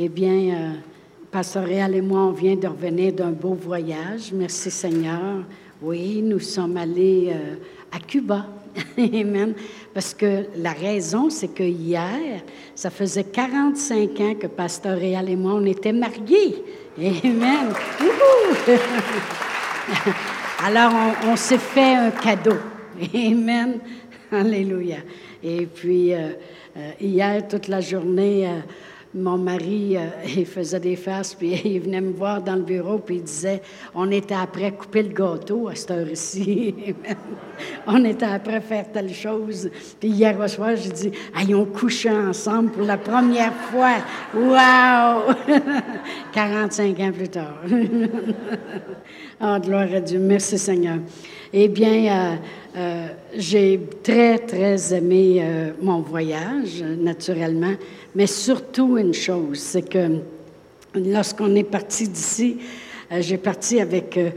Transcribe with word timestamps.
Eh 0.00 0.08
bien, 0.08 0.54
euh, 0.54 0.74
Pasteur 1.28 1.64
Réal 1.64 1.96
et 1.96 2.00
moi, 2.00 2.20
on 2.20 2.30
vient 2.30 2.54
de 2.54 2.68
revenir 2.68 3.12
d'un 3.12 3.32
beau 3.32 3.54
voyage. 3.54 4.30
Merci 4.32 4.70
Seigneur. 4.70 5.42
Oui, 5.82 6.22
nous 6.22 6.38
sommes 6.38 6.76
allés 6.76 7.30
euh, 7.32 7.56
à 7.90 7.98
Cuba. 7.98 8.46
Amen. 8.96 9.54
Parce 9.92 10.14
que 10.14 10.44
la 10.54 10.70
raison, 10.70 11.30
c'est 11.30 11.48
que 11.48 11.64
hier, 11.64 12.44
ça 12.76 12.90
faisait 12.90 13.24
45 13.24 14.20
ans 14.20 14.34
que 14.40 14.46
Pasteur 14.46 14.96
Réal 14.96 15.28
et 15.28 15.34
moi, 15.34 15.54
on 15.54 15.66
était 15.66 15.92
mariés. 15.92 16.62
Amen. 16.96 17.72
Alors, 20.64 20.92
on, 21.26 21.34
s'est 21.34 21.58
fait 21.58 21.96
un 21.96 22.12
cadeau. 22.12 22.58
Amen. 23.12 23.80
Alléluia. 24.30 24.98
Et 25.42 25.66
puis, 25.66 26.14
euh, 26.14 26.34
euh, 26.76 26.90
hier, 27.00 27.48
toute 27.48 27.66
la 27.66 27.80
journée, 27.80 28.48
mon 29.14 29.38
mari, 29.38 29.96
euh, 29.96 30.08
il 30.36 30.46
faisait 30.46 30.80
des 30.80 30.96
faces, 30.96 31.34
puis 31.34 31.60
il 31.64 31.80
venait 31.80 32.00
me 32.00 32.12
voir 32.12 32.42
dans 32.42 32.56
le 32.56 32.62
bureau, 32.62 32.98
puis 32.98 33.16
il 33.16 33.22
disait, 33.22 33.62
on 33.94 34.10
était 34.10 34.34
après 34.34 34.72
couper 34.72 35.02
le 35.02 35.08
gâteau 35.10 35.68
à 35.68 35.74
cette 35.74 35.90
heure-ci. 35.90 36.74
on 37.86 38.04
était 38.04 38.26
après 38.26 38.60
faire 38.60 38.90
telle 38.92 39.12
chose. 39.12 39.70
Puis 39.98 40.10
hier 40.10 40.48
soir, 40.48 40.70
j'ai 40.76 40.90
dit, 40.90 41.12
ils 41.46 41.54
ont 41.54 41.66
couché 41.66 42.10
ensemble 42.10 42.70
pour 42.70 42.84
la 42.84 42.98
première 42.98 43.54
fois. 43.54 43.96
Wow! 44.34 45.34
45 46.32 47.00
ans 47.00 47.12
plus 47.12 47.28
tard. 47.28 47.62
Oh, 49.40 49.56
gloire 49.60 49.92
à 49.94 50.00
Dieu. 50.00 50.18
Merci 50.18 50.58
Seigneur. 50.58 50.98
Eh 51.52 51.68
bien, 51.68 52.06
euh, 52.06 52.36
euh, 52.76 53.06
j'ai 53.36 53.80
très, 54.02 54.38
très 54.38 54.94
aimé 54.94 55.42
mon 55.80 56.00
voyage, 56.00 56.82
naturellement. 56.82 57.74
Mais 58.14 58.26
surtout 58.26 58.98
une 58.98 59.14
chose, 59.14 59.58
c'est 59.58 59.88
que 59.88 60.20
lorsqu'on 60.94 61.54
est 61.54 61.64
parti 61.64 62.08
d'ici, 62.08 62.58
euh, 63.12 63.18
j'ai 63.20 63.38
parti 63.38 63.80
avec 63.80 64.16
euh, 64.16 64.30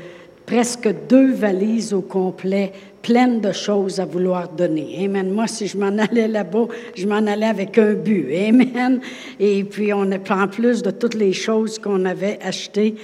presque 0.45 0.89
deux 1.09 1.33
valises 1.33 1.93
au 1.93 2.01
complet, 2.01 2.71
pleines 3.01 3.41
de 3.41 3.51
choses 3.51 3.99
à 3.99 4.05
vouloir 4.05 4.49
donner. 4.49 5.05
Amen. 5.05 5.31
Moi, 5.31 5.47
si 5.47 5.67
je 5.67 5.77
m'en 5.77 5.97
allais 5.97 6.27
là-bas, 6.27 6.67
je 6.95 7.07
m'en 7.07 7.25
allais 7.25 7.47
avec 7.47 7.77
un 7.77 7.93
but. 7.93 8.27
Amen. 8.33 9.01
Et 9.39 9.63
puis, 9.63 9.93
on 9.93 10.11
en 10.11 10.47
plus 10.47 10.81
de 10.81 10.91
toutes 10.91 11.15
les 11.15 11.33
choses 11.33 11.79
qu'on 11.79 12.05
avait 12.05 12.39
achetées. 12.41 12.95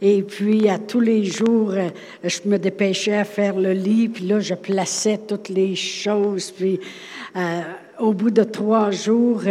Et 0.00 0.22
puis, 0.22 0.68
à 0.68 0.78
tous 0.78 1.00
les 1.00 1.24
jours, 1.24 1.72
euh, 1.72 1.88
je 2.22 2.40
me 2.46 2.58
dépêchais 2.58 3.16
à 3.16 3.24
faire 3.24 3.58
le 3.58 3.72
lit, 3.72 4.08
puis 4.08 4.26
là, 4.26 4.40
je 4.40 4.54
plaçais 4.54 5.18
toutes 5.18 5.48
les 5.48 5.74
choses. 5.74 6.50
Puis, 6.50 6.80
au 7.98 8.12
bout 8.12 8.30
de 8.30 8.42
trois 8.42 8.90
jours, 8.90 9.42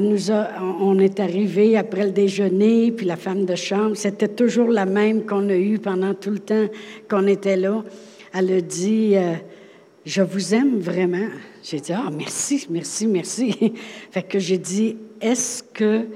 nous 0.00 0.30
on 0.30 0.98
est 0.98 1.18
arrivé 1.18 1.76
après 1.76 2.04
le 2.04 2.12
déjeuner, 2.12 2.92
puis 2.92 3.06
la 3.06 3.16
femme 3.16 3.44
de 3.44 3.54
chambre, 3.56 3.96
c'était 3.96 4.28
toujours 4.28 4.68
la 4.68 4.86
même 4.86 5.26
qu'on 5.26 5.48
a 5.48 5.56
eue 5.56 5.78
pendant 5.78 6.14
tout 6.14 6.30
le 6.30 6.38
temps 6.38 6.66
qu'on 7.08 7.26
était 7.26 7.56
là. 7.56 7.82
Elle 8.32 8.52
a 8.52 8.60
dit, 8.60 9.16
euh, 9.16 9.34
je 10.06 10.22
vous 10.22 10.54
aime 10.54 10.78
vraiment. 10.78 11.28
J'ai 11.64 11.80
dit, 11.80 11.92
ah, 11.92 12.08
merci, 12.16 12.66
merci, 12.70 13.06
merci. 13.08 13.72
fait 14.12 14.22
que 14.22 14.38
j'ai 14.38 14.58
dit, 14.58 14.96
est-ce 15.20 15.62
que, 15.62 16.06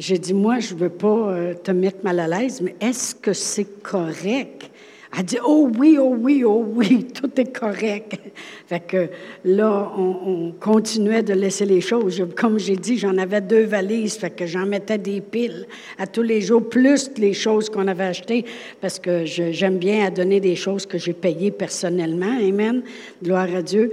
j'ai 0.00 0.18
dit, 0.18 0.32
moi, 0.32 0.60
je 0.60 0.74
veux 0.74 0.88
pas 0.88 1.30
euh, 1.30 1.54
te 1.54 1.70
mettre 1.70 2.02
mal 2.02 2.18
à 2.20 2.26
l'aise, 2.26 2.62
mais 2.62 2.74
est-ce 2.80 3.14
que 3.14 3.34
c'est 3.34 3.82
correct? 3.82 4.70
Elle 5.16 5.24
dit 5.24 5.38
Oh 5.44 5.68
oui, 5.78 5.98
oh 6.00 6.16
oui, 6.18 6.42
oh 6.44 6.64
oui, 6.74 7.04
tout 7.14 7.30
est 7.38 7.52
correct. 7.52 8.18
Fait 8.66 8.80
que 8.80 9.08
là, 9.44 9.92
on, 9.98 10.52
continuait 10.58 11.22
de 11.22 11.34
laisser 11.34 11.66
les 11.66 11.80
choses. 11.80 12.24
Comme 12.36 12.58
j'ai 12.58 12.76
dit, 12.76 12.96
j'en 12.96 13.18
avais 13.18 13.40
deux 13.40 13.64
valises, 13.64 14.16
fait 14.16 14.30
que 14.30 14.46
j'en 14.46 14.64
mettais 14.64 14.98
des 14.98 15.20
piles 15.20 15.66
à 15.98 16.06
tous 16.06 16.22
les 16.22 16.40
jours, 16.40 16.66
plus 16.66 17.10
les 17.18 17.34
choses 17.34 17.68
qu'on 17.68 17.88
avait 17.88 18.04
achetées, 18.04 18.44
parce 18.80 18.98
que 18.98 19.24
j'aime 19.26 19.78
bien 19.78 20.06
à 20.06 20.10
donner 20.10 20.40
des 20.40 20.56
choses 20.56 20.86
que 20.86 20.96
j'ai 20.96 21.12
payées 21.12 21.50
personnellement. 21.50 22.38
Amen. 22.40 22.82
Gloire 23.22 23.54
à 23.54 23.62
Dieu. 23.62 23.92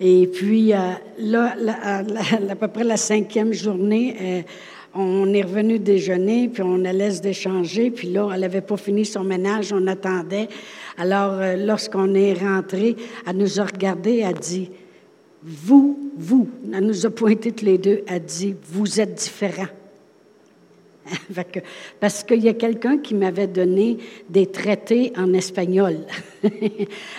Et 0.00 0.26
puis, 0.26 0.72
euh, 0.72 0.78
là, 1.18 1.54
à, 1.82 2.56
peu 2.56 2.68
près 2.68 2.82
la 2.82 2.96
cinquième 2.96 3.52
journée, 3.52 4.16
euh, 4.20 4.42
on 4.94 5.32
est 5.32 5.42
revenu 5.42 5.78
déjeuner, 5.78 6.48
puis 6.48 6.62
on 6.62 6.84
allait 6.84 7.10
se 7.10 7.22
déchanger, 7.22 7.90
puis 7.90 8.08
là, 8.12 8.30
elle 8.34 8.40
n'avait 8.40 8.60
pas 8.60 8.76
fini 8.76 9.04
son 9.04 9.24
ménage, 9.24 9.72
on 9.72 9.86
attendait. 9.86 10.48
Alors, 10.98 11.32
euh, 11.32 11.56
lorsqu'on 11.56 12.14
est 12.14 12.34
rentré, 12.34 12.96
elle 13.26 13.36
nous 13.36 13.60
a 13.60 13.64
regardés, 13.64 14.18
elle 14.18 14.28
a 14.28 14.32
dit, 14.32 14.70
vous, 15.42 15.98
vous, 16.16 16.48
elle 16.72 16.86
nous 16.86 17.06
a 17.06 17.10
pointé 17.10 17.52
tous 17.52 17.64
les 17.64 17.78
deux, 17.78 18.02
elle 18.06 18.16
a 18.16 18.18
dit, 18.18 18.54
vous 18.70 19.00
êtes 19.00 19.14
différents. 19.14 19.68
Parce 22.00 22.22
qu'il 22.22 22.42
y 22.42 22.48
a 22.48 22.54
quelqu'un 22.54 22.98
qui 22.98 23.14
m'avait 23.14 23.46
donné 23.46 23.98
des 24.28 24.46
traités 24.46 25.12
en 25.16 25.32
espagnol. 25.34 25.98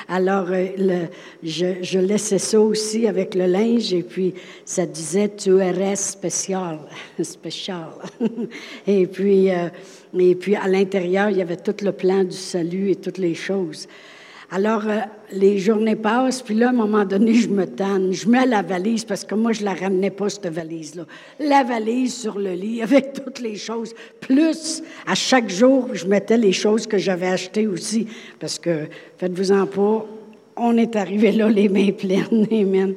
Alors, 0.07 0.47
euh, 0.51 1.05
je, 1.43 1.99
laissais 1.99 2.39
ça 2.39 2.59
aussi 2.59 3.07
avec 3.07 3.35
le 3.35 3.45
linge 3.45 3.93
et 3.93 4.03
puis 4.03 4.33
ça 4.65 4.85
disait 4.85 5.29
Tu 5.35 5.59
eres 5.59 5.97
spécial. 5.97 6.79
spécial. 7.21 7.89
et, 8.87 9.07
puis, 9.07 9.51
euh, 9.51 9.69
et 10.17 10.35
puis, 10.35 10.55
à 10.55 10.67
l'intérieur, 10.67 11.29
il 11.29 11.37
y 11.37 11.41
avait 11.41 11.57
tout 11.57 11.75
le 11.83 11.91
plan 11.91 12.23
du 12.23 12.37
salut 12.37 12.91
et 12.91 12.95
toutes 12.95 13.17
les 13.17 13.35
choses. 13.35 13.87
Alors, 14.55 14.83
euh, 14.87 14.99
les 15.31 15.57
journées 15.57 15.95
passent, 15.95 16.43
puis 16.43 16.53
là, 16.53 16.67
à 16.67 16.69
un 16.69 16.73
moment 16.73 17.05
donné, 17.05 17.33
je 17.33 17.49
me 17.49 17.65
tanne. 17.65 18.13
Je 18.13 18.29
mets 18.29 18.45
la 18.45 18.61
valise, 18.61 19.03
parce 19.03 19.25
que 19.25 19.33
moi, 19.33 19.51
je 19.51 19.63
la 19.63 19.73
ramenais 19.73 20.11
pas, 20.11 20.29
cette 20.29 20.45
valise-là. 20.45 21.07
La 21.39 21.63
valise 21.63 22.13
sur 22.13 22.37
le 22.37 22.53
lit, 22.53 22.83
avec 22.83 23.13
toutes 23.25 23.39
les 23.39 23.55
choses. 23.55 23.95
Plus, 24.19 24.83
à 25.07 25.15
chaque 25.15 25.49
jour, 25.49 25.89
je 25.93 26.05
mettais 26.05 26.37
les 26.37 26.51
choses 26.51 26.85
que 26.85 26.99
j'avais 26.99 27.29
achetées 27.29 27.65
aussi. 27.65 28.05
Parce 28.39 28.59
que, 28.59 28.81
faites-vous-en 29.17 29.65
pas, 29.65 30.05
on 30.55 30.77
est 30.77 30.95
arrivé 30.97 31.31
là, 31.31 31.49
les 31.49 31.67
mains 31.67 31.91
pleines. 31.91 32.47
Amen. 32.51 32.93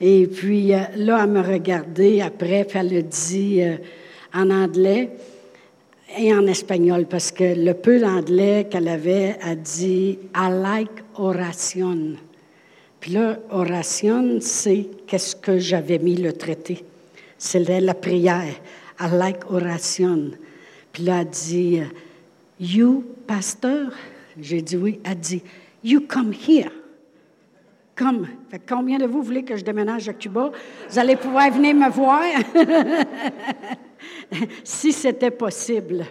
Et 0.00 0.26
puis, 0.26 0.74
euh, 0.74 0.78
là, 0.96 1.20
elle 1.22 1.30
me 1.30 1.42
regardait 1.42 2.22
après, 2.22 2.64
puis 2.64 2.76
elle 2.76 2.96
a 2.96 3.02
dit 3.02 3.62
euh, 3.62 3.76
en 4.34 4.50
anglais, 4.50 5.10
et 6.16 6.32
en 6.32 6.46
espagnol, 6.46 7.06
parce 7.06 7.30
que 7.30 7.44
le 7.44 7.74
peu 7.74 8.00
d'anglais 8.00 8.66
qu'elle 8.70 8.88
avait 8.88 9.36
a 9.42 9.54
dit 9.54 10.18
I 10.34 10.50
like 10.50 11.04
oration. 11.16 12.16
Puis 13.00 13.12
là, 13.12 13.38
oration, 13.50 14.38
c'est 14.40 14.88
qu'est-ce 15.06 15.36
que 15.36 15.58
j'avais 15.58 15.98
mis 15.98 16.16
le 16.16 16.32
traité. 16.32 16.84
C'est 17.36 17.60
la 17.80 17.94
prière. 17.94 18.54
I 19.00 19.06
like 19.12 19.50
oration. 19.50 20.30
Puis 20.92 21.04
là, 21.04 21.20
elle 21.20 21.28
dit 21.28 21.80
You, 22.58 23.04
pasteur? 23.26 23.92
J'ai 24.40 24.62
dit 24.62 24.76
oui. 24.76 25.00
Elle 25.04 25.18
dit 25.18 25.42
You 25.84 26.00
come 26.08 26.32
here. 26.32 26.70
Comme, 27.94 28.28
combien 28.68 28.98
de 28.98 29.06
vous 29.06 29.22
voulez 29.22 29.42
que 29.42 29.56
je 29.56 29.64
déménage 29.64 30.08
à 30.08 30.12
Cuba? 30.12 30.52
Vous 30.88 30.98
allez 30.98 31.16
pouvoir 31.16 31.50
venir 31.50 31.74
me 31.74 31.90
voir. 31.90 32.22
si 34.64 34.92
c'était 34.92 35.30
possible. 35.30 36.06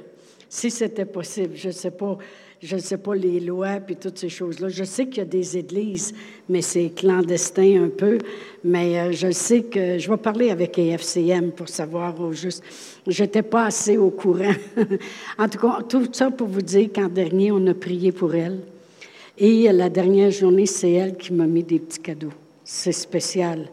Si 0.50 0.72
c'était 0.72 1.06
possible. 1.06 1.56
Je 1.56 1.68
ne 1.68 1.74
sais 1.74 1.92
pas. 1.92 2.18
Je 2.60 2.76
ne 2.76 2.82
sais 2.82 2.98
pas 2.98 3.14
les 3.14 3.40
lois 3.40 3.80
puis 3.80 3.96
toutes 3.96 4.18
ces 4.18 4.30
choses-là. 4.30 4.70
Je 4.70 4.84
sais 4.84 5.06
qu'il 5.06 5.20
y 5.20 5.22
a 5.22 5.26
des 5.26 5.58
églises, 5.58 6.14
mais 6.50 6.64
c'est 6.64 6.90
clandestin 6.90 7.84
un 7.84 7.90
peu. 7.90 8.18
Mais 8.64 9.00
euh, 9.00 9.12
je 9.12 9.30
sais 9.30 9.62
que 9.62 10.00
je 10.00 10.10
vais 10.10 10.18
parler 10.18 10.50
avec 10.50 10.80
EFCM 10.80 11.52
pour 11.52 11.70
savoir 11.70 12.20
au 12.20 12.32
juste. 12.34 12.64
Je 13.06 13.24
n'étais 13.24 13.44
pas 13.44 13.66
assez 13.66 13.98
au 13.98 14.10
courant. 14.10 14.56
en 15.38 15.48
tout 15.48 15.60
cas, 15.60 15.84
tout 15.88 16.08
ça 16.12 16.32
pour 16.32 16.48
vous 16.48 16.64
dire 16.64 16.90
qu'en 16.94 17.10
dernier, 17.10 17.52
on 17.52 17.66
a 17.68 17.76
prié 17.76 18.12
pour 18.12 18.34
elle. 18.34 18.60
Et 19.38 19.72
la 19.72 19.90
dernière 19.90 20.32
journée, 20.32 20.66
c'est 20.66 20.92
elle 20.92 21.16
qui 21.16 21.34
m'a 21.34 21.46
mis 21.46 21.64
des 21.64 21.78
petits 21.78 22.00
cadeaux. 22.00 22.34
C'est 22.64 22.92
spécial, 22.92 23.70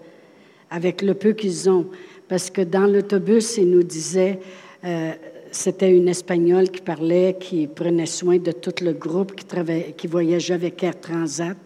avec 0.71 1.01
le 1.01 1.15
peu 1.15 1.33
qu'ils 1.33 1.71
ont. 1.71 1.87
Parce 2.29 2.51
que 2.51 2.63
dans 2.63 2.87
l'autobus, 2.87 3.59
ils 3.59 3.71
nous 3.71 3.83
disaient, 3.83 4.41
euh, 4.85 5.13
c'était 5.51 5.91
une 5.91 6.09
Espagnole 6.09 6.71
qui 6.71 6.81
parlait, 6.81 7.37
qui 7.39 7.67
prenait 7.67 8.07
soin 8.07 8.39
de 8.39 8.53
tout 8.53 8.75
le 8.83 8.93
groupe 8.93 9.35
qui, 9.35 10.07
voyageait 10.07 10.55
avec 10.55 10.83
Air 10.83 11.01
Transat. 11.01 11.57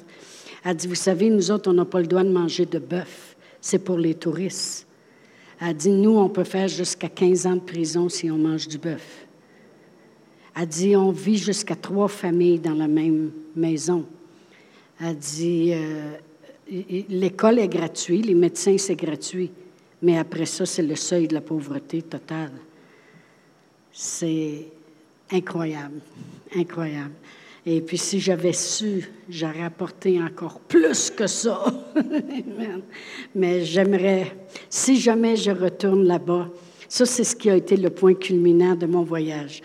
Elle 0.64 0.76
dit, 0.76 0.86
vous 0.86 0.94
savez, 0.94 1.30
nous 1.30 1.50
autres, 1.50 1.70
on 1.70 1.74
n'a 1.74 1.84
pas 1.84 2.00
le 2.00 2.06
droit 2.06 2.24
de 2.24 2.30
manger 2.30 2.66
de 2.66 2.78
bœuf. 2.78 3.36
C'est 3.60 3.78
pour 3.78 3.98
les 3.98 4.14
touristes. 4.14 4.86
Elle 5.60 5.74
dit, 5.74 5.90
nous, 5.90 6.16
on 6.16 6.28
peut 6.28 6.44
faire 6.44 6.68
jusqu'à 6.68 7.08
15 7.08 7.46
ans 7.46 7.54
de 7.56 7.60
prison 7.60 8.08
si 8.08 8.30
on 8.30 8.38
mange 8.38 8.68
du 8.68 8.78
bœuf. 8.78 9.26
Elle 10.54 10.66
dit, 10.66 10.96
on 10.96 11.10
vit 11.10 11.38
jusqu'à 11.38 11.76
trois 11.76 12.08
familles 12.08 12.58
dans 12.58 12.74
la 12.74 12.88
même 12.88 13.30
maison. 13.54 14.04
Elle 15.00 15.16
dit, 15.16 15.72
euh, 15.72 16.14
l'école 17.08 17.60
est 17.60 17.68
gratuite, 17.68 18.26
les 18.26 18.34
médecins, 18.34 18.76
c'est 18.76 18.96
gratuit, 18.96 19.50
mais 20.02 20.18
après 20.18 20.46
ça, 20.46 20.66
c'est 20.66 20.82
le 20.82 20.96
seuil 20.96 21.28
de 21.28 21.34
la 21.34 21.40
pauvreté 21.40 22.02
totale. 22.02 22.52
C'est 23.92 24.66
incroyable, 25.30 26.00
incroyable. 26.54 27.14
Et 27.66 27.80
puis 27.80 27.98
si 27.98 28.20
j'avais 28.20 28.52
su, 28.52 29.10
j'aurais 29.28 29.64
apporté 29.64 30.22
encore 30.22 30.60
plus 30.60 31.10
que 31.10 31.26
ça. 31.26 31.64
Mais 33.34 33.64
j'aimerais, 33.64 34.36
si 34.70 34.98
jamais 34.98 35.36
je 35.36 35.50
retourne 35.50 36.04
là-bas, 36.04 36.48
Ça, 36.88 37.04
c'est 37.04 37.24
ce 37.24 37.36
qui 37.36 37.50
a 37.50 37.56
été 37.56 37.76
le 37.76 37.90
point 37.90 38.14
culminant 38.14 38.74
de 38.74 38.86
mon 38.86 39.02
voyage. 39.02 39.62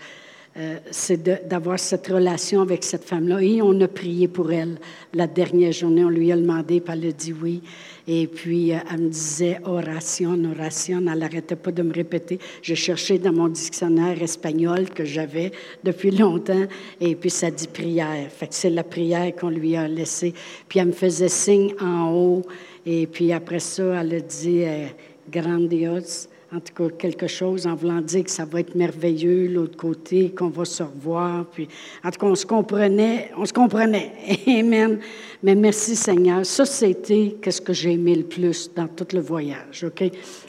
Euh, 0.56 0.78
c'est 0.90 1.48
d'avoir 1.48 1.78
cette 1.78 2.06
relation 2.06 2.60
avec 2.60 2.84
cette 2.84 3.04
femme-là. 3.04 3.42
Et 3.42 3.62
on 3.62 3.80
a 3.80 3.88
prié 3.88 4.28
pour 4.28 4.52
elle 4.52 4.78
la 5.14 5.26
dernière 5.26 5.72
journée. 5.72 6.04
On 6.04 6.10
lui 6.10 6.30
a 6.30 6.36
demandé, 6.36 6.80
puis 6.80 6.92
elle 6.92 7.08
a 7.08 7.12
dit 7.12 7.32
oui. 7.32 7.62
Et 8.06 8.26
puis, 8.26 8.72
euh, 8.72 8.78
elle 8.90 9.00
me 9.00 9.08
disait 9.08 9.60
oration, 9.64 10.38
oration. 10.44 10.98
Elle 10.98 11.18
n'arrêtait 11.18 11.56
pas 11.56 11.72
de 11.72 11.82
me 11.82 11.92
répéter. 11.92 12.38
Je 12.60 12.74
cherchais 12.74 13.18
dans 13.18 13.32
mon 13.32 13.48
dictionnaire 13.48 14.22
espagnol 14.22 14.90
que 14.90 15.04
j'avais 15.04 15.52
depuis 15.82 16.10
longtemps. 16.18 16.66
Et 17.00 17.14
puis, 17.14 17.30
ça 17.30 17.50
dit 17.50 17.68
prière. 17.68 18.30
Fait 18.30 18.46
que 18.46 18.54
c'est 18.54 18.70
la 18.70 18.84
prière 18.84 19.34
qu'on 19.34 19.48
lui 19.48 19.74
a 19.76 19.88
laissée. 19.88 20.34
Puis, 20.68 20.78
elle 20.80 20.88
me 20.88 20.92
faisait 20.92 21.28
signe 21.28 21.74
en 21.80 22.12
haut. 22.12 22.42
Et 22.84 23.06
puis, 23.06 23.32
après 23.32 23.60
ça, 23.60 24.00
elle 24.00 24.14
a 24.14 24.20
dit 24.20 24.64
euh, 24.64 24.86
grandiose 25.30 26.28
en 26.54 26.60
tout 26.60 26.72
cas 26.72 26.94
quelque 26.96 27.26
chose 27.26 27.66
en 27.66 27.74
voulant 27.74 28.00
dire 28.00 28.24
que 28.24 28.30
ça 28.30 28.44
va 28.44 28.60
être 28.60 28.74
merveilleux 28.74 29.48
l'autre 29.48 29.76
côté, 29.76 30.30
qu'on 30.30 30.48
va 30.48 30.64
se 30.64 30.82
revoir. 30.82 31.46
Puis, 31.46 31.68
en 32.04 32.10
tout 32.10 32.20
cas, 32.20 32.26
on 32.26 32.34
se 32.34 32.46
comprenait, 32.46 33.30
on 33.36 33.44
se 33.44 33.52
comprenait. 33.52 34.12
Amen. 34.46 35.00
Mais 35.42 35.54
merci 35.54 35.96
Seigneur. 35.96 36.46
Ça, 36.46 36.64
c'était 36.64 37.36
ce 37.50 37.60
que 37.60 37.72
j'ai 37.72 37.92
aimé 37.92 38.14
le 38.14 38.24
plus 38.24 38.70
dans 38.74 38.86
tout 38.86 39.08
le 39.12 39.20
voyage. 39.20 39.84
OK? 39.84 40.04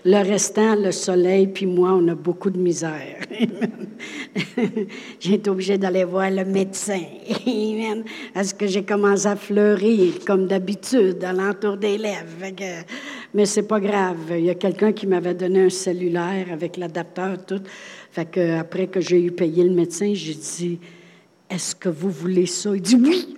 Le 0.05 0.17
restant, 0.29 0.75
le 0.75 0.91
soleil, 0.91 1.47
puis 1.47 1.65
moi, 1.65 1.93
on 1.93 2.07
a 2.07 2.15
beaucoup 2.15 2.51
de 2.51 2.59
misère. 2.59 3.17
j'ai 5.19 5.33
été 5.33 5.49
obligée 5.49 5.77
d'aller 5.77 6.03
voir 6.03 6.29
le 6.29 6.45
médecin. 6.45 7.01
Amen. 7.45 8.03
Parce 8.33 8.53
que 8.53 8.67
j'ai 8.67 8.83
commencé 8.83 9.27
à 9.27 9.35
fleurir, 9.35 10.13
comme 10.25 10.47
d'habitude, 10.47 11.23
à 11.23 11.33
l'entour 11.33 11.77
des 11.77 11.97
lèvres. 11.97 12.53
Mais 13.35 13.45
c'est 13.45 13.67
pas 13.67 13.81
grave. 13.81 14.31
Il 14.31 14.45
y 14.45 14.49
a 14.49 14.55
quelqu'un 14.55 14.93
qui 14.93 15.05
m'avait 15.07 15.33
donné 15.33 15.65
un 15.65 15.69
cellulaire 15.69 16.47
avec 16.53 16.77
l'adapteur, 16.77 17.45
tout. 17.45 17.61
Fait 18.09 18.37
après 18.37 18.87
que 18.87 19.01
j'ai 19.01 19.21
eu 19.21 19.31
payé 19.31 19.65
le 19.65 19.75
médecin, 19.75 20.13
j'ai 20.13 20.35
dit 20.35 20.79
Est-ce 21.49 21.75
que 21.75 21.89
vous 21.89 22.09
voulez 22.09 22.45
ça? 22.45 22.73
Il 22.73 22.81
dit 22.81 22.95
Oui. 22.95 23.35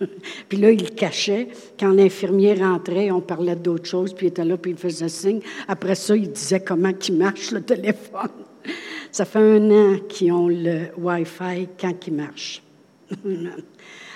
puis 0.48 0.58
là, 0.58 0.72
il 0.72 0.90
cachait. 0.96 1.46
Quand 1.78 1.90
l'infirmier 1.90 2.54
rentrait, 2.54 3.12
on 3.12 3.20
parlait 3.20 3.54
d'autres 3.54 3.88
choses, 3.88 4.12
puis 4.12 4.26
il 4.26 4.30
était 4.30 4.44
là, 4.44 4.56
puis 4.56 4.72
il 4.72 4.76
faisait 4.76 5.08
signe. 5.08 5.40
Après 5.68 5.94
ça, 5.94 6.16
il 6.16 6.32
disait 6.32 6.64
comment 6.64 6.92
il 7.08 7.16
marche 7.16 7.52
le 7.52 7.62
téléphone. 7.62 8.30
Ça 9.12 9.24
fait 9.24 9.38
un 9.38 9.70
an 9.70 9.98
qu'ils 10.08 10.32
ont 10.32 10.48
le 10.48 10.88
Wi-Fi 10.98 11.68
quand 11.80 11.94
il 12.08 12.14
marche. 12.14 12.64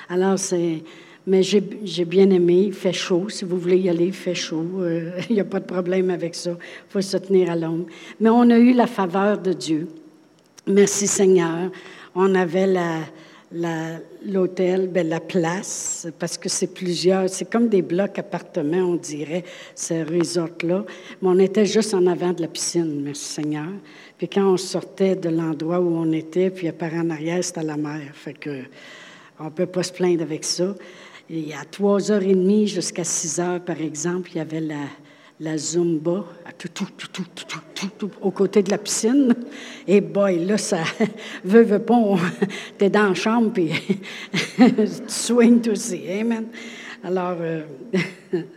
Alors, 0.08 0.40
c'est. 0.40 0.82
Mais 1.28 1.42
j'ai 1.42 2.04
bien 2.06 2.30
aimé. 2.30 2.64
Il 2.68 2.72
fait 2.72 2.94
chaud. 2.94 3.28
Si 3.28 3.44
vous 3.44 3.58
voulez 3.58 3.76
y 3.76 3.90
aller, 3.90 4.06
il 4.06 4.14
fait 4.14 4.34
chaud. 4.34 4.64
Euh, 4.78 5.10
il 5.28 5.34
n'y 5.34 5.40
a 5.40 5.44
pas 5.44 5.60
de 5.60 5.66
problème 5.66 6.08
avec 6.08 6.34
ça. 6.34 6.52
Il 6.52 6.90
faut 6.90 7.02
se 7.02 7.18
tenir 7.18 7.50
à 7.50 7.56
l'ombre. 7.56 7.84
Mais 8.18 8.30
on 8.30 8.48
a 8.48 8.58
eu 8.58 8.72
la 8.72 8.86
faveur 8.86 9.36
de 9.36 9.52
Dieu. 9.52 9.88
Merci 10.66 11.06
Seigneur. 11.06 11.70
On 12.14 12.34
avait 12.34 12.66
la, 12.66 14.00
l'hôtel, 14.26 14.88
ben, 14.88 15.06
la 15.06 15.20
place, 15.20 16.08
parce 16.18 16.38
que 16.38 16.48
c'est 16.48 16.68
plusieurs, 16.68 17.28
c'est 17.28 17.50
comme 17.50 17.68
des 17.68 17.82
blocs 17.82 18.18
appartements, 18.18 18.78
on 18.78 18.96
dirait, 18.96 19.44
ce 19.74 19.94
resort-là. 20.04 20.84
Mais 21.20 21.28
on 21.28 21.38
était 21.38 21.66
juste 21.66 21.92
en 21.92 22.06
avant 22.06 22.32
de 22.32 22.40
la 22.40 22.48
piscine, 22.48 23.02
merci 23.02 23.24
Seigneur. 23.24 23.68
Puis 24.16 24.28
quand 24.28 24.50
on 24.50 24.56
sortait 24.56 25.14
de 25.14 25.28
l'endroit 25.28 25.80
où 25.80 25.94
on 25.94 26.10
était, 26.12 26.50
puis 26.50 26.72
par 26.72 26.92
en 26.94 27.10
arrière, 27.10 27.44
c'était 27.44 27.62
la 27.62 27.76
mer. 27.76 28.00
Fait 28.14 28.34
que 28.34 28.62
on 29.40 29.50
peut 29.50 29.66
pas 29.66 29.84
se 29.84 29.92
plaindre 29.92 30.22
avec 30.22 30.44
ça. 30.44 30.74
Et 31.30 31.52
à 31.52 31.62
3h30 31.64 32.66
jusqu'à 32.66 33.02
6h, 33.02 33.60
par 33.60 33.80
exemple, 33.80 34.30
il 34.32 34.38
y 34.38 34.40
avait 34.40 34.60
la, 34.60 34.84
la 35.40 35.58
Zumba 35.58 36.24
tout, 36.56 36.68
tout, 36.68 37.24
tout, 37.98 38.10
au 38.22 38.30
côté 38.30 38.62
de 38.62 38.70
la 38.70 38.78
piscine. 38.78 39.34
Et 39.86 40.00
boy, 40.00 40.44
là, 40.44 40.58
ça 40.58 40.78
veut, 41.44 41.62
veut 41.62 41.78
pas, 41.78 42.16
t'es 42.78 42.90
dans 42.90 43.08
la 43.08 43.14
chambre, 43.14 43.52
puis 43.52 43.70
tu 44.56 44.86
swings 45.06 45.68
aussi. 45.70 46.02
Amen. 46.10 46.46
Alors, 47.04 47.36
euh, 47.40 47.62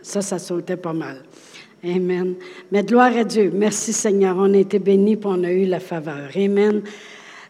ça, 0.02 0.22
ça 0.22 0.38
sautait 0.38 0.76
pas 0.76 0.92
mal. 0.92 1.22
Amen. 1.84 2.34
Mais 2.70 2.82
gloire 2.82 3.16
à 3.16 3.24
Dieu. 3.24 3.50
Merci 3.54 3.92
Seigneur. 3.92 4.36
On 4.38 4.54
a 4.54 4.58
été 4.58 4.78
bénis, 4.78 5.16
puis 5.16 5.30
on 5.30 5.44
a 5.44 5.50
eu 5.50 5.66
la 5.66 5.80
faveur. 5.80 6.30
Amen. 6.34 6.82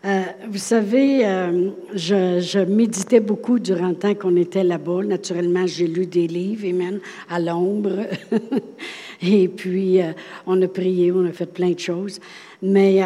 Euh, 0.05 0.23
vous 0.49 0.59
savez, 0.59 1.25
euh, 1.25 1.71
je, 1.95 2.65
méditais 2.65 3.21
beaucoup 3.21 3.61
durant 3.61 3.91
le 3.91 3.95
temps 3.95 4.15
qu'on 4.15 4.35
était 4.35 4.65
là-bas. 4.65 5.05
Naturellement, 5.05 5.65
j'ai 5.67 5.87
lu 5.87 6.07
des 6.07 6.27
livres, 6.27 6.67
Amen, 6.69 6.99
à 7.31 7.39
l'ombre. 7.39 8.09
Et 9.23 9.47
puis, 9.47 10.03
euh, 10.03 10.13
on 10.45 10.61
a 10.61 10.67
prié, 10.67 11.13
on 11.13 11.25
a 11.25 11.31
fait 11.31 11.47
plein 11.47 11.71
de 11.71 11.79
choses. 11.79 12.19
Mais 12.63 13.01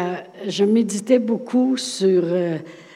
je 0.47 0.63
méditais 0.63 1.17
beaucoup 1.17 1.77
sur 1.77 2.23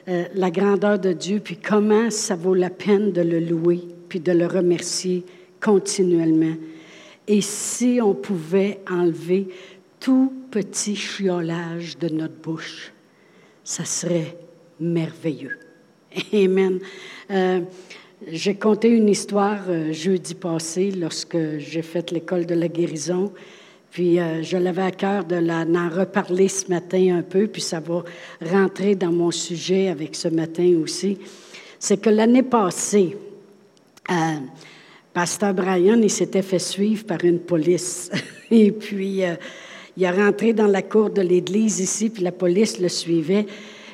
la 0.07 0.51
grandeur 0.51 1.00
de 1.00 1.12
Dieu, 1.12 1.39
puis 1.44 1.57
comment 1.57 2.12
ça 2.12 2.36
vaut 2.36 2.53
la 2.53 2.69
peine 2.69 3.12
de 3.12 3.21
le 3.21 3.39
louer, 3.39 3.80
puis 4.09 4.19
de 4.19 4.31
le 4.31 4.45
remercier 4.45 5.24
continuellement. 5.59 6.53
Et 7.27 7.42
si 7.42 8.00
on 8.00 8.13
pouvait 8.13 8.80
enlever 8.88 9.48
tout 10.00 10.31
petit 10.51 10.95
chiolage 10.95 11.98
de 11.98 12.09
notre 12.09 12.36
bouche, 12.36 12.94
ça 13.71 13.85
serait 13.85 14.35
merveilleux. 14.81 15.57
Amen. 16.33 16.79
Euh, 17.29 17.62
j'ai 18.27 18.56
conté 18.56 18.89
une 18.89 19.07
histoire 19.07 19.62
euh, 19.69 19.94
jeudi 19.94 20.35
passé 20.35 20.91
lorsque 20.91 21.38
j'ai 21.57 21.81
fait 21.81 22.12
l'école 22.12 22.45
de 22.45 22.53
la 22.53 22.68
guérison. 22.68 23.31
Puis 23.89 24.19
euh, 24.19 24.44
je 24.44 24.57
l'avais 24.57 24.81
à 24.81 24.91
cœur 24.91 25.23
de 25.23 25.38
l'en 25.38 25.89
reparler 25.89 26.50
ce 26.50 26.68
matin 26.68 27.19
un 27.19 27.21
peu, 27.21 27.47
puis 27.47 27.62
ça 27.62 27.79
va 27.79 28.03
rentrer 28.41 28.95
dans 28.95 29.12
mon 29.12 29.31
sujet 29.31 29.88
avec 29.88 30.15
ce 30.15 30.27
matin 30.27 30.77
aussi. 30.83 31.17
C'est 31.79 31.97
que 31.97 32.09
l'année 32.09 32.44
passée, 32.44 33.15
Pasteur 35.13 35.53
Brian, 35.53 36.01
il 36.01 36.09
s'était 36.09 36.41
fait 36.41 36.59
suivre 36.59 37.06
par 37.06 37.24
une 37.24 37.39
police. 37.39 38.12
Et 38.51 38.71
puis, 38.71 39.24
il 39.97 40.03
est 40.03 40.11
rentré 40.11 40.53
dans 40.53 40.67
la 40.67 40.81
cour 40.81 41.09
de 41.09 41.21
l'église 41.21 41.79
ici, 41.79 42.09
puis 42.09 42.23
la 42.23 42.31
police 42.31 42.79
le 42.79 42.89
suivait. 42.89 43.45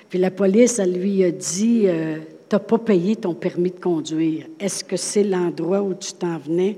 Puis 0.09 0.19
la 0.19 0.31
police, 0.31 0.79
elle 0.79 0.93
lui 0.93 1.23
a 1.23 1.31
dit 1.31 1.83
euh, 1.85 2.17
Tu 2.49 2.55
n'as 2.55 2.59
pas 2.59 2.77
payé 2.77 3.15
ton 3.15 3.33
permis 3.33 3.71
de 3.71 3.79
conduire. 3.79 4.45
Est-ce 4.59 4.83
que 4.83 4.95
c'est 4.95 5.23
l'endroit 5.23 5.81
où 5.81 5.93
tu 5.93 6.13
t'en 6.13 6.37
venais 6.37 6.77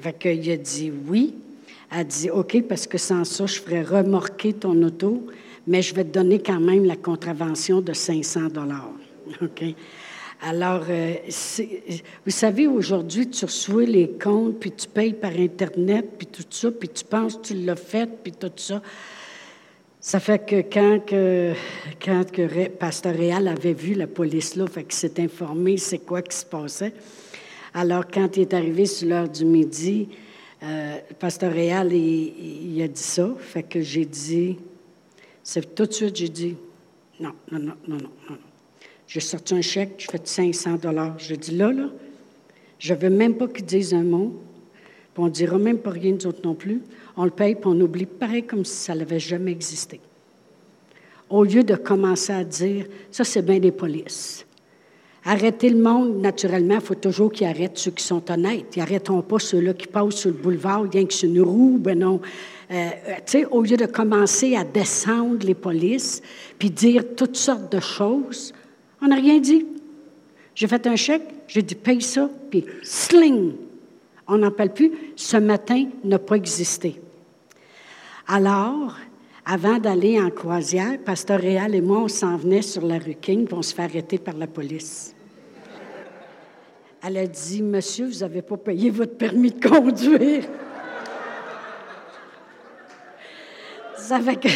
Fait 0.00 0.16
qu'il 0.16 0.50
a 0.50 0.56
dit 0.56 0.92
Oui. 1.08 1.34
Elle 1.90 2.00
a 2.00 2.04
dit 2.04 2.30
OK, 2.30 2.62
parce 2.68 2.86
que 2.86 2.98
sans 2.98 3.24
ça, 3.24 3.46
je 3.46 3.60
ferais 3.60 3.82
remorquer 3.82 4.52
ton 4.52 4.82
auto, 4.82 5.26
mais 5.66 5.82
je 5.82 5.94
vais 5.94 6.04
te 6.04 6.10
donner 6.10 6.38
quand 6.38 6.60
même 6.60 6.84
la 6.84 6.96
contravention 6.96 7.80
de 7.80 7.92
500 7.92 8.48
OK 9.42 9.64
alors, 10.40 10.84
euh, 10.88 11.14
vous 12.24 12.30
savez, 12.30 12.68
aujourd'hui, 12.68 13.28
tu 13.28 13.44
reçois 13.44 13.84
les 13.84 14.10
comptes, 14.10 14.60
puis 14.60 14.70
tu 14.70 14.86
payes 14.86 15.14
par 15.14 15.32
Internet, 15.32 16.10
puis 16.16 16.28
tout 16.28 16.44
ça, 16.48 16.70
puis 16.70 16.88
tu 16.88 17.04
penses 17.04 17.36
que 17.38 17.42
tu 17.42 17.54
l'as 17.54 17.74
fait, 17.74 18.08
puis 18.22 18.32
tout 18.32 18.52
ça. 18.54 18.80
Ça 20.00 20.20
fait 20.20 20.38
que 20.38 20.60
quand, 20.72 21.00
que, 21.04 21.54
quand 22.00 22.30
que 22.30 22.68
Pasteur 22.68 23.16
Réal 23.16 23.48
avait 23.48 23.72
vu 23.72 23.94
la 23.94 24.06
police 24.06 24.54
là, 24.54 24.68
fait 24.68 24.90
s'est 24.92 25.20
informé 25.20 25.76
c'est 25.76 25.98
quoi 25.98 26.22
qui 26.22 26.36
se 26.36 26.46
passait. 26.46 26.92
Alors, 27.74 28.06
quand 28.06 28.36
il 28.36 28.42
est 28.42 28.54
arrivé 28.54 28.86
sur 28.86 29.08
l'heure 29.08 29.28
du 29.28 29.44
midi, 29.44 30.08
euh, 30.62 30.98
Pasteur 31.18 31.52
Réal, 31.52 31.92
il, 31.92 32.76
il, 32.76 32.82
a 32.82 32.86
dit 32.86 33.02
ça. 33.02 33.28
Fait 33.40 33.64
que 33.64 33.80
j'ai 33.80 34.04
dit, 34.04 34.56
c'est 35.42 35.74
tout 35.74 35.86
de 35.86 35.92
suite, 35.92 36.14
j'ai 36.14 36.28
dit, 36.28 36.56
non, 37.18 37.32
non, 37.50 37.58
non, 37.58 37.74
non, 37.88 37.96
non, 37.96 38.10
non. 38.30 38.47
J'ai 39.08 39.20
sorti 39.20 39.54
un 39.54 39.62
chèque, 39.62 39.94
je 39.96 40.10
fais 40.10 40.20
500 40.22 40.76
dollars. 40.82 41.18
J'ai 41.18 41.38
dit 41.38 41.56
là, 41.56 41.72
là, 41.72 41.88
je 42.78 42.92
ne 42.92 42.98
veux 42.98 43.10
même 43.10 43.36
pas 43.36 43.48
qu'ils 43.48 43.64
disent 43.64 43.94
un 43.94 44.04
mot, 44.04 44.34
puis 45.14 45.24
on 45.24 45.28
dira 45.28 45.58
même 45.58 45.78
pas 45.78 45.90
rien, 45.90 46.12
nous 46.12 46.26
autres 46.26 46.42
non 46.44 46.54
plus. 46.54 46.82
On 47.16 47.24
le 47.24 47.30
paye, 47.30 47.54
puis 47.54 47.64
on 47.64 47.80
oublie, 47.80 48.04
pareil 48.04 48.42
comme 48.42 48.66
si 48.66 48.76
ça 48.76 48.94
n'avait 48.94 49.18
jamais 49.18 49.50
existé. 49.50 49.98
Au 51.30 51.42
lieu 51.42 51.64
de 51.64 51.74
commencer 51.74 52.34
à 52.34 52.44
dire, 52.44 52.86
ça, 53.10 53.24
c'est 53.24 53.42
bien 53.42 53.58
des 53.58 53.72
polices. 53.72 54.44
Arrêter 55.24 55.70
le 55.70 55.78
monde, 55.78 56.20
naturellement, 56.20 56.76
il 56.76 56.80
faut 56.80 56.94
toujours 56.94 57.32
qu'ils 57.32 57.46
arrêtent 57.46 57.78
ceux 57.78 57.90
qui 57.90 58.04
sont 58.04 58.30
honnêtes. 58.30 58.76
Ils 58.76 58.80
n'arrêteront 58.80 59.22
pas 59.22 59.38
ceux-là 59.38 59.72
qui 59.72 59.86
passent 59.86 60.16
sur 60.16 60.30
le 60.30 60.36
boulevard, 60.36 60.84
rien 60.90 61.06
que 61.06 61.14
sur 61.14 61.28
une 61.28 61.40
roue, 61.40 61.78
ben 61.78 61.98
non. 61.98 62.20
Euh, 62.70 62.90
sais, 63.24 63.46
au 63.46 63.62
lieu 63.62 63.76
de 63.78 63.86
commencer 63.86 64.54
à 64.54 64.64
descendre 64.64 65.46
les 65.46 65.54
polices, 65.54 66.22
puis 66.58 66.70
dire 66.70 67.02
toutes 67.16 67.36
sortes 67.36 67.72
de 67.72 67.80
choses, 67.80 68.52
on 69.00 69.08
n'a 69.08 69.16
rien 69.16 69.38
dit. 69.38 69.66
J'ai 70.54 70.66
fait 70.66 70.86
un 70.86 70.96
chèque, 70.96 71.22
j'ai 71.46 71.62
dit 71.62 71.74
paye 71.74 72.02
ça, 72.02 72.28
puis 72.50 72.64
sling. 72.82 73.52
On 74.26 74.38
n'en 74.38 74.50
parle 74.50 74.72
plus. 74.72 74.92
Ce 75.16 75.36
matin 75.36 75.86
n'a 76.04 76.18
pas 76.18 76.34
existé. 76.34 77.00
Alors, 78.26 78.96
avant 79.46 79.78
d'aller 79.78 80.20
en 80.20 80.30
croisière, 80.30 80.98
Pasteur 80.98 81.40
Réal 81.40 81.74
et 81.74 81.80
moi, 81.80 82.00
on 82.00 82.08
s'en 82.08 82.36
venait 82.36 82.60
sur 82.60 82.84
la 82.84 82.98
rue 82.98 83.14
King, 83.14 83.48
on 83.52 83.62
se 83.62 83.74
fait 83.74 83.82
arrêter 83.82 84.18
par 84.18 84.36
la 84.36 84.46
police. 84.46 85.14
Elle 87.02 87.16
a 87.16 87.26
dit 87.26 87.62
Monsieur, 87.62 88.06
vous 88.08 88.18
n'avez 88.18 88.42
pas 88.42 88.56
payé 88.56 88.90
votre 88.90 89.16
permis 89.16 89.52
de 89.52 89.66
conduire. 89.66 90.44
Ça 93.96 94.20
fait 94.20 94.36
que. 94.36 94.48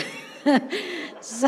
Ça, 1.20 1.46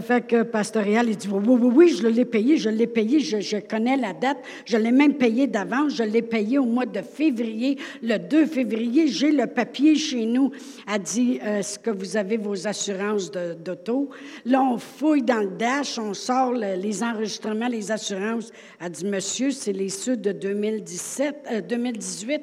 fait 0.00 0.26
que 0.26 0.42
Pastoral, 0.42 1.08
il 1.08 1.16
dit 1.16 1.28
oui, 1.30 1.42
oui, 1.46 1.70
oui, 1.74 1.88
je 1.88 2.06
l'ai 2.06 2.24
payé, 2.24 2.56
je 2.56 2.70
l'ai 2.70 2.86
payé, 2.86 3.20
je, 3.20 3.58
connais 3.58 3.96
la 3.96 4.12
date, 4.12 4.38
je 4.64 4.76
l'ai 4.76 4.92
même 4.92 5.14
payé 5.14 5.46
d'avance, 5.46 5.94
je 5.96 6.02
l'ai 6.02 6.22
payé 6.22 6.58
au 6.58 6.64
mois 6.64 6.86
de 6.86 7.02
février, 7.02 7.78
le 8.02 8.18
2 8.18 8.46
février, 8.46 9.08
j'ai 9.08 9.30
le 9.30 9.46
papier 9.46 9.96
chez 9.96 10.24
nous. 10.24 10.50
Elle 10.92 11.02
dit 11.02 11.38
euh, 11.42 11.58
Est-ce 11.58 11.78
que 11.78 11.90
vous 11.90 12.16
avez 12.16 12.36
vos 12.36 12.66
assurances 12.66 13.30
d'auto 13.30 14.10
Là, 14.44 14.62
on 14.62 14.78
fouille 14.78 15.22
dans 15.22 15.40
le 15.40 15.56
dash, 15.56 15.98
on 15.98 16.14
sort 16.14 16.52
les 16.52 17.02
enregistrements, 17.02 17.68
les 17.68 17.90
assurances. 17.90 18.50
Elle 18.80 18.90
dit 18.90 19.04
Monsieur, 19.04 19.50
c'est 19.50 19.72
les 19.72 19.88
ceux 19.88 20.16
de 20.16 20.32
2017, 20.32 21.66
2018. 21.68 22.42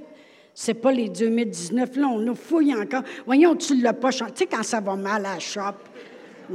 C'est 0.54 0.74
pas 0.74 0.92
les 0.92 1.10
2019. 1.10 1.96
Là, 1.96 2.08
on 2.08 2.20
nous 2.20 2.36
fouille 2.36 2.76
encore. 2.76 3.04
Voyons, 3.26 3.56
tu 3.56 3.82
l'as 3.82 3.94
pas 3.94 4.12
chanté. 4.12 4.32
Tu 4.32 4.40
sais, 4.40 4.48
quand 4.48 4.64
ça 4.64 4.82
va 4.82 4.96
mal 4.96 5.26
à 5.26 5.34
la 5.34 5.40
shop. 5.40 5.76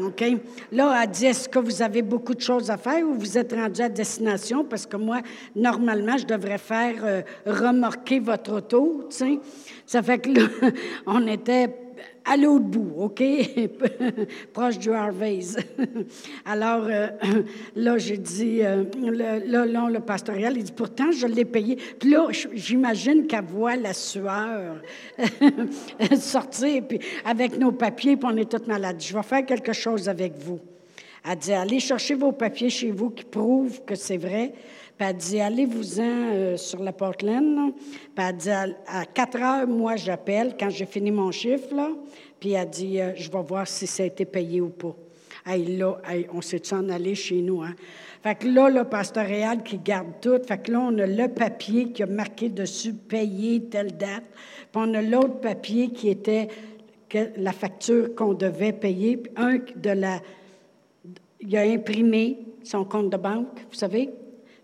OK? 0.01 0.25
Là, 0.73 1.03
elle 1.03 1.11
dit 1.11 1.27
Est-ce 1.27 1.49
que 1.49 1.59
vous 1.59 1.83
avez 1.83 2.03
beaucoup 2.03 2.35
de 2.35 2.41
choses 2.41 2.71
à 2.71 2.77
faire 2.77 3.07
ou 3.07 3.15
vous 3.15 3.39
êtes 3.39 3.53
rendu 3.53 3.81
à 3.83 3.89
destination? 3.89 4.65
Parce 4.65 4.87
que 4.87 4.97
moi, 4.97 5.21
normalement, 5.55 6.17
je 6.17 6.27
devrais 6.27 6.59
faire 6.59 6.95
euh, 7.03 7.23
remorquer 7.47 8.21
votre 8.21 8.55
auto. 8.55 9.07
Tu 9.11 9.17
sais? 9.17 9.39
Ça 9.85 10.03
fait 10.03 10.19
que 10.19 10.31
là, 10.31 10.49
on 11.07 11.27
était 11.27 11.86
à 12.27 12.37
l'autre 12.37 12.65
bout, 12.65 12.93
OK? 12.97 13.23
Proche 14.53 14.79
du 14.79 14.91
Harvey's. 14.91 15.57
Alors, 16.45 16.85
euh, 16.89 17.07
là, 17.77 17.99
j'ai 17.99 18.19
dit, 18.19 18.63
euh, 18.63 18.85
là, 19.01 19.65
là, 19.65 19.89
le 19.89 20.01
pastoral, 20.01 20.57
il 20.57 20.65
dit, 20.65 20.73
pourtant, 20.73 21.13
je 21.13 21.27
l'ai 21.27 21.45
payé. 21.45 21.77
Puis 21.77 22.11
là, 22.11 22.27
j'imagine 22.53 23.27
qu'elle 23.27 23.45
voit 23.45 23.77
la 23.77 23.95
sueur 23.95 24.83
sortir, 26.19 26.83
puis 26.89 26.99
avec 27.25 27.57
nos 27.59 27.73
papiers, 27.73 28.17
puis 28.17 28.29
on 28.31 28.37
est 28.37 28.51
toutes 28.51 28.67
malades. 28.67 29.01
Je 29.01 29.15
vais 29.15 29.23
faire 29.23 29.47
quelque 29.47 29.73
chose 29.73 30.09
avec 30.09 30.37
vous. 30.37 30.59
Elle 31.29 31.39
dit, 31.39 31.53
allez 31.53 31.81
chercher 31.81 32.15
vos 32.15 32.33
papiers 32.33 32.71
chez 32.71 32.91
vous 32.91 33.11
qui 33.11 33.25
prouvent 33.25 33.85
que 33.85 33.95
c'est 33.95 34.17
vrai. 34.17 34.53
Puis 34.97 35.07
elle 35.07 35.17
dit, 35.17 35.41
allez-vous-en 35.41 36.03
euh, 36.03 36.57
sur 36.57 36.83
la 36.83 36.93
Portland. 36.93 37.73
Puis 37.75 38.25
elle 38.27 38.37
dit, 38.37 38.51
à, 38.51 39.05
4 39.13 39.37
heures, 39.43 39.67
moi, 39.67 39.97
j'appelle 39.97 40.57
quand 40.59 40.71
j'ai 40.71 40.87
fini 40.87 41.11
mon 41.11 41.31
chiffre. 41.31 41.75
Là. 41.75 41.91
Puis 42.41 42.53
elle 42.53 42.71
dit, 42.71 43.01
euh, 43.01 43.13
je 43.15 43.31
vais 43.31 43.43
voir 43.43 43.69
si 43.69 43.87
ça 43.87 44.05
a 44.05 44.07
été 44.07 44.25
payé 44.25 44.61
ou 44.61 44.71
pas. 44.71 44.97
Hey, 45.45 45.77
là, 45.77 45.99
on 46.33 46.41
s'est 46.41 46.75
en 46.75 46.89
allé 46.89 47.15
chez 47.15 47.41
nous. 47.43 47.63
Hein? 47.63 47.75
Fait 48.23 48.35
que 48.35 48.49
là, 48.49 48.69
le 48.69 48.85
pasteur 48.85 49.27
réal 49.27 49.63
qui 49.63 49.79
garde 49.79 50.15
tout. 50.21 50.41
Fait 50.45 50.59
que 50.59 50.73
là, 50.73 50.81
on 50.81 50.99
a 50.99 51.07
le 51.07 51.29
papier 51.29 51.93
qui 51.93 52.03
a 52.03 52.07
marqué 52.07 52.49
dessus 52.49 52.95
payé 52.95 53.63
telle 53.65 53.97
date. 53.97 54.25
Puis 54.73 54.75
on 54.75 54.93
a 54.95 55.03
l'autre 55.03 55.41
papier 55.41 55.91
qui 55.91 56.09
était 56.09 56.49
la 57.37 57.53
facture 57.53 58.15
qu'on 58.15 58.35
devait 58.35 58.73
payer. 58.73 59.19
Puis 59.19 59.33
un 59.37 59.59
de 59.77 59.91
la. 59.91 60.21
Il 61.41 61.57
a 61.57 61.61
imprimé 61.61 62.39
son 62.65 62.85
compte 62.85 63.11
de 63.11 63.17
banque, 63.17 63.61
vous 63.71 63.77
savez, 63.77 64.11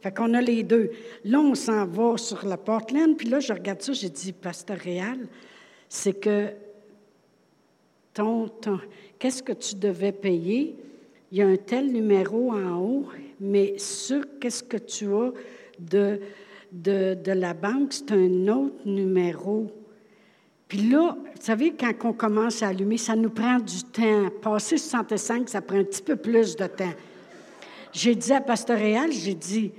fait 0.03 0.13
qu'on 0.13 0.35
a 0.35 0.41
les 0.41 0.65
deux. 0.65 0.91
Là, 1.25 1.39
on 1.39 1.55
s'en 1.55 1.87
va 1.87 2.17
sur 2.17 2.45
la 2.45 2.57
Portland, 2.57 3.17
puis 3.17 3.29
là, 3.29 3.39
je 3.39 3.53
regarde 3.53 3.81
ça, 3.81 3.93
j'ai 3.93 4.11
dit, 4.11 4.33
Pasteur 4.33 4.77
Réal, 4.77 5.29
c'est 5.89 6.15
que 6.15 6.49
ton, 8.13 8.51
qu'est-ce 9.19 9.45
que 9.45 9.53
tu 9.53 9.77
devais 9.77 10.11
payer? 10.11 10.75
Il 11.31 11.39
y 11.39 11.43
a 11.43 11.47
un 11.47 11.57
tel 11.57 11.93
numéro 11.93 12.53
en 12.53 12.79
haut, 12.81 13.07
mais 13.41 13.79
sur 13.79 14.25
qu'est-ce 14.41 14.65
que 14.65 14.77
tu 14.77 15.07
as 15.15 15.31
de, 15.79 16.21
de, 16.73 17.15
de 17.15 17.33
la 17.33 17.55
banque, 17.55 17.93
c'est 17.93 18.11
un 18.11 18.49
autre 18.49 18.85
numéro. 18.85 19.71
Puis 20.67 20.89
là, 20.89 21.17
vous 21.17 21.43
savez, 21.43 21.75
quand 21.79 21.93
on 22.05 22.13
commence 22.13 22.63
à 22.63 22.69
allumer, 22.69 22.97
ça 22.99 23.15
nous 23.15 23.31
prend 23.31 23.59
du 23.59 23.85
temps. 23.85 24.31
Passer 24.43 24.79
65, 24.79 25.49
ça 25.49 25.61
prend 25.61 25.79
un 25.79 25.85
petit 25.85 26.03
peu 26.03 26.17
plus 26.17 26.57
de 26.57 26.67
temps. 26.67 26.93
J'ai 27.93 28.15
dit 28.15 28.33
à 28.33 28.41
Pasteur 28.41 28.79
Réal, 28.79 29.13
j'ai 29.13 29.35
dit, 29.35 29.71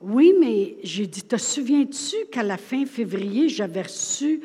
oui, 0.00 0.32
mais 0.38 0.76
j'ai 0.82 1.06
dit, 1.06 1.22
te 1.22 1.36
souviens-tu 1.36 2.26
qu'à 2.30 2.42
la 2.42 2.56
fin 2.56 2.86
février, 2.86 3.48
j'avais 3.48 3.82
reçu 3.82 4.40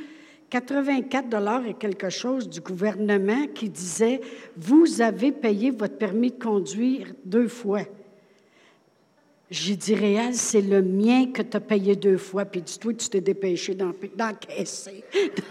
84 0.49 1.29
dollars 1.29 1.65
et 1.65 1.75
quelque 1.75 2.09
chose 2.09 2.49
du 2.49 2.59
gouvernement 2.59 3.47
qui 3.53 3.69
disait, 3.69 4.21
vous 4.57 5.01
avez 5.01 5.31
payé 5.31 5.69
votre 5.71 5.97
permis 5.97 6.31
de 6.31 6.43
conduire 6.43 7.13
deux 7.23 7.47
fois. 7.47 7.81
J'ai 9.51 9.75
dit, 9.75 9.93
Réal, 9.93 10.33
c'est 10.33 10.61
le 10.61 10.81
mien 10.81 11.27
que 11.31 11.43
tu 11.43 11.57
as 11.57 11.59
payé 11.59 11.95
deux 11.95 12.17
fois. 12.17 12.45
Puis 12.45 12.63
dis-toi, 12.63 12.93
tu 12.95 13.07
t'es 13.07 13.21
dépêché 13.21 13.75
d'encaisser, 13.75 15.03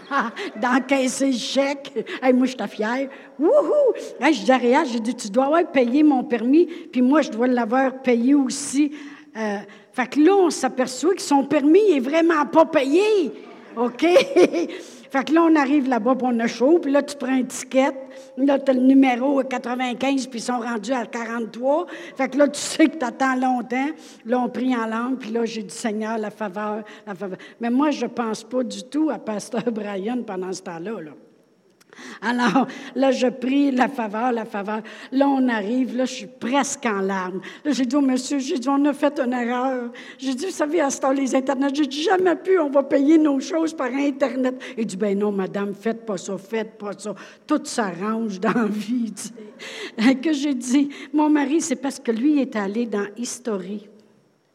d'encaisser 0.61 1.27
le 1.27 1.37
chèque. 1.37 1.93
moi, 2.33 2.45
je 2.45 2.57
suis 2.57 2.67
fière. 2.67 3.09
Wouhou! 3.39 3.93
je 4.19 4.43
dis 4.43 4.51
à 4.51 4.57
Réal, 4.57 4.85
j'ai 4.91 4.99
dit, 4.99 5.15
tu 5.15 5.29
dois 5.29 5.45
avoir 5.45 5.71
payé 5.71 6.03
mon 6.03 6.25
permis, 6.25 6.65
puis 6.65 7.01
moi, 7.01 7.21
je 7.21 7.29
dois 7.29 7.47
l'avoir 7.47 8.01
payé 8.01 8.35
aussi. 8.35 8.91
Euh, 9.37 9.57
fait 9.93 10.07
que 10.07 10.19
là, 10.19 10.33
on 10.33 10.49
s'aperçoit 10.49 11.13
que 11.13 11.21
son 11.21 11.45
permis 11.45 11.91
est 11.91 11.99
vraiment 11.99 12.45
pas 12.47 12.65
payé. 12.65 13.31
OK? 13.75 14.01
fait 14.01 15.23
que 15.23 15.31
là, 15.31 15.43
on 15.43 15.55
arrive 15.55 15.87
là-bas, 15.87 16.15
puis 16.15 16.27
on 16.31 16.39
a 16.39 16.47
chaud, 16.47 16.79
puis 16.79 16.91
là, 16.91 17.03
tu 17.03 17.15
prends 17.15 17.35
une 17.35 17.45
ticket. 17.45 17.93
Là, 18.37 18.57
tu 18.57 18.71
as 18.71 18.73
le 18.73 18.79
numéro 18.79 19.43
95, 19.43 20.25
puis 20.27 20.39
ils 20.39 20.41
sont 20.43 20.59
rendus 20.59 20.93
à 20.93 21.05
43. 21.05 21.85
Fait 22.17 22.27
que 22.27 22.39
là, 22.39 22.47
tu 22.47 22.59
sais 22.59 22.87
que 22.87 22.97
tu 22.97 23.05
attends 23.05 23.35
longtemps. 23.35 23.89
Là, 24.25 24.39
on 24.39 24.49
prie 24.49 24.75
en 24.75 24.87
langue, 24.87 25.19
puis 25.19 25.29
là, 25.29 25.45
j'ai 25.45 25.61
dit, 25.61 25.75
Seigneur, 25.75 26.17
la 26.17 26.31
faveur, 26.31 26.83
la 27.05 27.13
faveur. 27.13 27.37
Mais 27.61 27.69
moi, 27.69 27.91
je 27.91 28.07
pense 28.07 28.43
pas 28.43 28.63
du 28.63 28.83
tout 28.85 29.11
à 29.11 29.19
Pasteur 29.19 29.71
Brian 29.71 30.23
pendant 30.25 30.51
ce 30.51 30.63
temps-là. 30.63 31.01
Là. 31.01 31.11
Alors, 32.21 32.67
là, 32.95 33.11
je 33.11 33.27
prie 33.27 33.71
la 33.71 33.87
faveur, 33.87 34.31
la 34.31 34.45
faveur. 34.45 34.81
Là, 35.11 35.27
on 35.27 35.47
arrive, 35.47 35.95
là, 35.95 36.05
je 36.05 36.13
suis 36.13 36.27
presque 36.27 36.85
en 36.85 37.01
larmes. 37.01 37.41
Là, 37.63 37.71
j'ai 37.71 37.85
dit 37.85 37.95
au 37.95 38.01
monsieur, 38.01 38.39
j'ai 38.39 38.57
dit, 38.57 38.69
on 38.69 38.83
a 38.85 38.93
fait 38.93 39.19
une 39.19 39.33
erreur. 39.33 39.91
J'ai 40.17 40.33
dit, 40.33 40.45
vous 40.45 40.51
savez, 40.51 40.81
à 40.81 40.89
ce 40.89 40.99
temps, 40.99 41.11
les 41.11 41.35
Internet, 41.35 41.75
j'ai 41.75 41.87
dit, 41.87 42.03
jamais 42.03 42.35
pu, 42.35 42.59
on 42.59 42.69
va 42.69 42.83
payer 42.83 43.17
nos 43.17 43.39
choses 43.39 43.73
par 43.73 43.91
Internet. 43.93 44.61
Il 44.77 44.85
dit, 44.85 44.97
ben 44.97 45.17
non, 45.17 45.31
madame, 45.31 45.73
faites 45.73 46.05
pas 46.05 46.17
ça, 46.17 46.37
faites 46.37 46.77
pas 46.77 46.91
ça. 46.97 47.15
Tout 47.45 47.61
s'arrange 47.63 48.39
dans 48.39 48.53
la 48.53 48.65
vie. 48.65 49.13
Que 50.21 50.31
j'ai 50.31 50.53
dit, 50.53 50.89
mon 51.11 51.29
mari, 51.29 51.59
c'est 51.59 51.75
parce 51.75 51.99
que 51.99 52.11
lui 52.11 52.39
est 52.39 52.55
allé 52.55 52.85
dans 52.85 53.07
History, 53.17 53.87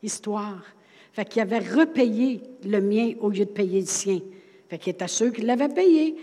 Histoire. 0.03 0.63
Fait 1.13 1.25
qu'il 1.25 1.43
avait 1.43 1.59
repayé 1.59 2.41
le 2.65 2.81
mien 2.81 3.13
au 3.21 3.29
lieu 3.29 3.45
de 3.45 3.51
payer 3.51 3.81
le 3.81 3.87
sien. 3.87 4.21
Fait 4.69 4.79
qu'il 4.79 4.93
était 4.93 5.09
sûr 5.09 5.33
qu'il 5.33 5.47
l'avait 5.47 5.69
payé. 5.69 6.17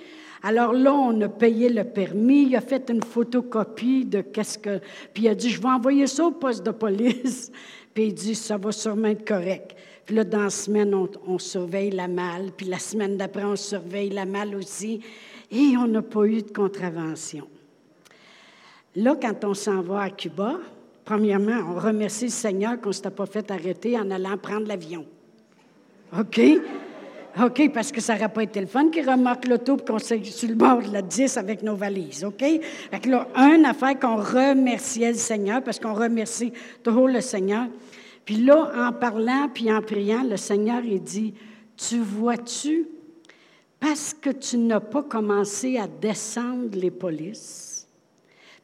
Alors 0.48 0.74
là, 0.74 0.94
on 0.94 1.20
a 1.22 1.28
payé 1.28 1.70
le 1.70 1.84
permis, 1.84 2.44
il 2.44 2.56
a 2.56 2.62
fait 2.62 2.92
une 2.92 3.02
photocopie 3.02 4.06
de 4.06 4.22
qu'est-ce 4.22 4.60
que. 4.60 4.80
Puis 5.12 5.24
il 5.24 5.30
a 5.30 5.34
dit 5.34 5.50
Je 5.50 5.60
vais 5.60 5.70
envoyer 5.70 6.06
ça 6.06 6.28
au 6.28 6.32
poste 6.32 6.64
de 6.64 6.70
police. 6.70 7.52
Puis 7.96 8.06
il 8.06 8.14
dit 8.14 8.36
Ça 8.36 8.56
va 8.56 8.72
sûrement 8.72 9.08
être 9.08 9.28
correct. 9.28 9.76
Puis 10.06 10.16
là, 10.16 10.24
dans 10.24 10.44
la 10.44 10.50
semaine, 10.52 10.94
on, 11.26 11.40
surveille 11.40 11.90
la 11.90 12.08
malle. 12.08 12.52
Puis 12.56 12.68
la 12.68 12.78
semaine 12.78 13.18
d'après, 13.18 13.44
on 13.44 13.56
surveille 13.56 14.12
la 14.12 14.26
malle 14.26 14.54
aussi. 14.54 15.02
Et 15.50 15.74
on 15.80 15.88
n'a 15.88 16.04
pas 16.04 16.26
eu 16.26 16.44
de 16.44 16.52
contravention. 16.52 17.48
Là, 18.98 19.16
quand 19.20 19.46
on 19.46 19.56
s'en 19.56 19.82
va 19.82 20.02
à 20.02 20.10
Cuba, 20.12 20.60
premièrement, 21.06 21.74
on 21.76 21.80
remercie 21.80 22.26
le 22.26 22.30
Seigneur 22.30 22.80
qu'on 22.80 22.90
ne 22.90 22.94
s'était 22.94 23.10
pas 23.10 23.26
fait 23.26 23.50
arrêter 23.50 23.98
en 23.98 24.12
allant 24.12 24.38
prendre 24.38 24.68
l'avion. 24.68 25.08
OK? 26.16 26.40
OK, 27.44 27.70
parce 27.74 27.92
que 27.92 28.00
ça 28.00 28.14
n'aurait 28.14 28.30
pas 28.30 28.44
été 28.44 28.62
le 28.62 28.68
fun 28.68 28.90
qui 28.90 29.02
remarque 29.02 29.46
l'auto 29.48 29.76
pour 29.76 29.86
qu'on 29.86 30.00
soit 30.00 30.24
sur 30.24 30.48
le 30.48 30.56
bord 30.56 30.82
de 30.82 30.94
la 30.94 31.02
10 31.02 31.36
avec 31.36 31.64
nos 31.64 31.76
valises, 31.76 32.24
OK? 32.24 32.40
Fait 32.40 33.00
que 33.02 33.10
là, 33.10 33.28
une 33.36 33.66
affaire 33.66 34.00
qu'on 34.00 34.16
remerciait 34.16 35.12
le 35.12 35.18
Seigneur, 35.18 35.62
parce 35.62 35.78
qu'on 35.78 35.94
remercie 35.94 36.54
toujours 36.82 37.10
le 37.10 37.20
Seigneur. 37.20 37.68
Puis 38.24 38.38
là, 38.38 38.72
en 38.88 38.94
parlant 38.94 39.50
puis 39.54 39.72
en 39.72 39.82
priant, 39.82 40.24
le 40.24 40.38
Seigneur, 40.38 40.82
il 40.86 41.02
dit, 41.02 41.34
tu 41.76 42.00
vois-tu, 42.00 42.88
parce 43.82 44.14
que 44.14 44.30
tu 44.30 44.58
n'as 44.58 44.80
pas 44.80 45.04
commencé 45.04 45.78
à 45.78 45.88
descendre 45.88 46.70
les 46.78 46.92
polices, 46.92 47.65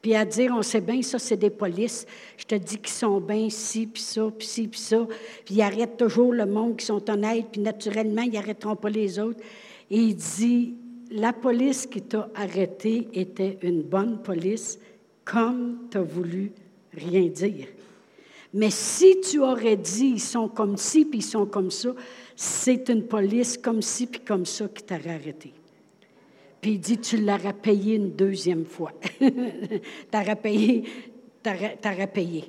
puis 0.01 0.15
à 0.15 0.25
dire, 0.25 0.51
on 0.55 0.63
sait 0.63 0.81
bien, 0.81 1.01
ça, 1.01 1.19
c'est 1.19 1.37
des 1.37 1.51
polices. 1.51 2.07
Je 2.37 2.45
te 2.45 2.55
dis 2.55 2.77
qu'ils 2.77 2.89
sont 2.89 3.21
bien 3.21 3.49
ci, 3.49 3.85
puis 3.85 4.01
ça, 4.01 4.31
puis 4.35 4.47
ci, 4.47 4.67
puis 4.67 4.79
ça. 4.79 5.07
Ils 5.49 5.61
arrêtent 5.61 5.97
toujours 5.97 6.33
le 6.33 6.45
monde 6.47 6.77
qui 6.77 6.85
sont 6.85 7.07
honnêtes, 7.09 7.47
puis 7.51 7.61
naturellement, 7.61 8.23
ils 8.23 8.33
n'arrêteront 8.33 8.75
pas 8.75 8.89
les 8.89 9.19
autres. 9.19 9.39
Et 9.91 9.97
il 9.97 10.15
dit, 10.15 10.73
la 11.11 11.33
police 11.33 11.85
qui 11.85 12.01
t'a 12.01 12.29
arrêté 12.33 13.09
était 13.13 13.59
une 13.61 13.83
bonne 13.83 14.21
police, 14.23 14.79
comme 15.23 15.87
tu 15.91 15.97
as 15.97 16.01
voulu 16.01 16.51
rien 16.93 17.27
dire. 17.27 17.67
Mais 18.53 18.71
si 18.71 19.21
tu 19.21 19.39
aurais 19.39 19.77
dit, 19.77 20.13
ils 20.15 20.19
sont 20.19 20.49
comme 20.49 20.77
ci, 20.77 21.05
puis 21.05 21.19
ils 21.19 21.23
sont 21.23 21.45
comme 21.45 21.69
ça, 21.69 21.93
c'est 22.35 22.89
une 22.89 23.03
police 23.03 23.57
comme 23.57 23.81
ci, 23.81 24.07
puis 24.07 24.21
comme 24.21 24.45
ça 24.45 24.67
qui 24.67 24.83
t'aurait 24.83 25.11
arrêté. 25.11 25.53
Puis 26.61 26.73
il 26.73 26.79
dit, 26.79 26.99
tu 26.99 27.17
l'auras 27.17 27.53
payé 27.53 27.95
une 27.95 28.11
deuxième 28.11 28.65
fois. 28.65 28.93
t'auras 30.11 30.35
payé, 30.35 30.83
t'auras 31.41 32.07
payé. 32.07 32.45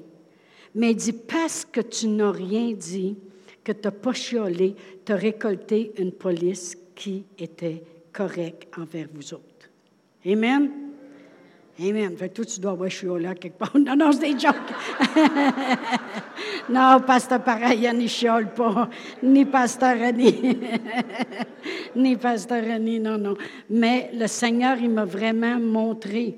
Mais 0.75 0.91
il 0.91 0.97
dit, 0.97 1.13
parce 1.13 1.65
que 1.65 1.81
tu 1.81 2.09
n'as 2.09 2.31
rien 2.31 2.73
dit, 2.73 3.17
que 3.65 3.73
tu 3.73 3.81
n'as 3.85 3.91
pas 3.91 4.13
chiolé, 4.13 4.75
tu 5.05 5.13
as 5.13 5.17
récolté 5.17 5.93
une 5.99 6.13
police 6.13 6.77
qui 6.95 7.25
était 7.39 7.83
correcte 8.13 8.69
envers 8.79 9.07
vous 9.15 9.33
autres. 9.35 9.71
Amen? 10.27 10.71
Amen. 11.81 12.17
Fait 12.17 12.29
toi, 12.29 12.45
tu 12.45 12.61
dois 12.61 12.73
avoir 12.73 12.91
je 12.91 13.07
là 13.07 13.35
quelque 13.35 13.59
part. 13.59 13.73
Non, 13.79 13.97
non, 13.97 14.13
c'est 14.13 14.33
des 14.33 14.39
jokes. 14.39 14.55
non, 16.69 17.01
pasteur 17.07 17.43
pareil, 17.43 17.89
n'y 17.95 18.09
chiole 18.09 18.53
pas. 18.53 18.91
Ni 19.23 19.45
pasteur 19.47 19.97
Annie. 20.03 20.59
Ni 21.97 22.17
pasteur 22.17 22.63
non, 22.81 23.19
non. 23.19 23.37
Mais 23.71 24.11
le 24.15 24.27
Seigneur, 24.27 24.77
il 24.79 24.91
m'a 24.91 25.05
vraiment 25.05 25.59
montré 25.59 26.37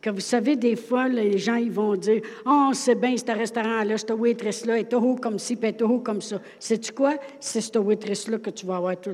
que 0.00 0.10
vous 0.10 0.20
savez, 0.20 0.56
des 0.56 0.74
fois, 0.74 1.08
les 1.08 1.38
gens, 1.38 1.54
ils 1.54 1.70
vont 1.70 1.94
dire 1.94 2.22
Oh, 2.44 2.70
c'est 2.74 2.96
bien, 2.96 3.16
ce 3.16 3.30
restaurant-là, 3.30 3.96
cette 3.96 4.10
waitress-là 4.10 4.80
est 4.80 4.92
haut 4.92 5.14
comme 5.14 5.38
ci, 5.38 5.54
puis 5.56 5.68
est 5.68 5.82
haut 5.82 6.00
comme 6.00 6.20
ça. 6.20 6.40
Sais-tu 6.58 6.92
quoi? 6.92 7.14
C'est 7.38 7.60
cette 7.60 7.76
waitress-là 7.76 8.38
que 8.38 8.50
tu 8.50 8.66
vas 8.66 8.76
avoir 8.76 9.00
tout. 9.00 9.12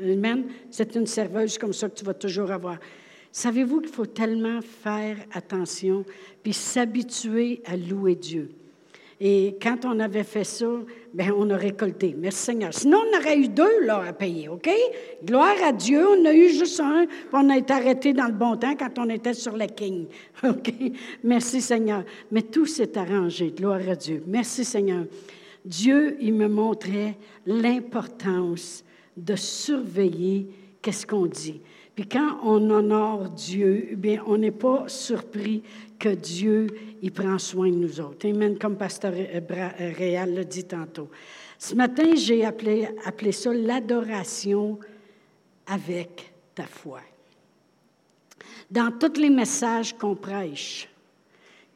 Amen. 0.00 0.44
C'est 0.70 0.94
une 0.94 1.06
serveuse 1.06 1.58
comme 1.58 1.72
ça 1.72 1.88
que 1.88 1.96
tu 1.96 2.04
vas 2.04 2.14
toujours 2.14 2.50
avoir. 2.52 2.78
Savez-vous 3.32 3.80
qu'il 3.80 3.90
faut 3.90 4.06
tellement 4.06 4.60
faire 4.60 5.16
attention 5.32 6.04
puis 6.42 6.52
s'habituer 6.52 7.62
à 7.66 7.76
louer 7.76 8.14
Dieu? 8.14 8.50
Et 9.24 9.56
quand 9.62 9.84
on 9.84 10.00
avait 10.00 10.24
fait 10.24 10.42
ça, 10.42 10.66
bien, 11.14 11.32
on 11.38 11.48
a 11.50 11.56
récolté. 11.56 12.12
Merci 12.18 12.46
Seigneur. 12.46 12.74
Sinon, 12.74 12.98
on 13.06 13.16
aurait 13.16 13.38
eu 13.38 13.46
deux 13.46 13.86
là, 13.86 14.02
à 14.08 14.12
payer, 14.12 14.48
OK? 14.48 14.68
Gloire 15.24 15.62
à 15.62 15.70
Dieu. 15.70 16.04
On 16.08 16.24
a 16.24 16.34
eu 16.34 16.48
juste 16.48 16.80
un, 16.80 17.06
puis 17.06 17.28
on 17.32 17.48
a 17.48 17.56
été 17.56 17.72
arrêté 17.72 18.12
dans 18.12 18.26
le 18.26 18.32
bon 18.32 18.56
temps 18.56 18.74
quand 18.74 18.98
on 18.98 19.08
était 19.08 19.32
sur 19.32 19.56
la 19.56 19.68
King. 19.68 20.06
OK? 20.42 20.74
Merci 21.22 21.60
Seigneur. 21.60 22.02
Mais 22.32 22.42
tout 22.42 22.66
s'est 22.66 22.98
arrangé. 22.98 23.52
Gloire 23.56 23.88
à 23.88 23.94
Dieu. 23.94 24.24
Merci 24.26 24.64
Seigneur. 24.64 25.04
Dieu, 25.64 26.16
il 26.20 26.34
me 26.34 26.48
montrait 26.48 27.16
l'importance 27.46 28.84
de 29.16 29.36
surveiller 29.36 30.48
qu'est-ce 30.82 31.06
qu'on 31.06 31.26
dit. 31.26 31.60
Puis 31.94 32.06
quand 32.06 32.38
on 32.42 32.70
honore 32.70 33.28
Dieu, 33.30 33.88
eh 33.90 33.96
bien, 33.96 34.22
on 34.26 34.38
n'est 34.38 34.50
pas 34.50 34.84
surpris 34.88 35.62
que 35.98 36.08
Dieu, 36.08 36.66
il 37.02 37.12
prend 37.12 37.38
soin 37.38 37.68
de 37.70 37.76
nous 37.76 38.00
autres. 38.00 38.26
Amen, 38.28 38.58
comme 38.58 38.76
Pasteur 38.76 39.12
Réal 39.12 40.34
l'a 40.34 40.44
dit 40.44 40.64
tantôt. 40.64 41.10
Ce 41.58 41.74
matin, 41.74 42.14
j'ai 42.14 42.44
appelé, 42.44 42.88
appelé 43.04 43.32
ça 43.32 43.52
l'adoration 43.52 44.78
avec 45.66 46.32
ta 46.54 46.64
foi. 46.64 47.00
Dans 48.70 48.90
tous 48.90 49.20
les 49.20 49.30
messages 49.30 49.92
qu'on 49.92 50.14
prêche, 50.14 50.88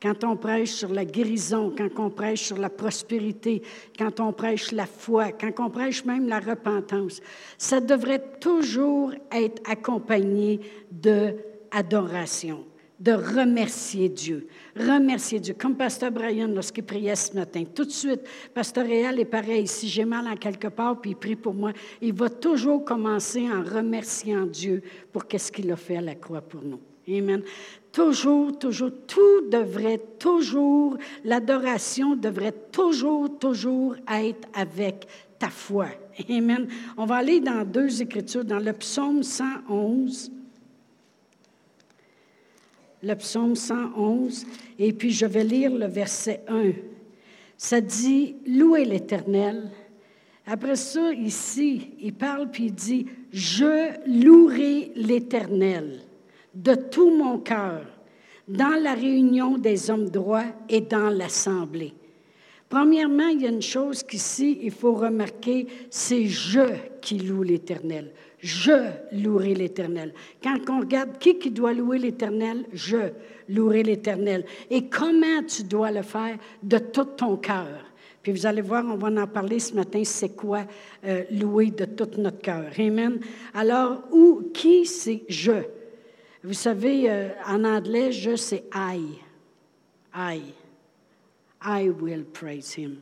quand 0.03 0.25
on 0.25 0.37
prêche 0.37 0.71
sur 0.71 0.93
la 0.93 1.05
guérison, 1.05 1.73
quand 1.77 1.89
on 1.99 2.11
prêche 2.11 2.45
sur 2.45 2.59
la 2.59 2.69
prospérité, 2.69 3.63
quand 3.99 4.21
on 4.21 4.33
prêche 4.33 4.73
la 4.73 4.87
foi, 4.87 5.33
quand 5.33 5.53
on 5.59 5.71
prêche 5.71 6.05
même 6.05 6.29
la 6.29 6.39
repentance, 6.39 7.21
ça 7.57 7.81
devrait 7.81 8.23
toujours 8.41 9.13
être 9.33 9.63
accompagné 9.71 10.61
de 10.93 11.35
adoration, 11.71 12.65
de 13.01 13.13
remercier 13.13 14.09
Dieu. 14.09 14.49
Remercier 14.77 15.41
Dieu. 15.41 15.55
Comme 15.59 15.77
Pasteur 15.77 16.11
Brian, 16.11 16.49
lorsqu'il 16.49 16.85
priait 16.85 17.17
ce 17.17 17.35
matin, 17.35 17.65
tout 17.75 17.85
de 17.85 17.91
suite, 17.91 18.21
Pasteur 18.55 18.87
Réal 18.87 19.19
est 19.19 19.25
pareil. 19.25 19.67
Si 19.67 19.89
j'ai 19.89 20.05
mal 20.05 20.27
en 20.29 20.37
quelque 20.37 20.69
part, 20.69 21.01
puis 21.01 21.13
il 21.13 21.17
prie 21.17 21.37
pour 21.37 21.55
moi, 21.55 21.73
il 22.03 22.13
va 22.13 22.29
toujours 22.29 22.85
commencer 22.85 23.49
en 23.51 23.63
remerciant 23.63 24.45
Dieu 24.47 24.83
pour 25.13 25.27
qu'est-ce 25.27 25.51
qu'il 25.51 25.71
a 25.73 25.77
fait 25.77 25.97
à 25.97 26.03
la 26.03 26.15
croix 26.15 26.43
pour 26.43 26.63
nous. 26.63 26.81
Amen. 27.09 27.43
Toujours, 27.97 28.59
toujours, 28.59 28.91
tout 29.07 29.49
devrait 29.51 30.03
toujours, 30.19 30.99
l'adoration 31.25 32.15
devrait 32.15 32.53
toujours, 32.71 33.39
toujours 33.39 33.97
être 34.13 34.47
avec 34.53 35.07
ta 35.39 35.49
foi. 35.49 35.87
Amen. 36.29 36.69
On 36.99 37.07
va 37.07 37.15
aller 37.15 37.41
dans 37.41 37.65
deux 37.65 38.03
écritures, 38.03 38.45
dans 38.45 38.59
le 38.59 38.75
psaume 38.75 39.23
111. 39.23 40.31
Le 43.03 43.15
psaume 43.15 43.57
111, 43.57 44.47
et 44.79 44.93
puis 44.93 45.11
je 45.11 45.25
vais 45.25 45.45
lire 45.45 45.73
le 45.73 45.87
verset 45.87 46.43
1. 46.49 46.73
Ça 47.57 47.81
dit, 47.81 48.37
louez 48.47 48.85
l'Éternel. 48.85 49.71
Après 50.47 50.77
ça, 50.77 51.15
ici, 51.15 51.93
il 51.99 52.13
parle 52.13 52.51
puis 52.51 52.67
il 52.67 52.75
dit, 52.75 53.07
je 53.33 53.89
louerai 54.07 54.93
l'Éternel 54.97 56.06
de 56.57 56.75
tout 56.75 57.11
mon 57.11 57.39
cœur 57.39 57.83
dans 58.49 58.81
la 58.83 58.95
réunion 58.95 59.59
des 59.59 59.91
hommes 59.91 60.09
droits 60.09 60.47
et 60.69 60.81
dans 60.81 61.11
l'Assemblée. 61.11 61.93
Premièrement, 62.69 63.29
il 63.29 63.43
y 63.43 63.47
a 63.47 63.51
une 63.51 63.63
chose 63.63 64.03
qu'ici, 64.03 64.59
il 64.63 64.73
faut 64.73 64.95
remarquer, 64.95 65.67
c'est 65.91 66.27
je 66.27 66.67
qui 67.01 67.19
loue 67.19 67.43
l'Éternel. 67.43 68.11
Je 68.39 68.91
louerai 69.13 69.55
l'Éternel. 69.55 70.13
Quand 70.43 70.59
on 70.69 70.81
regarde 70.81 71.19
qui 71.19 71.39
qui 71.39 71.51
doit 71.51 71.73
louer 71.73 71.99
l'Éternel, 71.99 72.65
je 72.73 73.11
louerai 73.49 73.83
l'Éternel. 73.83 74.45
Et 74.71 74.89
comment 74.89 75.43
tu 75.47 75.65
dois 75.65 75.91
le 75.91 76.03
faire? 76.03 76.37
De 76.63 76.79
tout 76.79 77.05
ton 77.05 77.37
cœur? 77.37 77.85
Puis 78.23 78.33
vous 78.33 78.47
allez 78.47 78.63
voir, 78.63 78.85
on 78.85 78.97
va 78.97 79.23
en 79.23 79.27
parler 79.27 79.61
ce 79.61 79.75
matin, 79.75 80.03
c'est 80.05 80.35
quoi 80.35 80.65
euh, 81.05 81.23
louer 81.31 81.71
de 81.71 81.85
tout 81.85 82.09
notre 82.19 82.41
cœur. 82.41 82.65
Amen. 82.79 83.21
Alors, 83.55 84.03
où, 84.11 84.51
qui 84.53 84.85
c'est 84.85 85.23
je? 85.29 85.63
Vous 86.47 86.53
savez, 86.53 87.11
euh, 87.11 87.31
en 87.45 87.65
anglais, 87.65 88.13
je, 88.13 88.37
c'est 88.37 88.63
I. 88.73 89.19
I. 90.15 90.41
I 91.61 91.89
will 91.91 92.25
praise 92.25 92.79
him. 92.79 92.99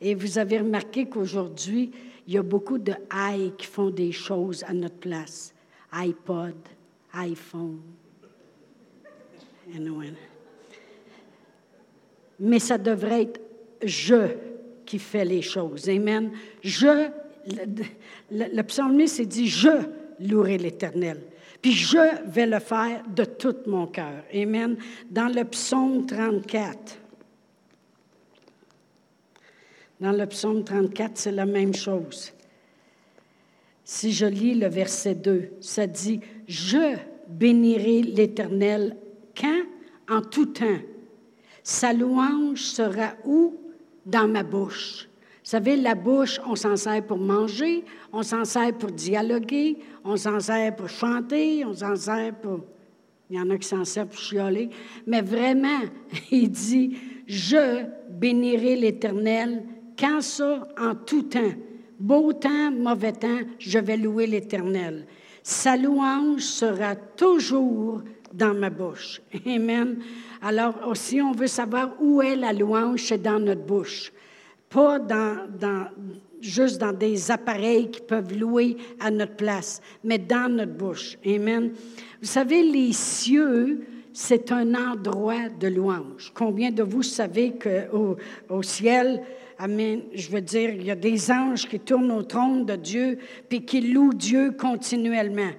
Et 0.00 0.14
vous 0.14 0.38
avez 0.38 0.56
remarqué 0.56 1.04
qu'aujourd'hui, 1.04 1.90
il 2.26 2.32
y 2.32 2.38
a 2.38 2.42
beaucoup 2.42 2.78
de 2.78 2.94
I 3.12 3.52
qui 3.58 3.66
font 3.66 3.90
des 3.90 4.10
choses 4.10 4.64
à 4.64 4.72
notre 4.72 4.96
place. 4.96 5.52
iPod, 5.92 6.54
iPhone. 7.12 7.80
Mais 12.38 12.58
ça 12.58 12.78
devrait 12.78 13.22
être 13.24 13.40
je 13.84 14.28
qui 14.86 14.98
fait 14.98 15.26
les 15.26 15.42
choses. 15.42 15.90
Amen. 15.90 16.30
Je, 16.62 17.10
le, 17.46 17.84
le, 18.30 18.56
le 18.56 18.62
psalmiste 18.62 19.20
dit 19.20 19.46
Je 19.46 19.68
louerai 20.20 20.56
l'Éternel. 20.56 21.20
Puis 21.60 21.72
je 21.72 22.28
vais 22.30 22.46
le 22.46 22.58
faire 22.58 23.02
de 23.06 23.24
tout 23.24 23.56
mon 23.66 23.86
cœur. 23.86 24.24
Amen. 24.34 24.76
Dans 25.10 25.28
le 25.28 25.44
psaume 25.44 26.06
34. 26.06 26.98
Dans 30.00 30.12
le 30.12 30.26
psaume 30.26 30.64
34, 30.64 31.18
c'est 31.18 31.32
la 31.32 31.44
même 31.44 31.74
chose. 31.74 32.32
Si 33.84 34.12
je 34.12 34.24
lis 34.24 34.54
le 34.54 34.68
verset 34.68 35.16
2, 35.16 35.50
ça 35.60 35.86
dit, 35.86 36.20
Je 36.48 36.96
bénirai 37.28 38.02
l'Éternel 38.02 38.96
quand? 39.36 39.62
En 40.08 40.22
tout 40.22 40.46
temps. 40.46 40.80
Sa 41.62 41.92
louange 41.92 42.62
sera 42.62 43.14
où? 43.24 43.56
Dans 44.06 44.26
ma 44.26 44.42
bouche. 44.42 45.09
Savez, 45.50 45.74
la 45.74 45.96
bouche, 45.96 46.40
on 46.46 46.54
s'en 46.54 46.76
sert 46.76 47.04
pour 47.04 47.18
manger, 47.18 47.84
on 48.12 48.22
s'en 48.22 48.44
sert 48.44 48.72
pour 48.72 48.92
dialoguer, 48.92 49.78
on 50.04 50.16
s'en 50.16 50.38
sert 50.38 50.76
pour 50.76 50.88
chanter, 50.88 51.64
on 51.64 51.74
s'en 51.74 51.96
sert 51.96 52.36
pour... 52.36 52.60
Il 53.28 53.36
y 53.36 53.40
en 53.40 53.50
a 53.50 53.58
qui 53.58 53.66
s'en 53.66 53.84
servent 53.84 54.10
pour 54.10 54.20
chioler. 54.20 54.70
Mais 55.08 55.22
vraiment, 55.22 55.80
il 56.30 56.52
dit, 56.52 56.96
je 57.26 57.82
bénirai 58.10 58.76
l'Éternel 58.76 59.64
quand 59.98 60.20
ça, 60.20 60.68
en 60.78 60.94
tout 60.94 61.22
temps. 61.22 61.52
Beau 61.98 62.32
temps, 62.32 62.70
mauvais 62.70 63.10
temps, 63.10 63.40
je 63.58 63.80
vais 63.80 63.96
louer 63.96 64.28
l'Éternel. 64.28 65.04
Sa 65.42 65.76
louange 65.76 66.42
sera 66.42 66.94
toujours 66.94 68.02
dans 68.32 68.54
ma 68.54 68.70
bouche. 68.70 69.20
Amen. 69.46 69.98
Alors, 70.42 70.76
si 70.94 71.20
on 71.20 71.32
veut 71.32 71.48
savoir 71.48 71.96
où 72.00 72.22
est 72.22 72.36
la 72.36 72.52
louange, 72.52 73.02
c'est 73.02 73.20
dans 73.20 73.40
notre 73.40 73.66
bouche 73.66 74.12
pas 74.70 74.98
dans, 75.00 75.88
juste 76.40 76.80
dans 76.80 76.92
des 76.92 77.30
appareils 77.30 77.90
qui 77.90 78.00
peuvent 78.00 78.38
louer 78.38 78.76
à 79.00 79.10
notre 79.10 79.34
place, 79.34 79.82
mais 80.02 80.18
dans 80.18 80.50
notre 80.50 80.72
bouche. 80.72 81.18
Amen. 81.26 81.72
Vous 82.22 82.28
savez, 82.28 82.62
les 82.62 82.92
cieux, 82.92 83.84
c'est 84.12 84.52
un 84.52 84.74
endroit 84.74 85.48
de 85.48 85.68
louange. 85.68 86.32
Combien 86.34 86.70
de 86.70 86.82
vous 86.82 87.02
savez 87.02 87.52
qu'au 87.58 88.16
au 88.48 88.62
ciel, 88.62 89.22
Amen, 89.62 90.00
je 90.14 90.30
veux 90.30 90.40
dire, 90.40 90.70
il 90.70 90.84
y 90.84 90.90
a 90.90 90.94
des 90.94 91.30
anges 91.30 91.68
qui 91.68 91.78
tournent 91.78 92.12
au 92.12 92.22
trône 92.22 92.64
de 92.64 92.76
Dieu 92.76 93.18
puis 93.46 93.62
qui 93.62 93.82
louent 93.82 94.14
Dieu 94.14 94.52
continuellement. 94.52 95.50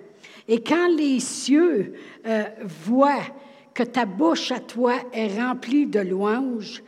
Et 0.48 0.60
quand 0.60 0.88
les 0.98 1.20
cieux 1.20 1.94
euh, 2.26 2.44
voient 2.66 3.28
que 3.76 3.84
ta 3.84 4.06
bouche 4.06 4.52
à 4.52 4.60
toi 4.60 4.96
est 5.14 5.40
remplie 5.40 5.86
de 5.86 6.00
louanges, 6.00 6.82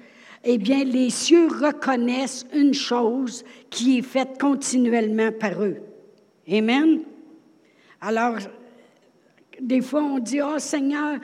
eh 0.44 0.58
bien, 0.58 0.84
les 0.84 1.10
cieux 1.10 1.48
reconnaissent 1.48 2.46
une 2.54 2.74
chose 2.74 3.44
qui 3.70 4.00
est 4.00 4.02
faite 4.02 4.40
continuellement 4.40 5.32
par 5.32 5.64
eux. 5.64 5.78
Amen. 6.52 7.02
Alors, 8.02 8.38
des 9.62 9.82
fois, 9.82 10.02
on 10.02 10.20
dit, 10.20 10.42
oh 10.42 10.60
Seigneur, 10.60 11.20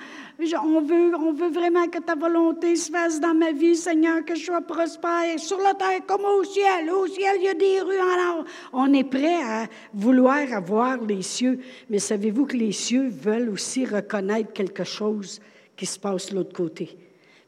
on 0.64 0.82
veut, 0.82 1.14
on 1.16 1.34
veut 1.34 1.50
vraiment 1.50 1.88
que 1.88 2.00
ta 2.00 2.16
volonté 2.16 2.76
se 2.78 2.90
fasse 2.90 3.20
dans 3.20 3.34
ma 3.34 3.52
vie, 3.52 3.76
Seigneur, 3.76 4.24
que 4.24 4.36
je 4.36 4.46
sois 4.46 4.62
prospère 4.62 5.38
sur 5.38 5.58
la 5.60 5.74
terre 5.74 6.06
comme 6.08 6.24
au 6.24 6.44
ciel. 6.46 6.90
Au 6.90 7.08
ciel, 7.08 7.36
il 7.40 7.44
y 7.44 7.50
a 7.50 7.54
des 7.54 7.82
rues 7.82 8.00
en. 8.00 8.46
On 8.72 8.94
est 8.94 9.04
prêt 9.04 9.44
à 9.44 9.66
vouloir 9.94 10.54
avoir 10.54 11.04
les 11.04 11.22
cieux, 11.22 11.60
mais 11.90 12.00
savez-vous 12.00 12.46
que 12.46 12.56
les 12.56 12.72
cieux 12.72 13.10
veulent 13.10 13.50
aussi 13.50 13.86
reconnaître 13.86 14.54
quelque 14.54 14.86
chose 14.86 15.42
qui 15.76 15.86
se 15.86 16.00
passe 16.00 16.30
de 16.30 16.36
l'autre 16.36 16.54
côté? 16.54 16.98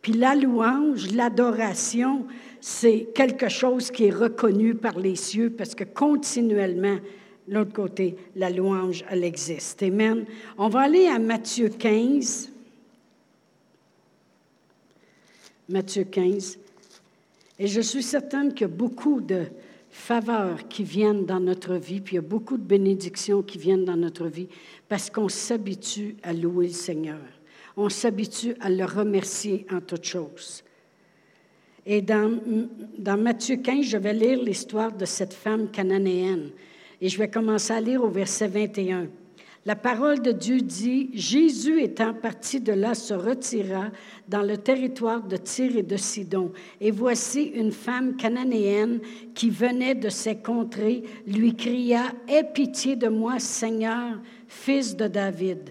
Puis 0.01 0.13
la 0.13 0.35
louange, 0.35 1.11
l'adoration, 1.11 2.25
c'est 2.59 3.09
quelque 3.13 3.49
chose 3.49 3.91
qui 3.91 4.05
est 4.05 4.11
reconnu 4.11 4.75
par 4.75 4.99
les 4.99 5.15
cieux 5.15 5.51
parce 5.51 5.75
que 5.75 5.83
continuellement, 5.83 6.97
l'autre 7.47 7.73
côté, 7.73 8.15
la 8.35 8.49
louange, 8.49 9.03
elle 9.09 9.23
existe. 9.23 9.83
Amen. 9.83 10.25
On 10.57 10.69
va 10.69 10.81
aller 10.81 11.07
à 11.07 11.19
Matthieu 11.19 11.69
15. 11.69 12.49
Matthieu 15.69 16.03
15. 16.03 16.57
Et 17.59 17.67
je 17.67 17.81
suis 17.81 18.03
certaine 18.03 18.53
qu'il 18.53 18.61
y 18.61 18.71
a 18.71 18.73
beaucoup 18.73 19.21
de 19.21 19.45
faveurs 19.91 20.67
qui 20.67 20.83
viennent 20.83 21.25
dans 21.25 21.39
notre 21.39 21.75
vie, 21.75 21.99
puis 21.99 22.13
il 22.13 22.15
y 22.15 22.19
a 22.19 22.23
beaucoup 22.23 22.57
de 22.57 22.63
bénédictions 22.63 23.43
qui 23.43 23.57
viennent 23.57 23.85
dans 23.85 23.97
notre 23.97 24.27
vie 24.27 24.47
parce 24.89 25.09
qu'on 25.09 25.29
s'habitue 25.29 26.15
à 26.23 26.33
louer 26.33 26.67
le 26.67 26.73
Seigneur. 26.73 27.19
On 27.77 27.89
s'habitue 27.89 28.55
à 28.59 28.69
le 28.69 28.85
remercier 28.85 29.65
en 29.71 29.79
toutes 29.81 30.05
choses. 30.05 30.63
Et 31.85 32.01
dans, 32.01 32.39
dans 32.97 33.17
Matthieu 33.17 33.57
15, 33.57 33.85
je 33.85 33.97
vais 33.97 34.13
lire 34.13 34.41
l'histoire 34.41 34.91
de 34.91 35.05
cette 35.05 35.33
femme 35.33 35.69
cananéenne. 35.71 36.51
Et 36.99 37.09
je 37.09 37.17
vais 37.17 37.29
commencer 37.29 37.73
à 37.73 37.81
lire 37.81 38.03
au 38.03 38.09
verset 38.09 38.47
21. 38.47 39.07
La 39.63 39.75
parole 39.75 40.21
de 40.21 40.31
Dieu 40.31 40.61
dit, 40.61 41.11
Jésus 41.13 41.83
étant 41.83 42.15
parti 42.15 42.59
de 42.59 42.73
là 42.73 42.95
se 42.95 43.13
retira 43.13 43.91
dans 44.27 44.41
le 44.41 44.57
territoire 44.57 45.21
de 45.21 45.37
Tyr 45.37 45.77
et 45.77 45.83
de 45.83 45.97
Sidon. 45.97 46.51
Et 46.79 46.89
voici 46.89 47.43
une 47.43 47.71
femme 47.71 48.15
cananéenne 48.15 48.99
qui 49.35 49.51
venait 49.51 49.93
de 49.93 50.09
ces 50.09 50.37
contrées 50.37 51.03
lui 51.27 51.55
cria, 51.55 52.05
Aie 52.27 52.43
pitié 52.43 52.95
de 52.95 53.07
moi, 53.07 53.37
Seigneur, 53.37 54.19
fils 54.47 54.95
de 54.95 55.07
David. 55.07 55.69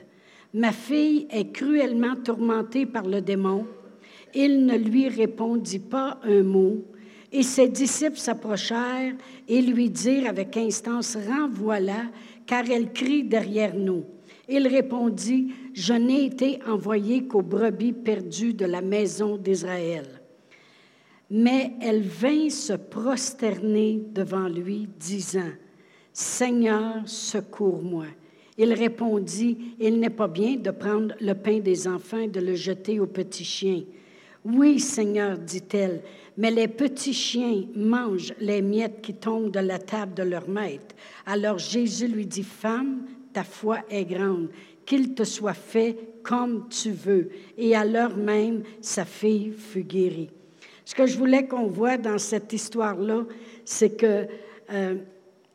Ma 0.52 0.72
fille 0.72 1.26
est 1.30 1.52
cruellement 1.52 2.16
tourmentée 2.16 2.86
par 2.86 3.06
le 3.06 3.20
démon. 3.20 3.66
Il 4.34 4.66
ne 4.66 4.76
lui 4.76 5.08
répondit 5.08 5.78
pas 5.78 6.18
un 6.24 6.42
mot. 6.42 6.84
Et 7.32 7.44
ses 7.44 7.68
disciples 7.68 8.18
s'approchèrent 8.18 9.14
et 9.46 9.62
lui 9.62 9.88
dirent 9.90 10.28
avec 10.28 10.56
instance, 10.56 11.16
Renvoie-la, 11.16 12.10
car 12.46 12.68
elle 12.68 12.92
crie 12.92 13.22
derrière 13.22 13.76
nous. 13.76 14.04
Il 14.48 14.66
répondit, 14.66 15.52
Je 15.72 15.92
n'ai 15.92 16.24
été 16.24 16.58
envoyé 16.66 17.28
qu'aux 17.28 17.42
brebis 17.42 17.92
perdues 17.92 18.54
de 18.54 18.66
la 18.66 18.80
maison 18.80 19.36
d'Israël. 19.36 20.20
Mais 21.30 21.74
elle 21.80 22.02
vint 22.02 22.50
se 22.50 22.72
prosterner 22.72 24.02
devant 24.12 24.48
lui, 24.48 24.88
disant, 24.98 25.52
Seigneur, 26.12 27.02
secours-moi. 27.06 28.06
Il 28.62 28.74
répondit, 28.74 29.56
Il 29.80 29.98
n'est 29.98 30.10
pas 30.10 30.28
bien 30.28 30.56
de 30.56 30.70
prendre 30.70 31.14
le 31.18 31.32
pain 31.32 31.60
des 31.60 31.88
enfants 31.88 32.18
et 32.18 32.28
de 32.28 32.40
le 32.40 32.54
jeter 32.54 33.00
aux 33.00 33.06
petits 33.06 33.42
chiens. 33.42 33.84
Oui, 34.44 34.78
Seigneur, 34.80 35.38
dit-elle, 35.38 36.02
mais 36.36 36.50
les 36.50 36.68
petits 36.68 37.14
chiens 37.14 37.64
mangent 37.74 38.34
les 38.38 38.60
miettes 38.60 39.00
qui 39.00 39.14
tombent 39.14 39.50
de 39.50 39.60
la 39.60 39.78
table 39.78 40.12
de 40.12 40.24
leur 40.24 40.46
maître. 40.46 40.94
Alors 41.24 41.56
Jésus 41.56 42.06
lui 42.06 42.26
dit, 42.26 42.42
Femme, 42.42 43.06
ta 43.32 43.44
foi 43.44 43.78
est 43.88 44.04
grande, 44.04 44.50
qu'il 44.84 45.14
te 45.14 45.24
soit 45.24 45.54
fait 45.54 45.96
comme 46.22 46.68
tu 46.68 46.90
veux. 46.90 47.30
Et 47.56 47.74
à 47.74 47.86
l'heure 47.86 48.14
même, 48.14 48.62
sa 48.82 49.06
fille 49.06 49.52
fut 49.52 49.84
guérie. 49.84 50.28
Ce 50.84 50.94
que 50.94 51.06
je 51.06 51.16
voulais 51.16 51.46
qu'on 51.46 51.68
voit 51.68 51.96
dans 51.96 52.18
cette 52.18 52.52
histoire-là, 52.52 53.24
c'est 53.64 53.96
que 53.96 54.26
euh, 54.70 54.96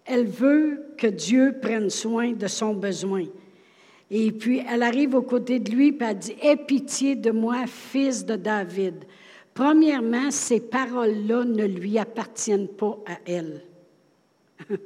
elle 0.05 0.27
veut 0.27 0.93
que 0.97 1.07
Dieu 1.07 1.55
prenne 1.61 1.89
soin 1.89 2.33
de 2.33 2.47
son 2.47 2.73
besoin. 2.73 3.25
Et 4.11 4.31
puis, 4.31 4.61
elle 4.69 4.83
arrive 4.83 5.15
aux 5.15 5.23
côtés 5.23 5.59
de 5.59 5.71
lui, 5.71 5.89
et 5.89 5.97
elle 5.99 6.17
dit, 6.17 6.35
Aie 6.41 6.55
pitié 6.55 7.15
de 7.15 7.31
moi, 7.31 7.65
fils 7.65 8.23
de 8.25 8.35
David. 8.35 9.05
Premièrement, 9.53 10.31
ces 10.31 10.59
paroles-là 10.59 11.43
ne 11.45 11.65
lui 11.65 11.97
appartiennent 11.97 12.67
pas 12.67 12.99
à 13.07 13.17
elle. 13.25 13.61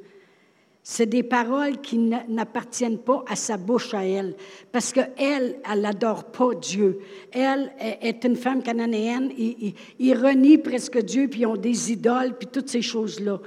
C'est 0.82 1.06
des 1.06 1.22
paroles 1.22 1.82
qui 1.82 1.98
n'appartiennent 1.98 2.98
pas 2.98 3.24
à 3.28 3.36
sa 3.36 3.58
bouche 3.58 3.94
à 3.94 4.06
elle, 4.06 4.36
parce 4.72 4.92
qu'elle, 4.92 5.60
elle 5.70 5.82
n'adore 5.82 6.24
pas 6.32 6.56
Dieu. 6.56 7.00
Elle 7.32 7.72
est 7.80 8.24
une 8.24 8.36
femme 8.36 8.64
cananéenne, 8.64 9.32
ils, 9.38 10.16
renient 10.16 10.58
presque 10.58 10.98
Dieu, 11.04 11.28
puis 11.28 11.42
ils 11.42 11.46
ont 11.46 11.58
des 11.58 11.92
idoles, 11.92 12.36
puis 12.40 12.48
toutes 12.48 12.70
ces 12.70 12.82
choses-là. 12.82 13.40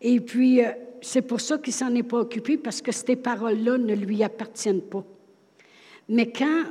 Et 0.00 0.20
puis, 0.20 0.64
euh, 0.64 0.70
c'est 1.02 1.22
pour 1.22 1.40
ça 1.40 1.58
qu'il 1.58 1.72
s'en 1.72 1.94
est 1.94 2.02
pas 2.02 2.18
occupé, 2.18 2.56
parce 2.56 2.80
que 2.80 2.92
ces 2.92 3.16
paroles-là 3.16 3.78
ne 3.78 3.94
lui 3.94 4.22
appartiennent 4.22 4.82
pas. 4.82 5.04
Mais 6.08 6.30
quand 6.30 6.64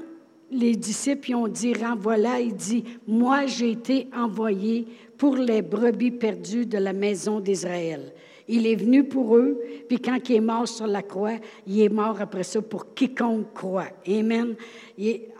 les 0.52 0.76
disciples 0.76 1.36
ont 1.36 1.48
dit, 1.48 1.74
renvoie-la, 1.74 2.40
il 2.40 2.56
dit, 2.56 2.84
moi 3.08 3.46
j'ai 3.46 3.72
été 3.72 4.08
envoyé 4.16 4.88
pour 5.18 5.36
les 5.36 5.62
brebis 5.62 6.12
perdues 6.12 6.66
de 6.66 6.78
la 6.78 6.94
maison 6.94 7.40
d'Israël. 7.40 8.14
Il 8.48 8.66
est 8.66 8.76
venu 8.76 9.04
pour 9.04 9.38
eux, 9.38 9.62
puis 9.88 10.00
quand 10.00 10.18
il 10.28 10.38
est 10.38 10.42
mort 10.42 10.68
sur 10.68 10.88
la 10.88 11.04
croix, 11.04 11.36
il 11.68 11.82
est 11.82 11.90
mort 11.90 12.20
après 12.20 12.44
ça 12.44 12.62
pour 12.62 12.96
quiconque 12.96 13.54
croit. 13.54 13.90
Amen. 14.08 14.56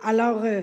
alors, 0.04 0.44
euh, 0.44 0.62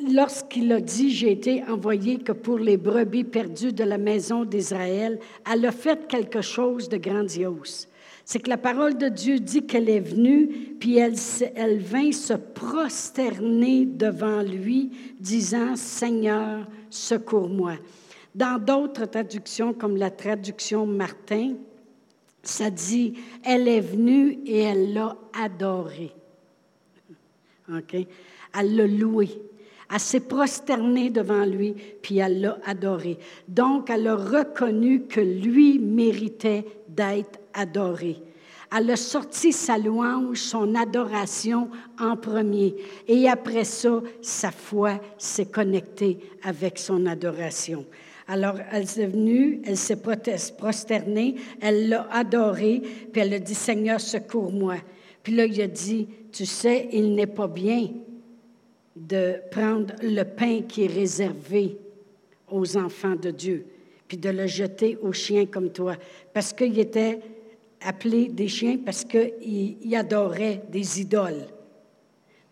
lorsqu'il 0.00 0.72
a 0.72 0.80
dit, 0.80 1.10
j'ai 1.10 1.32
été 1.32 1.62
envoyé 1.64 2.18
que 2.18 2.32
pour 2.32 2.58
les 2.58 2.76
brebis 2.76 3.24
perdues 3.24 3.72
de 3.72 3.84
la 3.84 3.98
maison 3.98 4.44
d'Israël, 4.44 5.18
elle 5.50 5.66
a 5.66 5.72
fait 5.72 6.06
quelque 6.06 6.40
chose 6.40 6.88
de 6.88 6.96
grandiose 6.96 7.88
c'est 8.24 8.40
que 8.40 8.48
la 8.48 8.56
parole 8.56 8.96
de 8.96 9.08
Dieu 9.08 9.38
dit 9.40 9.66
qu'elle 9.66 9.88
est 9.88 10.00
venue, 10.00 10.48
puis 10.78 10.96
elle, 10.96 11.16
elle 11.54 11.78
vint 11.78 12.12
se 12.12 12.34
prosterner 12.34 13.84
devant 13.84 14.42
lui, 14.42 14.90
disant, 15.18 15.76
Seigneur, 15.76 16.66
secours-moi. 16.88 17.74
Dans 18.34 18.62
d'autres 18.62 19.06
traductions, 19.06 19.74
comme 19.74 19.96
la 19.96 20.10
traduction 20.10 20.86
Martin, 20.86 21.54
ça 22.42 22.70
dit, 22.70 23.14
elle 23.44 23.68
est 23.68 23.80
venue 23.80 24.38
et 24.46 24.60
elle 24.60 24.94
l'a 24.94 25.16
adoré. 25.38 26.12
OK? 27.68 27.96
Elle 28.58 28.76
l'a 28.76 28.86
loué. 28.86 29.28
Elle 29.92 30.00
s'est 30.00 30.20
prosternée 30.20 31.10
devant 31.10 31.44
lui, 31.44 31.74
puis 32.00 32.18
elle 32.18 32.40
l'a 32.40 32.58
adoré. 32.64 33.18
Donc, 33.46 33.90
elle 33.90 34.08
a 34.08 34.16
reconnu 34.16 35.02
que 35.02 35.20
lui 35.20 35.78
méritait 35.78 36.64
d'être 36.88 37.38
adoré. 37.52 38.16
Elle 38.74 38.90
a 38.90 38.96
sorti 38.96 39.52
sa 39.52 39.76
louange, 39.76 40.38
son 40.38 40.74
adoration 40.74 41.68
en 42.00 42.16
premier. 42.16 42.74
Et 43.06 43.28
après 43.28 43.64
ça, 43.64 44.00
sa 44.22 44.50
foi 44.50 44.98
s'est 45.18 45.50
connectée 45.50 46.18
avec 46.42 46.78
son 46.78 47.04
adoration. 47.04 47.84
Alors, 48.28 48.54
elle 48.70 48.84
est 48.84 49.06
venue, 49.06 49.60
elle 49.66 49.76
s'est 49.76 50.00
prosternée, 50.56 51.34
elle 51.60 51.90
l'a 51.90 52.08
adoré, 52.10 52.80
puis 53.12 53.20
elle 53.20 53.34
a 53.34 53.38
dit, 53.38 53.54
Seigneur, 53.54 54.00
secours-moi. 54.00 54.76
Puis 55.22 55.34
là, 55.34 55.44
il 55.44 55.60
a 55.60 55.66
dit, 55.66 56.08
tu 56.32 56.46
sais, 56.46 56.88
il 56.92 57.14
n'est 57.14 57.26
pas 57.26 57.48
bien 57.48 57.90
de 59.08 59.36
prendre 59.50 59.94
le 60.02 60.22
pain 60.22 60.62
qui 60.62 60.84
est 60.84 60.94
réservé 60.94 61.76
aux 62.50 62.76
enfants 62.76 63.16
de 63.16 63.30
Dieu, 63.30 63.66
puis 64.06 64.16
de 64.16 64.28
le 64.28 64.46
jeter 64.46 64.96
aux 65.02 65.12
chiens 65.12 65.46
comme 65.46 65.70
toi, 65.70 65.96
parce 66.32 66.52
qu'il 66.52 66.78
était 66.78 67.20
appelé 67.80 68.28
des 68.28 68.48
chiens 68.48 68.78
parce 68.78 69.04
qu'il 69.04 69.94
adorait 69.96 70.62
des 70.68 71.00
idoles. 71.00 71.46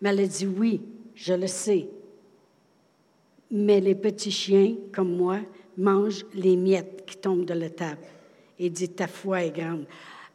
Mais 0.01 0.09
elle 0.09 0.21
a 0.21 0.27
dit 0.27 0.47
oui, 0.47 0.81
je 1.15 1.33
le 1.33 1.47
sais. 1.47 1.87
Mais 3.49 3.79
les 3.79 3.95
petits 3.95 4.31
chiens, 4.31 4.75
comme 4.93 5.15
moi, 5.15 5.39
mangent 5.77 6.25
les 6.33 6.55
miettes 6.55 7.03
qui 7.05 7.17
tombent 7.17 7.45
de 7.45 7.53
la 7.53 7.69
table. 7.69 8.01
Et 8.59 8.69
dit, 8.69 8.89
ta 8.89 9.07
foi 9.07 9.43
est 9.43 9.51
grande. 9.51 9.85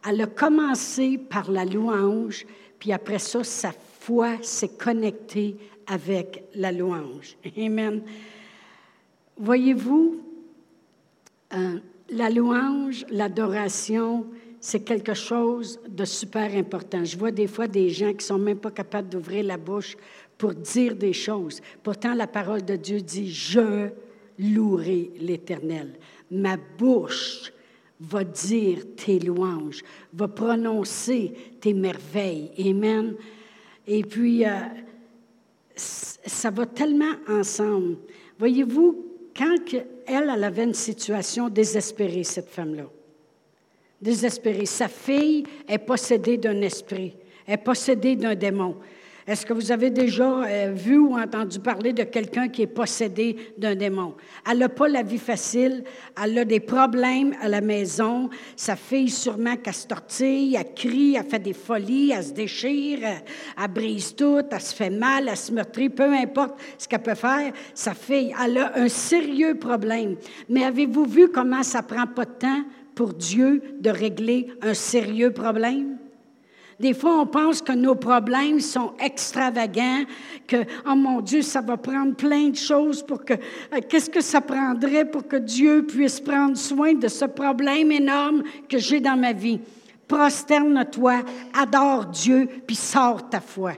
Elle 0.07 0.21
a 0.21 0.27
commencé 0.27 1.17
par 1.17 1.49
la 1.49 1.65
louange, 1.65 2.45
puis 2.77 2.91
après 2.91 3.19
ça, 3.19 3.43
sa 3.43 3.71
foi 3.71 4.37
s'est 4.41 4.77
connectée 4.77 5.57
avec 5.87 6.43
la 6.53 6.71
louange. 6.71 7.37
Amen. 7.57 8.01
Voyez-vous, 9.37 10.21
euh, 11.53 11.79
la 12.09 12.29
louange, 12.29 13.05
l'adoration, 13.09 14.25
c'est 14.59 14.81
quelque 14.81 15.13
chose 15.13 15.79
de 15.87 16.05
super 16.05 16.53
important. 16.55 17.05
Je 17.05 17.17
vois 17.17 17.31
des 17.31 17.47
fois 17.47 17.67
des 17.67 17.89
gens 17.89 18.13
qui 18.13 18.25
sont 18.25 18.39
même 18.39 18.57
pas 18.57 18.71
capables 18.71 19.09
d'ouvrir 19.09 19.43
la 19.43 19.57
bouche 19.57 19.95
pour 20.37 20.53
dire 20.53 20.95
des 20.95 21.13
choses. 21.13 21.61
Pourtant, 21.83 22.13
la 22.13 22.27
parole 22.27 22.63
de 22.63 22.75
Dieu 22.75 23.01
dit, 23.01 23.31
je 23.31 23.89
louerai 24.39 25.11
l'Éternel. 25.19 25.93
Ma 26.31 26.57
bouche 26.77 27.51
va 27.99 28.23
dire 28.23 28.79
tes 28.95 29.19
louanges, 29.19 29.83
va 30.13 30.27
prononcer 30.27 31.33
tes 31.59 31.73
merveilles. 31.73 32.51
Amen. 32.59 33.15
Et 33.87 34.03
puis, 34.03 34.45
euh, 34.45 34.51
ça 35.77 36.49
va 36.49 36.65
tellement 36.65 37.13
ensemble. 37.27 37.97
Voyez-vous, 38.39 39.05
quand 39.35 39.55
elle, 39.73 40.31
elle 40.33 40.43
avait 40.43 40.63
une 40.63 40.73
situation 40.73 41.49
désespérée, 41.49 42.23
cette 42.23 42.49
femme-là, 42.49 42.85
désespérée, 44.01 44.65
sa 44.65 44.87
fille 44.87 45.43
est 45.67 45.77
possédée 45.77 46.37
d'un 46.37 46.61
esprit, 46.61 47.15
est 47.47 47.57
possédée 47.57 48.15
d'un 48.15 48.35
démon. 48.35 48.77
Est-ce 49.27 49.45
que 49.45 49.51
vous 49.51 49.73
avez 49.73 49.89
déjà 49.89 50.43
euh, 50.45 50.71
vu 50.73 50.97
ou 50.97 51.17
entendu 51.17 51.59
parler 51.59 51.91
de 51.91 52.03
quelqu'un 52.03 52.47
qui 52.47 52.61
est 52.61 52.67
possédé 52.67 53.35
d'un 53.57 53.75
démon? 53.75 54.15
Elle 54.49 54.59
n'a 54.59 54.69
pas 54.69 54.87
la 54.87 55.03
vie 55.03 55.17
facile, 55.17 55.83
elle 56.23 56.37
a 56.39 56.45
des 56.45 56.61
problèmes 56.61 57.35
à 57.41 57.49
la 57.49 57.59
maison, 57.59 58.29
sa 58.55 58.77
fille 58.77 59.09
sûrement 59.09 59.57
qu'elle 59.57 59.73
se 59.73 59.85
tortille, 59.85 60.55
elle 60.55 60.73
crie, 60.73 61.15
elle 61.15 61.25
fait 61.25 61.39
des 61.39 61.51
folies, 61.51 62.13
elle 62.15 62.23
se 62.23 62.31
déchire, 62.31 62.99
elle, 63.03 63.67
brise 63.67 64.15
tout, 64.15 64.39
elle 64.49 64.61
se 64.61 64.73
fait 64.73 64.89
mal, 64.89 65.27
elle 65.27 65.35
se 65.35 65.51
meurtrit, 65.51 65.89
peu 65.89 66.13
importe 66.13 66.57
ce 66.77 66.87
qu'elle 66.87 67.03
peut 67.03 67.13
faire, 67.13 67.51
sa 67.73 67.93
fille, 67.93 68.33
elle 68.41 68.57
a 68.57 68.77
un 68.77 68.87
sérieux 68.87 69.55
problème. 69.55 70.15
Mais 70.47 70.63
avez-vous 70.63 71.03
vu 71.03 71.27
comment 71.27 71.63
ça 71.63 71.81
prend 71.81 72.07
pas 72.07 72.23
de 72.23 72.31
temps 72.31 72.63
pour 72.95 73.13
Dieu 73.13 73.61
de 73.81 73.89
régler 73.89 74.47
un 74.61 74.73
sérieux 74.73 75.33
problème? 75.33 75.97
Des 76.79 76.93
fois, 76.93 77.21
on 77.21 77.25
pense 77.25 77.61
que 77.61 77.71
nos 77.71 77.95
problèmes 77.95 78.59
sont 78.59 78.93
extravagants, 78.99 80.03
que, 80.45 80.57
oh 80.85 80.95
mon 80.95 81.21
Dieu, 81.21 81.41
ça 81.41 81.59
va 81.59 81.75
prendre 81.75 82.15
plein 82.15 82.49
de 82.49 82.55
choses 82.55 83.01
pour 83.01 83.25
que, 83.25 83.33
euh, 83.33 83.81
qu'est-ce 83.89 84.11
que 84.11 84.21
ça 84.21 84.41
prendrait 84.41 85.05
pour 85.05 85.27
que 85.27 85.37
Dieu 85.37 85.85
puisse 85.87 86.19
prendre 86.19 86.55
soin 86.55 86.93
de 86.93 87.07
ce 87.07 87.25
problème 87.25 87.91
énorme 87.91 88.43
que 88.69 88.77
j'ai 88.77 88.99
dans 88.99 89.17
ma 89.17 89.33
vie? 89.33 89.59
Prosterne-toi, 90.07 91.23
adore 91.59 92.05
Dieu, 92.05 92.47
puis 92.67 92.75
sors 92.75 93.27
ta 93.27 93.41
foi. 93.41 93.73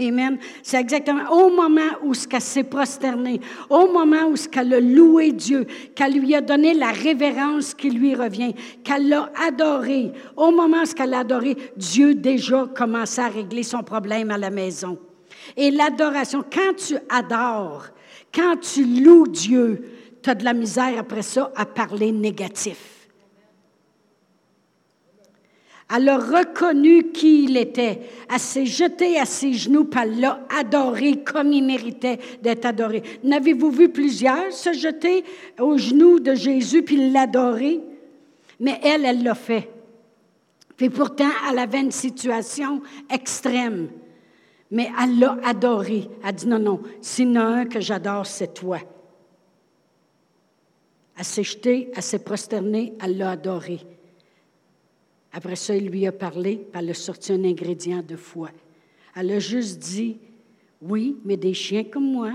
Amen. 0.00 0.38
C'est 0.62 0.80
exactement 0.80 1.28
au 1.32 1.50
moment 1.50 1.90
où 2.04 2.14
ce 2.14 2.28
qu'elle 2.28 2.40
s'est 2.40 2.62
prosternée, 2.62 3.40
au 3.68 3.90
moment 3.90 4.28
où 4.28 4.36
ce 4.36 4.48
qu'elle 4.48 4.72
a 4.72 4.80
loué 4.80 5.32
Dieu, 5.32 5.66
qu'elle 5.96 6.20
lui 6.20 6.36
a 6.36 6.40
donné 6.40 6.72
la 6.74 6.92
révérence 6.92 7.74
qui 7.74 7.90
lui 7.90 8.14
revient, 8.14 8.54
qu'elle 8.84 9.08
l'a 9.08 9.32
adoré, 9.46 10.12
au 10.36 10.52
moment 10.52 10.82
où 10.82 10.86
ce 10.86 10.94
qu'elle 10.94 11.14
a 11.14 11.20
adoré, 11.20 11.56
Dieu 11.76 12.14
déjà 12.14 12.68
commençait 12.76 13.22
à 13.22 13.28
régler 13.28 13.64
son 13.64 13.82
problème 13.82 14.30
à 14.30 14.38
la 14.38 14.50
maison. 14.50 14.98
Et 15.56 15.72
l'adoration, 15.72 16.44
quand 16.48 16.76
tu 16.76 16.96
adores, 17.08 17.86
quand 18.32 18.56
tu 18.60 18.84
loues 18.84 19.26
Dieu, 19.26 19.82
tu 20.22 20.30
as 20.30 20.34
de 20.36 20.44
la 20.44 20.52
misère 20.52 20.94
après 20.98 21.22
ça 21.22 21.50
à 21.56 21.66
parler 21.66 22.12
négatif. 22.12 22.97
Elle 25.94 26.08
a 26.10 26.18
reconnu 26.18 27.12
qui 27.12 27.44
il 27.44 27.56
était. 27.56 28.00
Elle 28.30 28.38
s'est 28.38 28.66
jetée 28.66 29.18
à 29.18 29.24
ses 29.24 29.54
genoux, 29.54 29.84
puis 29.84 30.00
elle 30.02 30.20
l'a 30.20 30.40
comme 31.24 31.52
il 31.52 31.64
méritait 31.64 32.18
d'être 32.42 32.66
adoré. 32.66 33.02
N'avez-vous 33.24 33.70
vu 33.70 33.88
plusieurs 33.88 34.52
se 34.52 34.72
jeter 34.74 35.24
aux 35.58 35.78
genoux 35.78 36.20
de 36.20 36.34
Jésus 36.34 36.82
puis 36.82 37.10
l'adorer? 37.10 37.80
Mais 38.60 38.78
elle, 38.82 39.06
elle 39.06 39.22
l'a 39.22 39.34
fait. 39.34 39.70
Puis 40.76 40.90
pourtant, 40.90 41.30
elle 41.50 41.58
avait 41.58 41.80
une 41.80 41.90
situation 41.90 42.82
extrême. 43.10 43.88
Mais 44.70 44.90
elle 45.02 45.18
l'a 45.18 45.38
adoré. 45.42 46.08
Elle 46.22 46.28
a 46.28 46.32
dit 46.32 46.46
non, 46.46 46.58
non, 46.58 46.82
s'il 47.00 47.32
y 47.32 47.38
en 47.38 47.40
a 47.40 47.44
un 47.44 47.64
que 47.64 47.80
j'adore, 47.80 48.26
c'est 48.26 48.52
toi. 48.52 48.78
Elle 51.16 51.24
s'est 51.24 51.42
jetée, 51.42 51.90
elle 51.96 52.02
s'est 52.02 52.18
prosternée, 52.18 52.92
elle 53.02 53.16
l'a 53.16 53.30
adoré. 53.30 53.80
Après 55.32 55.56
ça, 55.56 55.76
il 55.76 55.88
lui 55.88 56.06
a 56.06 56.12
parlé, 56.12 56.56
puis 56.56 56.80
elle 56.80 56.90
a 56.90 56.94
sorti 56.94 57.32
un 57.32 57.44
ingrédient 57.44 58.02
de 58.02 58.16
foi. 58.16 58.50
Elle 59.14 59.30
a 59.32 59.38
juste 59.38 59.78
dit, 59.78 60.18
oui, 60.80 61.16
mais 61.24 61.36
des 61.36 61.54
chiens 61.54 61.84
comme 61.84 62.10
moi, 62.10 62.32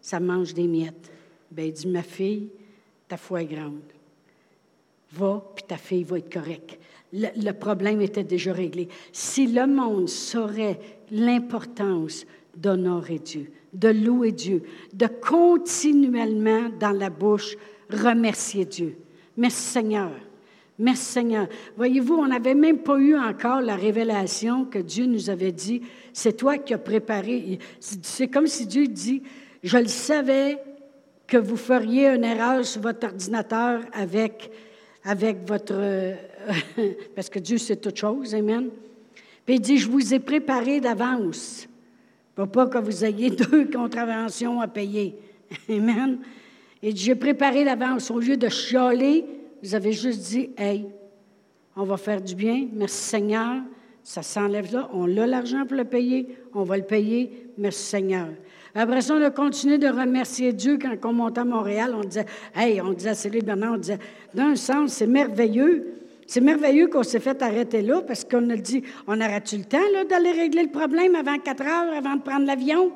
ça 0.00 0.20
mange 0.20 0.52
des 0.52 0.66
miettes. 0.66 1.10
Ben, 1.50 1.66
il 1.66 1.72
dit, 1.72 1.86
ma 1.86 2.02
fille, 2.02 2.48
ta 3.08 3.16
foi 3.16 3.42
est 3.42 3.46
grande. 3.46 3.80
Va, 5.12 5.44
puis 5.54 5.64
ta 5.66 5.76
fille 5.76 6.02
va 6.02 6.18
être 6.18 6.32
correcte. 6.32 6.78
Le, 7.12 7.28
le 7.36 7.52
problème 7.52 8.00
était 8.00 8.24
déjà 8.24 8.52
réglé. 8.52 8.88
Si 9.12 9.46
le 9.46 9.66
monde 9.66 10.08
saurait 10.08 10.80
l'importance 11.10 12.26
d'honorer 12.56 13.20
Dieu, 13.20 13.52
de 13.72 13.88
louer 13.88 14.32
Dieu, 14.32 14.62
de 14.92 15.06
continuellement 15.06 16.68
dans 16.80 16.90
la 16.90 17.10
bouche 17.10 17.56
remercier 17.90 18.64
Dieu. 18.64 18.96
Merci 19.36 19.62
Seigneur. 19.62 20.10
Merci 20.78 21.04
Seigneur. 21.04 21.46
Voyez-vous, 21.76 22.14
on 22.14 22.26
n'avait 22.26 22.54
même 22.54 22.78
pas 22.78 22.98
eu 22.98 23.16
encore 23.16 23.60
la 23.60 23.76
révélation 23.76 24.64
que 24.64 24.80
Dieu 24.80 25.06
nous 25.06 25.30
avait 25.30 25.52
dit, 25.52 25.82
c'est 26.12 26.36
toi 26.36 26.58
qui 26.58 26.74
as 26.74 26.78
préparé. 26.78 27.60
C'est 27.78 28.26
comme 28.26 28.48
si 28.48 28.66
Dieu 28.66 28.88
dit, 28.88 29.22
je 29.62 29.78
le 29.78 29.86
savais 29.86 30.58
que 31.28 31.36
vous 31.36 31.56
feriez 31.56 32.08
une 32.08 32.24
erreur 32.24 32.64
sur 32.64 32.82
votre 32.82 33.06
ordinateur 33.06 33.82
avec, 33.92 34.50
avec 35.04 35.46
votre... 35.46 35.74
parce 37.14 37.30
que 37.30 37.38
Dieu 37.38 37.58
c'est 37.58 37.76
toute 37.76 37.96
chose, 37.96 38.34
Amen. 38.34 38.68
Puis 39.46 39.56
il 39.56 39.60
dit, 39.60 39.78
je 39.78 39.88
vous 39.88 40.12
ai 40.12 40.18
préparé 40.18 40.80
d'avance. 40.80 41.68
Pour 42.34 42.48
pas 42.48 42.66
que 42.66 42.78
vous 42.78 43.04
ayez 43.04 43.30
deux 43.30 43.66
contraventions 43.66 44.60
à 44.60 44.66
payer. 44.66 45.16
Amen. 45.68 46.18
Et 46.82 46.94
j'ai 46.94 47.14
préparé 47.14 47.64
d'avance. 47.64 48.10
Au 48.10 48.18
lieu 48.18 48.36
de 48.36 48.48
chialer, 48.48 49.24
vous 49.64 49.74
avez 49.74 49.92
juste 49.92 50.20
dit, 50.20 50.50
hey, 50.58 50.86
on 51.74 51.84
va 51.84 51.96
faire 51.96 52.20
du 52.20 52.34
bien, 52.34 52.68
merci 52.72 53.02
Seigneur, 53.02 53.62
ça 54.02 54.22
s'enlève 54.22 54.70
là, 54.72 54.90
on 54.92 55.16
a 55.16 55.26
l'argent 55.26 55.64
pour 55.66 55.78
le 55.78 55.84
payer, 55.84 56.36
on 56.52 56.64
va 56.64 56.76
le 56.76 56.82
payer, 56.82 57.48
merci 57.56 57.82
Seigneur. 57.82 58.28
Après 58.74 59.00
ça, 59.00 59.14
on 59.14 59.22
a 59.22 59.30
continué 59.30 59.78
de 59.78 59.86
remercier 59.86 60.52
Dieu 60.52 60.78
quand 60.78 60.94
on 61.08 61.12
montait 61.12 61.40
à 61.40 61.44
Montréal. 61.44 61.94
On 61.96 62.02
disait, 62.02 62.26
hey, 62.56 62.80
on 62.80 62.92
disait 62.92 63.10
à 63.10 63.14
Céline 63.14 63.44
Bernard, 63.44 63.74
on 63.74 63.78
disait, 63.78 64.00
d'un 64.34 64.56
sens, 64.56 64.94
c'est 64.94 65.06
merveilleux. 65.06 65.94
C'est 66.26 66.40
merveilleux 66.40 66.88
qu'on 66.88 67.04
s'est 67.04 67.20
fait 67.20 67.40
arrêter 67.40 67.82
là 67.82 68.02
parce 68.02 68.24
qu'on 68.24 68.50
a 68.50 68.56
dit, 68.56 68.82
on 69.06 69.20
aurait-tu 69.20 69.58
le 69.58 69.64
temps 69.64 69.78
d'aller 70.08 70.32
régler 70.32 70.64
le 70.64 70.70
problème 70.70 71.14
avant 71.14 71.38
quatre 71.38 71.62
heures, 71.62 71.96
avant 71.96 72.16
de 72.16 72.22
prendre 72.22 72.46
l'avion? 72.46 72.90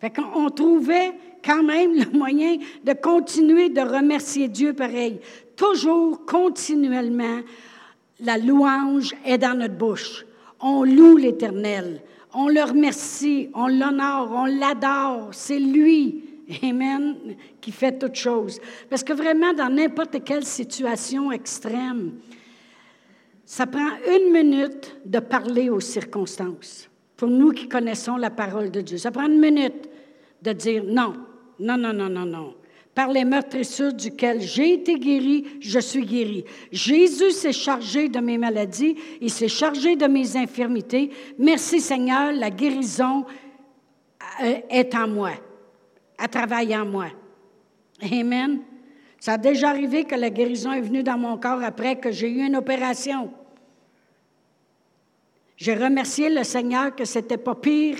Fait 0.00 0.10
qu'on 0.10 0.48
trouvait 0.50 1.12
quand 1.44 1.62
même 1.62 1.94
le 1.94 2.16
moyen 2.16 2.56
de 2.84 2.92
continuer 2.92 3.68
de 3.68 3.80
remercier 3.80 4.48
Dieu 4.48 4.72
pareil. 4.72 5.20
Toujours, 5.56 6.24
continuellement, 6.24 7.40
la 8.20 8.38
louange 8.38 9.14
est 9.24 9.38
dans 9.38 9.58
notre 9.58 9.74
bouche. 9.74 10.24
On 10.60 10.84
loue 10.84 11.16
l'Éternel. 11.16 12.02
On 12.34 12.48
le 12.48 12.62
remercie, 12.62 13.48
on 13.54 13.68
l'honore, 13.68 14.30
on 14.32 14.44
l'adore. 14.44 15.30
C'est 15.32 15.58
lui, 15.58 16.22
Amen, 16.62 17.16
qui 17.60 17.72
fait 17.72 17.98
toute 17.98 18.14
chose. 18.14 18.60
Parce 18.88 19.04
que 19.04 19.12
vraiment, 19.12 19.52
dans 19.52 19.68
n'importe 19.68 20.24
quelle 20.24 20.44
situation 20.44 21.30
extrême, 21.30 22.12
ça 23.44 23.66
prend 23.66 23.88
une 24.06 24.32
minute 24.32 24.96
de 25.04 25.18
parler 25.18 25.68
aux 25.68 25.80
circonstances. 25.80 26.87
Pour 27.18 27.28
nous 27.28 27.50
qui 27.50 27.68
connaissons 27.68 28.16
la 28.16 28.30
parole 28.30 28.70
de 28.70 28.80
Dieu, 28.80 28.96
ça 28.96 29.10
prend 29.10 29.26
une 29.26 29.40
minute 29.40 29.90
de 30.40 30.52
dire 30.52 30.84
non, 30.86 31.14
non, 31.58 31.76
non, 31.76 31.92
non, 31.92 32.08
non, 32.08 32.24
non. 32.24 32.54
Par 32.94 33.08
les 33.08 33.24
meurtrissures 33.24 33.92
duquel 33.92 34.40
j'ai 34.40 34.74
été 34.74 34.94
guéri, 34.94 35.44
je 35.60 35.80
suis 35.80 36.06
guéri. 36.06 36.44
Jésus 36.70 37.32
s'est 37.32 37.52
chargé 37.52 38.08
de 38.08 38.20
mes 38.20 38.38
maladies, 38.38 38.94
il 39.20 39.30
s'est 39.30 39.48
chargé 39.48 39.96
de 39.96 40.06
mes 40.06 40.36
infirmités. 40.36 41.10
Merci 41.40 41.80
Seigneur, 41.80 42.32
la 42.32 42.50
guérison 42.50 43.26
euh, 44.40 44.54
est 44.70 44.94
en 44.94 45.08
moi, 45.08 45.32
elle 46.20 46.28
travaille 46.28 46.76
en 46.76 46.86
moi. 46.86 47.08
Amen. 48.00 48.60
Ça 49.18 49.32
a 49.32 49.38
déjà 49.38 49.70
arrivé 49.70 50.04
que 50.04 50.14
la 50.14 50.30
guérison 50.30 50.72
est 50.72 50.82
venue 50.82 51.02
dans 51.02 51.18
mon 51.18 51.36
corps 51.36 51.64
après 51.64 51.96
que 51.96 52.12
j'ai 52.12 52.30
eu 52.30 52.46
une 52.46 52.54
opération. 52.54 53.32
J'ai 55.58 55.74
remercié 55.74 56.30
le 56.30 56.44
Seigneur 56.44 56.94
que 56.94 57.04
c'était 57.04 57.36
pas 57.36 57.56
pire 57.56 57.98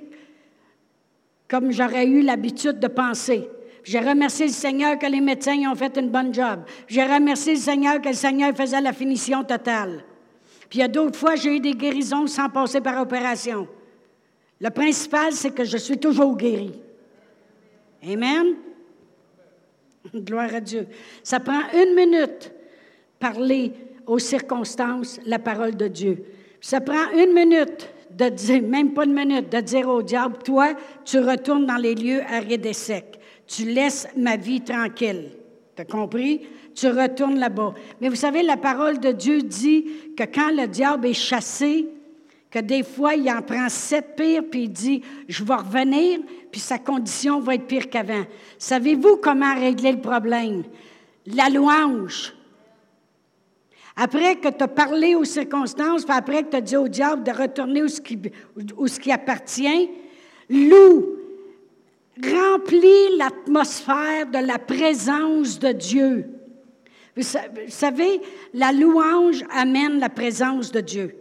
comme 1.48 1.72
j'aurais 1.72 2.06
eu 2.06 2.22
l'habitude 2.22 2.78
de 2.78 2.86
penser. 2.86 3.48
J'ai 3.82 3.98
remercié 3.98 4.46
le 4.46 4.52
Seigneur 4.52 4.98
que 4.98 5.06
les 5.06 5.20
médecins 5.20 5.58
ont 5.68 5.74
fait 5.74 5.96
une 5.96 6.10
bonne 6.10 6.32
job. 6.32 6.60
J'ai 6.86 7.02
remercié 7.02 7.54
le 7.54 7.60
Seigneur 7.60 8.00
que 8.00 8.08
le 8.08 8.14
Seigneur 8.14 8.54
faisait 8.54 8.80
la 8.80 8.92
finition 8.92 9.42
totale. 9.42 10.04
Puis 10.68 10.78
il 10.78 10.82
y 10.82 10.84
a 10.84 10.88
d'autres 10.88 11.18
fois, 11.18 11.34
j'ai 11.34 11.56
eu 11.56 11.60
des 11.60 11.72
guérisons 11.72 12.26
sans 12.28 12.48
passer 12.48 12.80
par 12.80 13.00
opération. 13.00 13.66
Le 14.60 14.70
principal, 14.70 15.32
c'est 15.32 15.50
que 15.50 15.64
je 15.64 15.78
suis 15.78 15.98
toujours 15.98 16.36
guéri. 16.36 16.72
Amen. 18.04 18.54
Gloire 20.14 20.54
à 20.54 20.60
Dieu. 20.60 20.86
Ça 21.24 21.40
prend 21.40 21.60
une 21.74 21.94
minute 21.94 22.52
parler 23.18 23.72
aux 24.06 24.18
circonstances 24.20 25.18
la 25.24 25.40
parole 25.40 25.76
de 25.76 25.88
Dieu. 25.88 26.24
Ça 26.60 26.80
prend 26.80 27.10
une 27.16 27.32
minute 27.32 27.88
de 28.10 28.28
dire, 28.28 28.62
même 28.62 28.92
pas 28.94 29.04
une 29.04 29.14
minute, 29.14 29.50
de 29.50 29.60
dire 29.60 29.88
au 29.88 30.02
diable, 30.02 30.38
toi, 30.44 30.72
tu 31.04 31.18
retournes 31.18 31.66
dans 31.66 31.76
les 31.76 31.94
lieux 31.94 32.22
arides 32.22 32.66
et 32.66 32.72
secs. 32.72 33.18
Tu 33.46 33.64
laisses 33.64 34.08
ma 34.16 34.36
vie 34.36 34.60
tranquille. 34.60 35.30
Tu 35.76 35.82
as 35.82 35.84
compris? 35.84 36.42
Tu 36.74 36.88
retournes 36.88 37.38
là-bas. 37.38 37.74
Mais 38.00 38.08
vous 38.08 38.16
savez, 38.16 38.42
la 38.42 38.56
parole 38.56 38.98
de 38.98 39.12
Dieu 39.12 39.42
dit 39.42 39.86
que 40.16 40.24
quand 40.24 40.50
le 40.50 40.66
diable 40.66 41.06
est 41.06 41.14
chassé, 41.14 41.88
que 42.50 42.58
des 42.58 42.82
fois, 42.82 43.14
il 43.14 43.30
en 43.30 43.42
prend 43.42 43.68
sept 43.68 44.16
pires, 44.16 44.42
puis 44.50 44.62
il 44.62 44.72
dit, 44.72 45.02
je 45.28 45.44
vais 45.44 45.54
revenir, 45.54 46.20
puis 46.50 46.60
sa 46.60 46.78
condition 46.78 47.40
va 47.40 47.54
être 47.54 47.66
pire 47.66 47.90
qu'avant. 47.90 48.24
Savez-vous 48.58 49.16
comment 49.16 49.54
régler 49.54 49.92
le 49.92 50.00
problème? 50.00 50.64
La 51.26 51.50
louange. 51.50 52.34
Après 54.00 54.36
que 54.36 54.46
tu 54.46 54.62
as 54.62 54.68
parlé 54.68 55.16
aux 55.16 55.24
circonstances, 55.24 56.04
après 56.08 56.44
que 56.44 56.50
tu 56.50 56.56
as 56.56 56.60
dit 56.60 56.76
au 56.76 56.86
diable 56.86 57.24
de 57.24 57.32
retourner 57.32 57.82
où 57.82 57.88
ce 58.86 59.00
qui, 59.00 59.10
appartient, 59.10 59.90
loue, 60.48 61.16
remplis 62.22 63.16
l'atmosphère 63.16 64.26
de 64.26 64.38
la 64.38 64.60
présence 64.60 65.58
de 65.58 65.72
Dieu. 65.72 66.30
Vous 67.16 67.24
savez, 67.68 68.20
la 68.54 68.70
louange 68.70 69.42
amène 69.50 69.98
la 69.98 70.08
présence 70.08 70.70
de 70.70 70.80
Dieu 70.80 71.16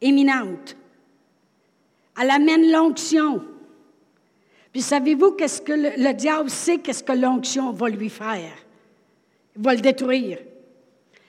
éminente. 0.00 0.76
Elle 2.20 2.30
amène 2.30 2.70
l'onction. 2.70 3.42
Puis 4.70 4.82
savez-vous 4.82 5.32
qu'est-ce 5.32 5.60
que 5.60 5.72
le, 5.72 6.12
diable 6.14 6.48
sait 6.48 6.78
qu'est-ce 6.78 7.02
que 7.02 7.12
l'onction 7.12 7.72
va 7.72 7.88
lui 7.88 8.08
faire? 8.08 8.52
Il 9.56 9.62
va 9.62 9.74
le 9.74 9.80
détruire. 9.80 10.38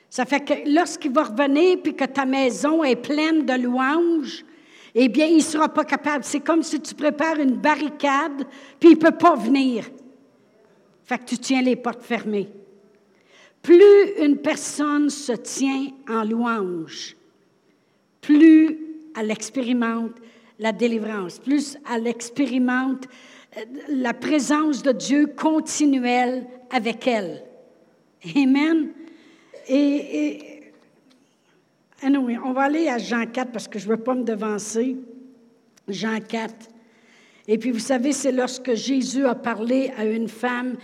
Ça 0.09 0.25
fait 0.25 0.39
que 0.39 0.53
lorsqu'il 0.73 1.11
va 1.11 1.23
revenir 1.23 1.79
puis 1.83 1.95
que 1.95 2.05
ta 2.05 2.25
maison 2.25 2.83
est 2.83 2.95
pleine 2.95 3.45
de 3.45 3.53
louanges, 3.53 4.45
eh 4.97 5.09
bien, 5.09 5.25
il 5.25 5.37
ne 5.37 5.41
sera 5.41 5.67
pas 5.67 5.83
capable. 5.83 6.23
C'est 6.23 6.39
comme 6.39 6.63
si 6.63 6.79
tu 6.79 6.95
prépares 6.95 7.39
une 7.39 7.57
barricade, 7.57 8.45
puis 8.79 8.91
il 8.91 8.95
ne 8.95 8.99
peut 8.99 9.17
pas 9.17 9.35
venir. 9.35 9.85
Fait 11.03 11.17
que 11.17 11.25
tu 11.25 11.37
tiens 11.37 11.61
les 11.61 11.75
portes 11.75 12.01
fermées. 12.01 12.49
Plus 13.61 14.23
une 14.23 14.37
personne 14.37 15.09
se 15.09 15.33
tient 15.33 15.87
en 16.07 16.23
louange, 16.23 17.17
plus 18.21 18.79
elle 19.17 19.31
expérimente 19.31 20.13
la 20.59 20.71
délivrance, 20.71 21.39
plus 21.39 21.77
elle 21.93 22.07
expérimente 22.07 23.05
euh, 23.57 23.61
la 23.89 24.13
présence 24.13 24.81
de 24.81 24.91
Dieu 24.91 25.27
continuelle 25.27 26.47
avec 26.69 27.07
elle. 27.07 27.43
Amen. 28.35 28.93
Et, 29.67 30.71
on 32.03 32.53
va 32.53 32.63
aller 32.63 32.87
à 32.87 32.97
Jean 32.97 33.25
4 33.25 33.51
parce 33.51 33.67
que 33.67 33.79
je 33.79 33.85
ne 33.85 33.91
veux 33.91 34.03
pas 34.03 34.13
me 34.13 34.23
devancer. 34.23 34.97
Jean 35.87 36.19
4. 36.19 36.53
Et 37.47 37.57
puis, 37.57 37.71
vous 37.71 37.79
savez, 37.79 38.11
c'est 38.11 38.31
lorsque 38.31 38.73
Jésus 38.73 39.25
a 39.25 39.35
parlé 39.35 39.91
à 39.97 40.05
une 40.05 40.27
femme 40.27 40.75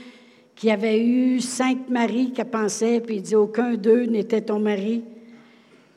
qui 0.55 0.69
avait 0.69 1.03
eu 1.03 1.39
cinq 1.39 1.89
maris 1.89 2.31
qu'elle 2.31 2.49
pensait, 2.49 3.01
puis 3.01 3.15
il 3.15 3.21
dit 3.21 3.35
Aucun 3.35 3.73
d'eux 3.75 4.03
n'était 4.03 4.41
ton 4.41 4.59
mari. 4.59 5.03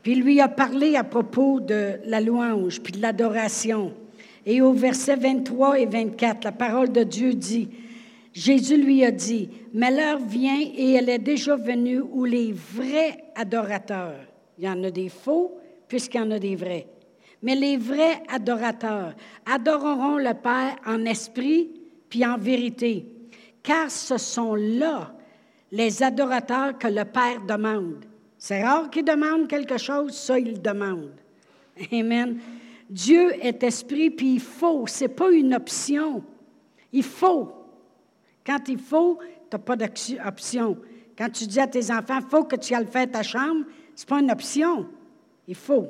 Puis 0.03 0.13
il 0.13 0.23
lui 0.23 0.41
a 0.41 0.49
parlé 0.49 0.97
à 0.97 1.05
propos 1.05 1.61
de 1.61 1.95
la 2.05 2.21
louange, 2.21 2.81
puis 2.81 2.93
de 2.93 3.01
l'adoration. 3.01 3.93
Et 4.47 4.61
au 4.61 4.73
verset 4.73 5.17
23 5.17 5.81
et 5.81 5.87
24, 5.87 6.45
la 6.45 6.53
parole 6.53 6.93
de 6.93 7.03
Dieu 7.03 7.33
dit, 7.33 7.69
Jésus 8.35 8.77
lui 8.77 9.05
a 9.05 9.13
dit, 9.13 9.49
mais 9.73 9.93
l'heure 9.93 10.19
vient 10.19 10.61
et 10.61 10.95
elle 10.95 11.09
est 11.09 11.21
déjà 11.21 11.55
venue 11.55 12.01
où 12.01 12.25
les 12.25 12.53
vrais 12.53 13.25
adorateurs, 13.37 14.27
il 14.59 14.65
y 14.65 14.69
en 14.69 14.83
a 14.83 14.91
des 14.91 15.09
faux 15.09 15.57
puisqu'il 15.87 16.21
y 16.21 16.25
en 16.25 16.33
a 16.33 16.41
des 16.41 16.57
vrais, 16.57 16.89
mais 17.43 17.55
les 17.55 17.77
vrais 17.77 18.23
adorateurs 18.29 19.15
adoreront 19.47 20.19
le 20.19 20.35
Père 20.35 20.77
en 20.85 21.05
esprit 21.05 21.71
puis 22.09 22.27
en 22.27 22.37
vérité, 22.37 23.07
car 23.63 23.89
ce 23.89 24.19
sont 24.19 24.57
là 24.57 25.15
les 25.71 26.03
adorateurs 26.03 26.77
que 26.77 26.89
le 26.89 27.05
Père 27.05 27.41
demande. 27.47 28.05
C'est 28.37 28.65
rare 28.65 28.91
qu'il 28.91 29.05
demande 29.05 29.47
quelque 29.47 29.79
chose, 29.79 30.13
ça, 30.13 30.39
il 30.41 30.61
demande. 30.61 31.13
Amen. 31.93 32.39
Dieu 32.91 33.33
est 33.41 33.63
esprit, 33.63 34.11
puis 34.11 34.35
il 34.35 34.41
faut. 34.41 34.87
Ce 34.87 35.05
n'est 35.05 35.09
pas 35.09 35.31
une 35.31 35.55
option. 35.55 36.23
Il 36.93 37.03
faut. 37.03 37.64
Quand 38.45 38.69
il 38.69 38.79
faut, 38.79 39.19
tu 39.51 39.57
n'as 39.57 39.59
pas 39.59 39.77
d'option. 39.77 40.77
Quand 41.17 41.31
tu 41.31 41.47
dis 41.47 41.61
à 41.61 41.67
tes 41.67 41.91
enfants, 41.91 42.19
il 42.21 42.29
faut 42.29 42.45
que 42.45 42.57
tu 42.57 42.75
ailles 42.75 42.87
faire 42.87 43.11
ta 43.11 43.23
chambre, 43.23 43.65
ce 43.95 44.03
n'est 44.03 44.09
pas 44.09 44.21
une 44.21 44.31
option. 44.31 44.87
Il 45.47 45.55
faut. 45.55 45.89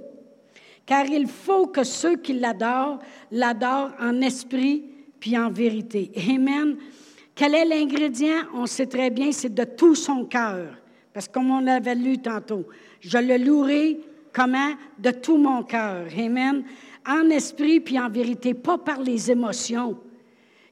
Car 0.86 1.06
il 1.06 1.26
faut 1.26 1.66
que 1.66 1.82
ceux 1.82 2.16
qui 2.16 2.34
l'adorent, 2.34 2.98
l'adorent 3.30 3.92
en 4.00 4.20
esprit 4.20 4.84
puis 5.18 5.38
en 5.38 5.50
vérité. 5.50 6.10
Amen. 6.28 6.76
Quel 7.34 7.54
est 7.54 7.64
l'ingrédient? 7.64 8.42
On 8.54 8.66
sait 8.66 8.86
très 8.86 9.10
bien, 9.10 9.32
c'est 9.32 9.52
de 9.52 9.64
tout 9.64 9.94
son 9.94 10.26
cœur. 10.26 10.76
Parce 11.12 11.26
que 11.26 11.32
comme 11.32 11.50
on 11.50 11.66
avait 11.66 11.94
lu 11.94 12.18
tantôt, 12.18 12.66
je 13.00 13.18
le 13.18 13.38
louerai 13.38 13.98
comment? 14.32 14.74
De 14.98 15.10
tout 15.10 15.38
mon 15.38 15.62
cœur. 15.62 16.06
Amen. 16.18 16.64
En 17.06 17.30
esprit 17.30 17.80
puis 17.80 17.98
en 17.98 18.10
vérité, 18.10 18.52
pas 18.52 18.78
par 18.78 19.00
les 19.00 19.30
émotions. 19.30 19.98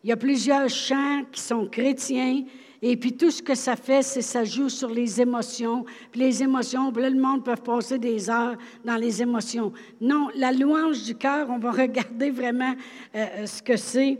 Il 0.05 0.11
y 0.11 0.13
a 0.13 0.17
plusieurs 0.17 0.69
chants 0.69 1.23
qui 1.31 1.41
sont 1.41 1.67
chrétiens 1.67 2.43
et 2.85 2.97
puis 2.97 3.13
tout 3.13 3.31
ce 3.31 3.41
que 3.41 3.55
ça 3.55 3.77
fait, 3.77 4.03
c'est 4.03 4.23
ça 4.23 4.43
joue 4.43 4.69
sur 4.69 4.91
les 4.91 5.21
émotions. 5.21 5.85
Puis 6.11 6.21
les 6.21 6.43
émotions, 6.43 6.91
puis 6.91 7.05
le 7.05 7.15
monde 7.15 7.45
peut 7.45 7.55
passer 7.55 7.97
des 7.97 8.29
heures 8.29 8.57
dans 8.85 8.97
les 8.97 9.23
émotions. 9.23 9.73
Non, 10.01 10.29
la 10.35 10.51
louange 10.51 11.05
du 11.05 11.15
cœur, 11.15 11.49
on 11.49 11.59
va 11.59 11.71
regarder 11.83 12.31
vraiment 12.31 12.75
euh, 13.15 13.27
euh, 13.39 13.47
ce 13.47 13.63
que 13.63 13.77
c'est. 13.77 14.19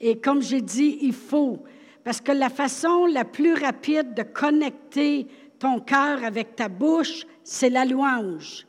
Et 0.00 0.16
comme 0.16 0.40
j'ai 0.40 0.60
dit, 0.60 0.98
il 1.02 1.12
faut. 1.12 1.64
Parce 2.04 2.20
que 2.20 2.30
la 2.30 2.50
façon 2.50 3.06
la 3.06 3.24
plus 3.24 3.54
rapide 3.54 4.14
de 4.14 4.22
connecter 4.22 5.26
ton 5.58 5.80
cœur 5.80 6.22
avec 6.22 6.54
ta 6.54 6.68
bouche, 6.68 7.26
c'est 7.42 7.68
la 7.68 7.84
louange. 7.84 8.67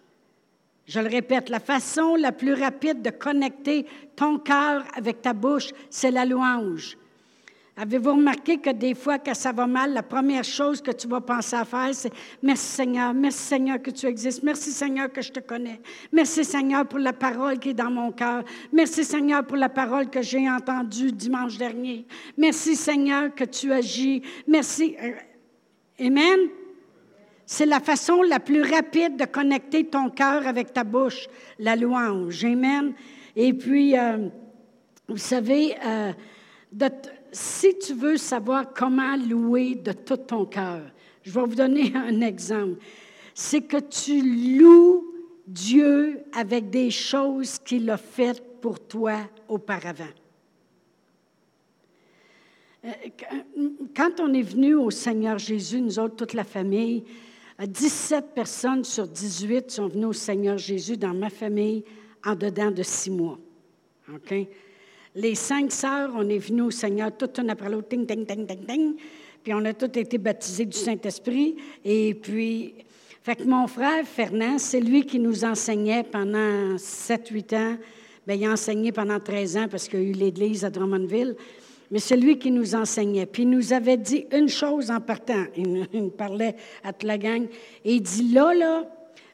Je 0.90 1.00
le 1.00 1.08
répète, 1.08 1.50
la 1.50 1.60
façon 1.60 2.16
la 2.16 2.32
plus 2.32 2.54
rapide 2.54 3.04
de 3.04 3.12
connecter 3.12 3.86
ton 4.16 4.40
cœur 4.40 4.84
avec 4.96 5.22
ta 5.22 5.34
bouche, 5.34 5.70
c'est 5.92 6.10
la 6.10 6.26
louange. 6.26 6.98
Avez-vous 7.78 8.14
remarqué 8.14 8.58
que 8.58 8.72
des 8.72 8.96
fois, 8.96 9.20
quand 9.20 9.36
ça 9.36 9.52
va 9.52 9.68
mal, 9.68 9.94
la 9.94 10.02
première 10.02 10.44
chose 10.44 10.82
que 10.82 10.90
tu 10.90 11.08
vas 11.08 11.22
penser 11.22 11.56
à 11.58 11.64
faire, 11.64 11.94
c'est 11.94 12.12
Merci 12.42 12.66
Seigneur, 12.66 13.14
merci 13.14 13.38
Seigneur 13.38 13.80
que 13.80 13.92
tu 13.92 14.08
existes, 14.08 14.42
merci 14.42 14.72
Seigneur 14.72 15.14
que 15.14 15.22
je 15.22 15.32
te 15.32 15.40
connais, 15.40 15.80
merci 16.12 16.44
Seigneur 16.44 16.88
pour 16.88 17.00
la 17.00 17.14
parole 17.14 17.60
qui 17.60 17.70
est 17.70 17.74
dans 17.76 17.92
mon 17.92 18.12
cœur, 18.12 18.44
merci 18.74 19.06
Seigneur 19.06 19.46
pour 19.46 19.58
la 19.58 19.70
parole 19.70 20.10
que 20.10 20.24
j'ai 20.24 20.50
entendue 20.50 21.12
dimanche 21.12 21.56
dernier, 21.60 22.08
merci 22.36 22.76
Seigneur 22.76 23.36
que 23.36 23.44
tu 23.44 23.72
agis, 23.72 24.24
merci. 24.48 24.96
Euh, 25.00 25.12
Amen? 26.02 26.50
C'est 27.52 27.66
la 27.66 27.80
façon 27.80 28.22
la 28.22 28.40
plus 28.40 28.62
rapide 28.62 29.18
de 29.18 29.26
connecter 29.26 29.84
ton 29.84 30.12
cœur 30.12 30.46
avec 30.46 30.72
ta 30.72 30.84
bouche, 30.84 31.28
la 31.58 31.76
louange. 31.76 32.46
Amen. 32.46 32.94
Et 33.36 33.54
puis, 33.54 33.98
euh, 33.98 34.30
vous 35.08 35.18
savez, 35.18 35.76
euh, 35.84 36.12
si 37.32 37.76
tu 37.80 37.96
veux 37.96 38.18
savoir 38.18 38.72
comment 38.72 39.16
louer 39.18 39.74
de 39.74 39.94
tout 39.94 40.18
ton 40.18 40.46
cœur, 40.46 40.82
je 41.24 41.32
vais 41.32 41.42
vous 41.42 41.56
donner 41.56 41.92
un 41.96 42.22
exemple. 42.22 42.78
C'est 43.34 43.62
que 43.62 43.78
tu 43.78 44.60
loues 44.60 45.12
Dieu 45.48 46.20
avec 46.34 46.70
des 46.70 46.92
choses 46.92 47.58
qu'il 47.58 47.90
a 47.90 47.98
faites 47.98 48.62
pour 48.62 48.80
toi 48.80 49.22
auparavant. 49.48 50.06
Euh, 52.86 52.92
quand 53.96 54.20
on 54.20 54.36
est 54.36 54.44
venu 54.44 54.76
au 54.76 54.92
Seigneur 54.92 55.40
Jésus, 55.40 55.82
nous 55.82 55.98
autres, 55.98 56.16
toute 56.16 56.34
la 56.34 56.44
famille, 56.44 57.06
17 57.68 58.34
personnes 58.34 58.84
sur 58.84 59.08
18 59.08 59.70
sont 59.70 59.88
venues 59.88 60.06
au 60.06 60.14
Seigneur 60.14 60.58
Jésus 60.58 60.96
dans 60.96 61.14
ma 61.14 61.30
famille 61.30 61.84
en 62.26 62.36
dedans 62.36 62.72
de 62.72 62.84
six 62.84 63.12
mois. 63.12 63.38
Les 65.16 65.36
cinq 65.36 65.72
sœurs, 65.72 66.12
on 66.16 66.28
est 66.30 66.38
venues 66.38 66.62
au 66.62 66.72
Seigneur 66.72 67.12
toutes 67.18 67.40
une 67.40 67.50
après 67.50 67.70
l'autre, 67.70 67.90
ting, 67.90 68.06
ting, 68.06 68.26
ting, 68.26 68.46
ting, 68.46 68.66
ting. 68.66 68.96
Puis 69.44 69.54
on 69.54 69.66
a 69.66 69.74
toutes 69.74 69.98
été 69.98 70.18
baptisées 70.18 70.66
du 70.66 70.78
Saint-Esprit. 70.78 71.58
Et 71.84 72.14
puis, 72.14 72.76
fait 73.24 73.36
que 73.36 73.44
mon 73.44 73.68
frère 73.68 74.06
Fernand, 74.06 74.58
c'est 74.58 74.80
lui 74.80 75.06
qui 75.06 75.20
nous 75.20 75.44
enseignait 75.44 76.04
pendant 76.04 76.76
7-8 76.76 77.56
ans. 77.56 77.78
Bien, 78.26 78.36
il 78.36 78.46
a 78.46 78.52
enseigné 78.52 78.92
pendant 78.92 79.20
13 79.20 79.58
ans 79.58 79.68
parce 79.70 79.88
qu'il 79.88 80.02
y 80.02 80.06
a 80.06 80.10
eu 80.10 80.14
l'Église 80.14 80.64
à 80.64 80.70
Drummondville 80.70 81.36
mais 81.92 82.00
c'est 82.00 82.18
lui 82.18 82.38
qui 82.38 82.52
nous 82.52 82.76
enseignait. 82.76 83.26
Puis 83.26 83.44
il 83.44 83.50
nous 83.50 83.74
avait 83.74 83.98
dit 83.98 84.26
une 84.32 84.50
chose 84.50 84.92
en 84.92 85.02
partant. 85.02 85.46
Il, 85.56 85.88
nous 85.94 86.10
parlait 86.10 86.56
à 86.84 86.94
toute 86.94 87.04
la 87.04 87.18
gang. 87.18 87.48
Et 87.84 87.96
il 87.96 88.02
dit 88.02 88.32
là, 88.32 88.54
là, 88.54 88.84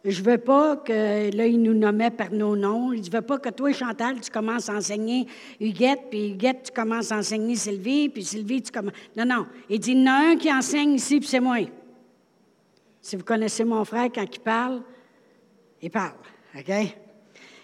je 0.06 0.22
veux 0.22 0.38
pas 0.38 0.78
que, 0.78 1.36
là, 1.36 1.47
il 1.47 1.62
nous 1.62 1.74
nommait 1.74 2.12
par 2.12 2.32
nos 2.32 2.56
noms. 2.56 2.93
Il 2.93 3.01
ne 3.01 3.10
veut 3.10 3.24
pas 3.24 3.39
que 3.39 3.49
toi, 3.49 3.74
Chantal, 3.74 4.22
tu 4.22 4.30
commences 4.30 4.70
à 4.70 4.76
enseigner 4.76 5.26
Huguette, 5.60 6.01
puis 6.12 6.30
Huguette, 6.30 6.64
tu 6.66 6.72
commences 6.72 7.12
à 7.12 7.18
enseigner 7.18 7.56
Sylvie, 7.56 8.10
puis 8.10 8.24
Sylvie, 8.24 8.62
tu 8.62 8.72
commences. 8.72 8.93
Non, 9.18 9.26
non. 9.26 9.47
Il 9.70 9.80
dit 9.80 9.91
il 9.91 9.99
y 9.99 10.03
en 10.03 10.14
a 10.14 10.32
un 10.32 10.36
qui 10.36 10.53
enseigne 10.53 10.93
ici, 10.93 11.20
puis 11.20 11.28
c'est 11.28 11.39
moi. 11.39 11.58
Si 13.01 13.16
vous 13.16 13.24
connaissez 13.24 13.64
mon 13.64 13.84
frère, 13.84 14.10
quand 14.14 14.26
il 14.32 14.39
parle, 14.39 14.82
il 15.82 15.89
parle. 15.89 16.18
OK? 16.58 16.72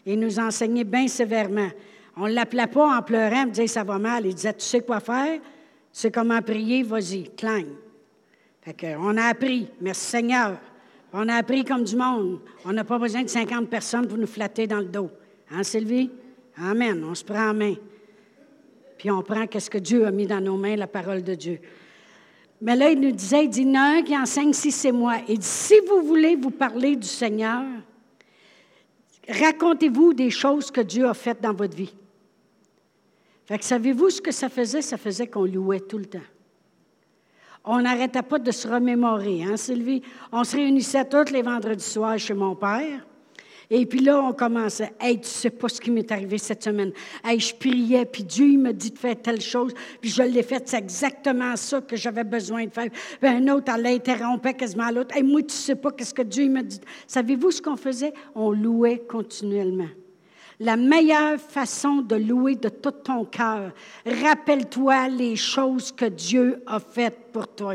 Il 0.05 0.19
nous 0.19 0.39
enseignait 0.39 0.83
bien 0.83 1.07
sévèrement. 1.07 1.69
On 2.18 2.28
ne 2.28 2.34
l'appelait 2.34 2.68
pas 2.68 2.97
en 2.97 3.01
pleurant, 3.01 3.45
me 3.45 3.51
disait 3.51 3.68
ça 3.68 3.84
va 3.84 3.97
mal. 3.97 4.26
Il 4.26 4.36
disait 4.36 4.53
Tu 4.53 4.66
sais 4.66 4.82
quoi 4.82 4.99
faire? 4.99 5.39
Tu 5.39 5.41
sais 5.91 6.12
comment 6.12 6.41
prier 6.41 6.84
Vas-y, 6.84 7.30
clang. 7.36 7.66
Fait 8.62 8.95
on 8.99 9.18
a 9.18 9.26
appris. 9.26 9.68
Merci 9.80 10.05
Seigneur. 10.05 10.57
On 11.14 11.28
a 11.28 11.36
appris 11.36 11.66
comme 11.66 11.84
du 11.84 11.95
monde. 11.95 12.39
On 12.64 12.72
n'a 12.72 12.84
pas 12.84 12.97
besoin 12.97 13.24
de 13.24 13.30
50 13.30 13.70
personnes 13.70 14.07
pour 14.07 14.18
nous 14.18 14.28
flatter 14.28 14.68
dans 14.68 14.80
le 14.80 14.86
dos. 14.86 15.09
Hein, 15.49 15.64
Sylvie? 15.64 16.09
Amen. 16.57 17.03
On 17.03 17.16
se 17.16 17.24
prend 17.24 17.49
en 17.49 17.53
main. 17.53 17.76
Puis 18.97 19.09
on 19.09 19.22
prend 19.24 19.47
qu'est-ce 19.47 19.70
que 19.70 19.80
Dieu 19.80 20.05
a 20.05 20.12
mis 20.12 20.28
dans 20.28 20.39
nos 20.39 20.57
mains, 20.57 20.76
la 20.76 20.88
parole 20.88 21.24
de 21.24 21.34
Dieu. 21.34 21.59
Mais 22.62 22.76
là, 22.76 22.91
il 22.91 22.99
nous 22.99 23.12
disait, 23.12 23.45
il 23.45 23.49
dit, 23.49 23.64
il 23.64 23.70
en 23.70 23.82
a 23.82 23.97
un 23.97 24.01
qui 24.03 24.16
enseigne 24.16 24.53
si 24.53 24.72
c'est 24.72 24.91
moi. 24.91 25.16
Il 25.28 25.39
dit, 25.39 25.45
si 25.45 25.74
vous 25.88 26.03
voulez 26.03 26.36
vous 26.36 26.51
parler 26.51 26.95
du 26.95 27.07
Seigneur, 27.07 27.64
racontez-vous 29.28 30.14
des 30.14 30.30
choses 30.30 30.70
que 30.70 30.82
Dieu 30.82 31.07
a 31.07 31.16
faites 31.16 31.41
dans 31.41 31.53
votre 31.53 31.76
vie. 31.76 31.93
Fait 33.51 33.61
savez-vous 33.61 34.09
ce 34.11 34.21
que 34.21 34.31
ça 34.31 34.47
faisait? 34.47 34.81
Ça 34.81 34.95
faisait 34.95 35.27
qu'on 35.27 35.43
louait 35.43 35.81
tout 35.81 35.97
le 35.97 36.05
temps. 36.05 36.19
On 37.65 37.81
n'arrêtait 37.81 38.21
pas 38.21 38.39
de 38.39 38.49
se 38.49 38.65
remémorer, 38.65 39.43
hein, 39.43 39.57
Sylvie? 39.57 40.01
On 40.31 40.45
se 40.45 40.55
réunissait 40.55 41.03
tous 41.03 41.33
les 41.33 41.41
vendredis 41.41 41.83
soirs 41.83 42.17
chez 42.17 42.33
mon 42.33 42.55
père. 42.55 43.05
Et 43.69 43.85
puis 43.85 43.99
là, 43.99 44.21
on 44.21 44.31
commençait. 44.31 44.93
Hey, 45.01 45.19
tu 45.19 45.27
sais 45.27 45.49
pas 45.49 45.67
ce 45.67 45.81
qui 45.81 45.91
m'est 45.91 46.09
arrivé 46.13 46.37
cette 46.37 46.63
semaine. 46.63 46.93
Hey, 47.25 47.41
je 47.41 47.53
priais, 47.53 48.05
puis 48.05 48.23
Dieu 48.23 48.47
il 48.51 48.59
m'a 48.59 48.71
dit 48.71 48.91
de 48.91 48.97
faire 48.97 49.21
telle 49.21 49.41
chose, 49.41 49.73
puis 49.99 50.09
je 50.09 50.23
l'ai 50.23 50.43
fait. 50.43 50.65
C'est 50.69 50.77
exactement 50.77 51.57
ça 51.57 51.81
que 51.81 51.97
j'avais 51.97 52.23
besoin 52.23 52.67
de 52.67 52.71
faire. 52.71 52.87
Puis 52.89 53.29
un 53.29 53.45
autre, 53.49 53.69
elle 53.75 53.85
interrompait 53.85 54.53
quasiment 54.53 54.89
l'autre. 54.91 55.13
Hey, 55.13 55.23
moi, 55.23 55.41
tu 55.41 55.53
sais 55.53 55.75
pas 55.75 55.91
qu'est-ce 55.91 56.13
que 56.13 56.21
Dieu 56.21 56.47
m'a 56.47 56.63
dit. 56.63 56.79
Savez-vous 57.05 57.51
ce 57.51 57.61
qu'on 57.61 57.75
faisait? 57.75 58.13
On 58.33 58.51
louait 58.51 58.99
continuellement. 58.99 59.89
La 60.64 60.78
meilleure 60.78 61.39
façon 61.39 62.03
de 62.03 62.16
louer 62.16 62.53
de 62.53 62.70
tout 62.70 62.91
ton 62.91 63.26
cœur, 63.26 63.72
rappelle-toi 64.05 65.07
les 65.07 65.36
choses 65.36 65.91
que 65.91 66.05
Dieu 66.05 66.62
a 66.68 66.80
faites 66.80 67.32
pour 67.34 67.47
toi. 67.47 67.74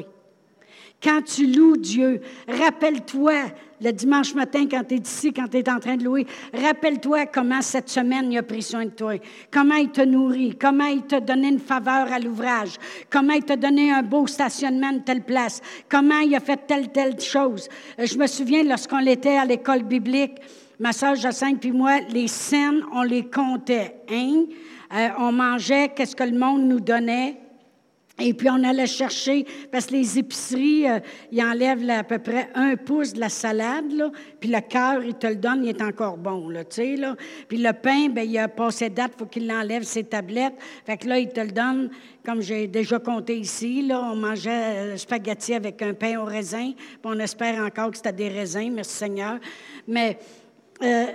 Quand 1.02 1.20
tu 1.22 1.48
loues 1.48 1.76
Dieu, 1.76 2.20
rappelle-toi 2.46 3.32
le 3.80 3.90
dimanche 3.90 4.36
matin 4.36 4.68
quand 4.70 4.84
tu 4.84 4.94
es 4.94 4.98
ici, 4.98 5.32
quand 5.32 5.48
tu 5.48 5.58
es 5.58 5.68
en 5.68 5.80
train 5.80 5.96
de 5.96 6.04
louer, 6.04 6.28
rappelle-toi 6.54 7.26
comment 7.26 7.60
cette 7.60 7.88
semaine 7.88 8.30
il 8.30 8.38
a 8.38 8.44
pris 8.44 8.62
soin 8.62 8.84
de 8.84 8.90
toi, 8.90 9.14
comment 9.50 9.74
il 9.74 9.90
te 9.90 10.02
nourrit, 10.02 10.56
comment 10.56 10.86
il 10.86 11.02
t'a 11.02 11.18
donné 11.18 11.48
une 11.48 11.58
faveur 11.58 12.12
à 12.12 12.20
l'ouvrage, 12.20 12.76
comment 13.10 13.34
il 13.34 13.42
t'a 13.42 13.56
donné 13.56 13.90
un 13.90 14.04
beau 14.04 14.28
stationnement 14.28 14.92
de 14.92 15.00
telle 15.00 15.24
place, 15.24 15.60
comment 15.88 16.20
il 16.20 16.36
a 16.36 16.40
fait 16.40 16.64
telle, 16.68 16.92
telle 16.92 17.20
chose. 17.20 17.68
Euh, 17.98 18.06
je 18.06 18.16
me 18.16 18.28
souviens 18.28 18.62
lorsqu'on 18.62 19.04
était 19.04 19.38
à 19.38 19.44
l'école 19.44 19.82
biblique, 19.82 20.40
ma 20.78 20.92
soeur 20.92 21.14
Jacinthe 21.14 21.60
puis 21.60 21.72
moi, 21.72 22.00
les 22.10 22.28
scènes, 22.28 22.82
on 22.92 23.02
les 23.02 23.26
comptait. 23.26 23.96
Hein? 24.10 24.44
Euh, 24.94 25.08
on 25.18 25.32
mangeait, 25.32 25.88
qu'est-ce 25.94 26.14
que 26.14 26.24
le 26.24 26.38
monde 26.38 26.62
nous 26.62 26.80
donnait? 26.80 27.36
Et 28.18 28.32
puis, 28.32 28.48
on 28.48 28.64
allait 28.64 28.86
chercher, 28.86 29.44
parce 29.70 29.86
que 29.86 29.92
les 29.92 30.18
épiceries, 30.18 30.88
euh, 30.88 31.00
ils 31.30 31.42
enlèvent 31.42 31.88
à 31.90 32.02
peu 32.02 32.18
près 32.18 32.48
un 32.54 32.74
pouce 32.76 33.12
de 33.12 33.20
la 33.20 33.28
salade, 33.28 33.92
là, 33.92 34.10
puis 34.40 34.48
le 34.48 34.60
cœur, 34.60 35.04
ils 35.04 35.14
te 35.14 35.26
le 35.26 35.36
donnent, 35.36 35.64
il 35.64 35.68
est 35.68 35.82
encore 35.82 36.16
bon, 36.16 36.48
tu 36.50 36.64
sais, 36.70 36.96
là. 36.96 37.14
Puis 37.46 37.58
le 37.58 37.74
pain, 37.74 38.08
ben 38.08 38.26
il 38.26 38.38
a 38.38 38.48
passé 38.48 38.88
date, 38.88 39.12
il 39.16 39.18
faut 39.18 39.26
qu'il 39.26 39.46
l'enlève 39.46 39.82
ses 39.82 40.04
tablettes. 40.04 40.54
Fait 40.86 40.96
que 40.96 41.06
là, 41.06 41.18
ils 41.18 41.28
te 41.28 41.40
le 41.40 41.50
donnent, 41.50 41.90
comme 42.24 42.40
j'ai 42.40 42.66
déjà 42.66 42.98
compté 42.98 43.36
ici, 43.36 43.82
là, 43.82 44.00
on 44.00 44.16
mangeait 44.16 44.50
euh, 44.50 44.96
spaghetti 44.96 45.52
avec 45.52 45.82
un 45.82 45.92
pain 45.92 46.18
au 46.18 46.24
raisin, 46.24 46.72
puis 46.74 46.98
on 47.04 47.18
espère 47.18 47.62
encore 47.62 47.90
que 47.90 47.98
c'était 47.98 48.12
des 48.12 48.28
raisins, 48.28 48.72
merci 48.72 48.96
Seigneur. 48.96 49.38
Mais, 49.86 50.18
euh, 50.82 51.06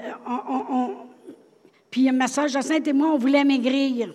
puis 1.89 2.11
ma 2.11 2.27
soeur 2.27 2.47
Jacinthe 2.47 2.87
et 2.87 2.93
moi, 2.93 3.09
on 3.13 3.17
voulait 3.17 3.43
maigrir. 3.43 4.13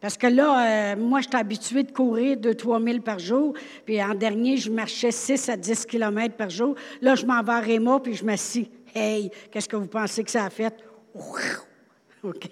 Parce 0.00 0.18
que 0.18 0.26
là, 0.26 0.92
euh, 0.92 0.96
moi, 0.96 1.22
j'étais 1.22 1.38
habituée 1.38 1.82
de 1.82 1.90
courir 1.90 2.36
2-3 2.36 2.84
000 2.84 2.98
par 3.00 3.18
jour. 3.18 3.54
Puis 3.86 4.02
en 4.02 4.14
dernier, 4.14 4.58
je 4.58 4.70
marchais 4.70 5.10
6 5.10 5.48
à 5.48 5.56
10 5.56 5.86
km 5.86 6.34
par 6.34 6.50
jour. 6.50 6.74
Là, 7.00 7.14
je 7.14 7.24
m'en 7.24 7.42
vais 7.42 7.52
à 7.52 7.60
Réma, 7.60 8.00
puis 8.00 8.12
je 8.12 8.22
m'assis. 8.22 8.68
Hey, 8.94 9.30
qu'est-ce 9.50 9.66
que 9.66 9.76
vous 9.76 9.86
pensez 9.86 10.22
que 10.22 10.30
ça 10.30 10.44
a 10.44 10.50
fait? 10.50 10.74
OK. 12.22 12.48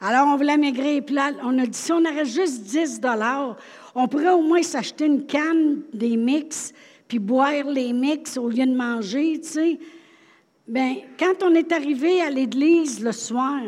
Alors, 0.00 0.26
on 0.26 0.36
voulait 0.36 0.56
maigrir. 0.56 1.04
Puis 1.04 1.14
là, 1.14 1.30
on 1.44 1.56
a 1.60 1.66
dit, 1.66 1.78
si 1.78 1.92
on 1.92 2.00
aurait 2.00 2.24
juste 2.24 2.62
10 2.62 3.00
on 3.94 4.08
pourrait 4.08 4.32
au 4.32 4.42
moins 4.42 4.62
s'acheter 4.62 5.06
une 5.06 5.24
canne 5.24 5.82
des 5.92 6.16
mix, 6.16 6.72
puis 7.06 7.20
boire 7.20 7.64
les 7.64 7.92
mix 7.92 8.36
au 8.36 8.48
lieu 8.48 8.66
de 8.66 8.74
manger, 8.74 9.40
tu 9.40 9.48
sais. 9.48 9.78
Bien, 10.68 10.96
quand 11.18 11.42
on 11.42 11.54
est 11.54 11.72
arrivé 11.72 12.20
à 12.20 12.28
l'église 12.28 13.02
le 13.02 13.12
soir, 13.12 13.62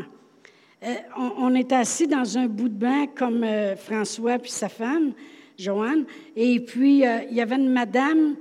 euh, 0.84 0.94
on, 1.16 1.54
était 1.54 1.76
assis 1.76 2.06
dans 2.06 2.36
un 2.36 2.46
bout 2.46 2.68
de 2.68 2.74
banc 2.74 3.06
comme 3.16 3.42
euh, 3.42 3.74
François 3.74 4.38
puis 4.38 4.50
sa 4.50 4.68
femme, 4.68 5.14
Joanne, 5.56 6.04
et 6.36 6.60
puis 6.60 7.06
euh, 7.06 7.20
il 7.30 7.36
y 7.36 7.40
avait 7.40 7.56
une 7.56 7.70
madame, 7.70 8.36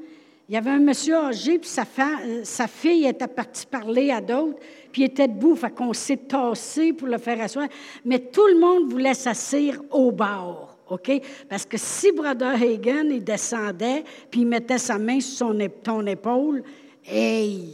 il 0.50 0.56
y 0.56 0.58
avait 0.58 0.72
un 0.72 0.80
monsieur 0.80 1.16
âgé, 1.16 1.58
puis 1.58 1.70
sa, 1.70 2.68
fille 2.68 3.06
était 3.06 3.28
partie 3.28 3.66
parler 3.66 4.12
à 4.12 4.20
d'autres, 4.20 4.60
puis 4.92 5.04
était 5.04 5.30
debout, 5.30 5.56
fait 5.56 5.74
qu'on 5.74 5.94
s'est 5.94 6.18
tassé 6.18 6.92
pour 6.92 7.08
le 7.08 7.18
faire 7.18 7.40
asseoir, 7.40 7.70
mais 8.04 8.20
tout 8.20 8.48
le 8.48 8.60
monde 8.60 8.92
voulait 8.92 9.14
s'asseoir 9.14 9.76
au 9.92 10.12
bord. 10.12 10.78
OK? 10.90 11.22
Parce 11.48 11.66
que 11.66 11.78
si 11.78 12.12
Brother 12.12 12.62
Hagan, 12.62 13.06
il 13.10 13.24
descendait, 13.24 14.04
puis 14.30 14.42
il 14.42 14.48
mettait 14.48 14.80
sa 14.80 14.98
main 14.98 15.22
sur 15.22 15.48
son, 15.48 15.70
ton 15.82 16.06
épaule, 16.08 16.62
hey, 17.06 17.74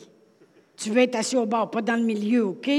tu 0.77 0.89
veux 0.89 1.01
être 1.01 1.15
assis 1.15 1.37
au 1.37 1.45
bord, 1.45 1.71
pas 1.71 1.81
dans 1.81 1.95
le 1.95 2.03
milieu, 2.03 2.45
OK? 2.45 2.69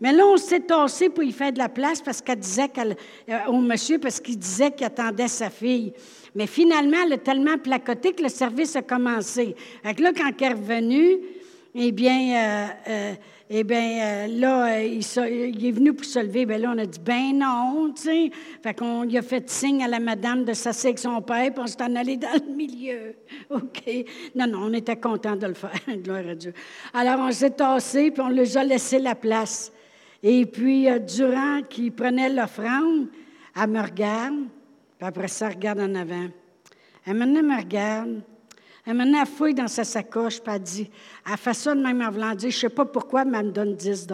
Mais 0.00 0.12
là, 0.12 0.26
on 0.26 0.36
s'est 0.36 0.60
tassé 0.60 1.08
pour 1.08 1.24
y 1.24 1.32
faire 1.32 1.52
de 1.52 1.58
la 1.58 1.68
place 1.68 2.02
parce 2.02 2.20
qu'elle 2.20 2.38
disait 2.38 2.68
qu'elle, 2.68 2.96
euh, 3.28 3.38
au 3.48 3.60
monsieur, 3.60 3.98
parce 3.98 4.20
qu'il 4.20 4.38
disait 4.38 4.70
qu'il 4.70 4.86
attendait 4.86 5.28
sa 5.28 5.50
fille. 5.50 5.92
Mais 6.34 6.46
finalement, 6.46 6.96
elle 7.06 7.14
a 7.14 7.18
tellement 7.18 7.56
placoté 7.58 8.12
que 8.12 8.22
le 8.22 8.28
service 8.28 8.76
a 8.76 8.82
commencé. 8.82 9.54
Fait 9.82 9.94
que 9.94 10.02
là, 10.02 10.12
quand 10.14 10.30
elle 10.40 10.44
est 10.44 10.54
revenue, 10.54 11.18
eh 11.74 11.92
bien, 11.92 12.36
euh, 12.36 12.66
euh, 12.88 13.14
eh 13.50 13.62
bien, 13.62 14.26
là, 14.26 14.82
il, 14.82 15.00
est 15.00 15.70
venu 15.70 15.92
pour 15.92 16.06
se 16.06 16.18
lever. 16.18 16.46
Bien 16.46 16.58
là, 16.58 16.72
on 16.74 16.78
a 16.78 16.86
dit, 16.86 16.98
ben 16.98 17.38
non, 17.38 17.92
tu 17.94 18.02
sais. 18.02 18.30
Fait 18.62 18.72
qu'on 18.72 19.02
lui 19.02 19.18
a 19.18 19.22
fait 19.22 19.48
signe 19.50 19.84
à 19.84 19.88
la 19.88 20.00
madame 20.00 20.44
de 20.44 20.54
s'asseoir 20.54 20.86
avec 20.86 20.98
son 20.98 21.20
père, 21.20 21.52
puis 21.52 21.62
on 21.62 21.66
s'est 21.66 21.82
en 21.82 21.94
allé 21.94 22.16
dans 22.16 22.32
le 22.32 22.54
milieu. 22.54 23.14
OK. 23.50 24.06
Non, 24.34 24.46
non, 24.46 24.60
on 24.62 24.72
était 24.72 24.96
content 24.96 25.36
de 25.36 25.46
le 25.46 25.54
faire. 25.54 25.78
Gloire 25.88 26.26
à 26.26 26.34
Dieu. 26.34 26.54
Alors, 26.94 27.20
on 27.20 27.30
s'est 27.32 27.50
tassé, 27.50 28.10
puis 28.10 28.22
on 28.22 28.30
lui 28.30 28.56
a 28.56 28.64
laissé 28.64 28.98
la 28.98 29.14
place. 29.14 29.70
Et 30.22 30.46
puis, 30.46 30.88
euh, 30.88 30.98
durant 30.98 31.60
qu'il 31.68 31.92
prenait 31.92 32.30
l'offrande, 32.30 33.08
elle 33.54 33.68
me 33.68 33.82
regarde, 33.82 34.46
puis 34.98 35.06
après 35.06 35.28
ça, 35.28 35.48
elle 35.48 35.56
regarde 35.56 35.80
en 35.80 35.94
avant. 35.94 36.28
Elle 37.06 37.14
me 37.14 37.56
regarde. 37.60 38.22
Elle 38.86 38.96
m'a 38.96 39.24
fouille 39.24 39.54
dans 39.54 39.68
sa 39.68 39.84
sacoche, 39.84 40.40
puis 40.40 40.52
elle 40.54 40.62
dit, 40.62 40.90
elle 41.30 41.38
fait 41.38 41.54
ça 41.54 41.74
de 41.74 41.80
même 41.80 42.02
en 42.02 42.10
voulant 42.10 42.34
je 42.38 42.46
ne 42.46 42.50
sais 42.50 42.68
pas 42.68 42.84
pourquoi, 42.84 43.24
mais 43.24 43.38
elle 43.38 43.46
me 43.46 43.52
donne 43.52 43.74
10 43.74 44.06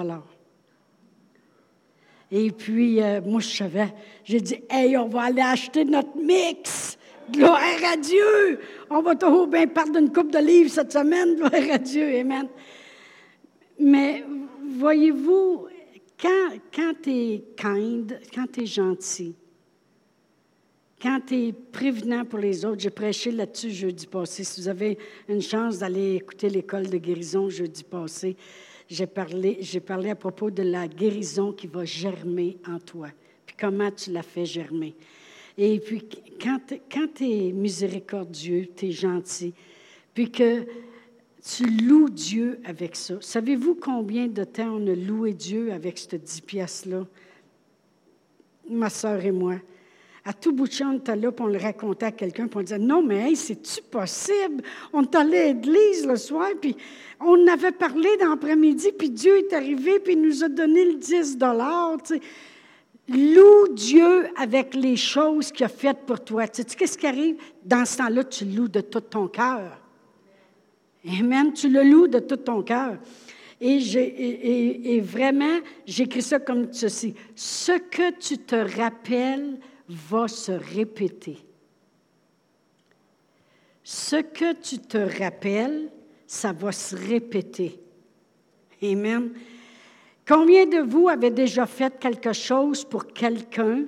Et 2.30 2.50
puis, 2.52 3.02
euh, 3.02 3.20
moi, 3.20 3.40
je 3.40 3.48
savais. 3.48 3.92
J'ai 4.24 4.40
dit, 4.40 4.62
hey, 4.70 4.96
on 4.96 5.08
va 5.08 5.22
aller 5.22 5.42
acheter 5.42 5.84
notre 5.84 6.16
mix. 6.16 6.96
Gloire 7.32 7.60
à 7.92 7.96
Dieu! 7.96 8.60
On 8.88 9.02
va 9.02 9.14
toujours 9.14 9.46
bien 9.46 9.66
perdre 9.66 9.98
une 9.98 10.12
coupe 10.12 10.32
de 10.32 10.38
livres 10.38 10.70
cette 10.70 10.92
semaine. 10.92 11.36
Gloire 11.36 11.52
à 11.72 11.78
Dieu. 11.78 12.18
Amen. 12.20 12.48
Mais 13.78 14.24
voyez-vous, 14.78 15.66
quand, 16.20 16.48
quand 16.74 16.92
tu 17.02 17.10
es 17.10 17.44
kind, 17.56 18.20
quand 18.34 18.46
tu 18.52 18.62
es 18.62 18.66
gentil, 18.66 19.34
quand 21.00 21.20
tu 21.26 21.48
es 21.48 21.52
prévenant 21.52 22.24
pour 22.24 22.38
les 22.38 22.64
autres, 22.64 22.80
j'ai 22.80 22.90
prêché 22.90 23.30
là-dessus 23.30 23.70
jeudi 23.70 24.06
passé. 24.06 24.44
Si 24.44 24.60
vous 24.60 24.68
avez 24.68 24.98
une 25.28 25.40
chance 25.40 25.78
d'aller 25.78 26.16
écouter 26.16 26.50
l'école 26.50 26.88
de 26.88 26.98
guérison 26.98 27.48
jeudi 27.48 27.84
passé, 27.84 28.36
j'ai 28.88 29.06
parlé, 29.06 29.58
j'ai 29.60 29.80
parlé 29.80 30.10
à 30.10 30.14
propos 30.14 30.50
de 30.50 30.62
la 30.62 30.88
guérison 30.88 31.52
qui 31.52 31.68
va 31.68 31.84
germer 31.84 32.58
en 32.68 32.78
toi, 32.78 33.08
puis 33.46 33.56
comment 33.58 33.90
tu 33.90 34.10
la 34.10 34.22
fais 34.22 34.44
germer. 34.44 34.94
Et 35.56 35.78
puis, 35.78 36.02
quand, 36.40 36.60
quand 36.90 37.06
tu 37.14 37.24
es 37.24 37.52
miséricordieux, 37.52 38.68
tu 38.76 38.86
es 38.88 38.92
gentil, 38.92 39.54
puis 40.12 40.30
que 40.30 40.66
tu 41.42 41.64
loues 41.64 42.10
Dieu 42.10 42.60
avec 42.64 42.94
ça. 42.96 43.14
Savez-vous 43.20 43.74
combien 43.74 44.26
de 44.26 44.44
temps 44.44 44.76
on 44.76 44.86
a 44.86 44.94
loué 44.94 45.32
Dieu 45.32 45.72
avec 45.72 45.98
cette 45.98 46.22
10 46.22 46.40
pièces-là? 46.42 47.06
Ma 48.68 48.90
soeur 48.90 49.24
et 49.24 49.32
moi. 49.32 49.56
À 50.24 50.32
tout 50.34 50.52
bout 50.52 50.68
de 50.68 50.72
champ, 50.72 50.90
on 50.92 50.98
était 50.98 51.16
là, 51.16 51.32
puis 51.32 51.44
on 51.44 51.48
le 51.48 51.58
racontait 51.58 52.06
à 52.06 52.12
quelqu'un, 52.12 52.46
puis 52.46 52.58
on 52.58 52.62
disait 52.62 52.78
Non, 52.78 53.02
mais 53.02 53.34
c'est-tu 53.34 53.82
possible? 53.82 54.62
On 54.92 55.02
est 55.02 55.14
allé 55.14 55.38
à 55.38 55.46
l'église 55.46 56.06
le 56.06 56.16
soir, 56.16 56.48
puis 56.60 56.76
on 57.20 57.46
avait 57.46 57.72
parlé 57.72 58.08
dans 58.20 58.28
l'après-midi, 58.30 58.92
puis 58.98 59.10
Dieu 59.10 59.38
est 59.38 59.52
arrivé, 59.52 59.98
puis 59.98 60.12
il 60.12 60.22
nous 60.22 60.44
a 60.44 60.48
donné 60.48 60.84
le 60.84 60.94
10 60.94 61.38
tu 62.06 62.20
Loue 63.08 63.74
Dieu 63.74 64.28
avec 64.36 64.74
les 64.74 64.94
choses 64.94 65.50
qu'il 65.50 65.66
a 65.66 65.68
faites 65.68 66.06
pour 66.06 66.22
toi. 66.22 66.46
Tu 66.46 66.62
sais, 66.62 66.76
qu'est-ce 66.76 66.96
qui 66.96 67.08
arrive? 67.08 67.36
Dans 67.64 67.84
ce 67.84 67.98
temps-là, 67.98 68.22
tu 68.22 68.44
loues 68.44 68.68
de 68.68 68.80
tout 68.82 69.00
ton 69.00 69.26
cœur. 69.26 69.80
Amen. 71.18 71.52
Tu 71.52 71.68
le 71.68 71.82
loues 71.82 72.06
de 72.06 72.20
tout 72.20 72.36
ton 72.36 72.62
cœur. 72.62 72.98
Et, 73.60 73.78
et, 73.78 74.94
et, 74.94 75.00
vraiment, 75.00 75.58
j'écris 75.86 76.22
ça 76.22 76.38
comme 76.38 76.72
ceci. 76.72 77.14
Ce 77.34 77.72
que 77.72 78.12
tu 78.16 78.38
te 78.38 78.54
rappelles 78.54 79.58
va 79.90 80.28
se 80.28 80.52
répéter. 80.52 81.38
Ce 83.82 84.16
que 84.16 84.52
tu 84.54 84.78
te 84.78 84.98
rappelles, 85.20 85.90
ça 86.26 86.52
va 86.52 86.70
se 86.70 86.94
répéter. 86.94 87.80
Amen. 88.82 89.32
Combien 90.26 90.66
de 90.66 90.78
vous 90.78 91.08
avez 91.08 91.30
déjà 91.30 91.66
fait 91.66 91.98
quelque 91.98 92.32
chose 92.32 92.84
pour 92.84 93.08
quelqu'un, 93.08 93.84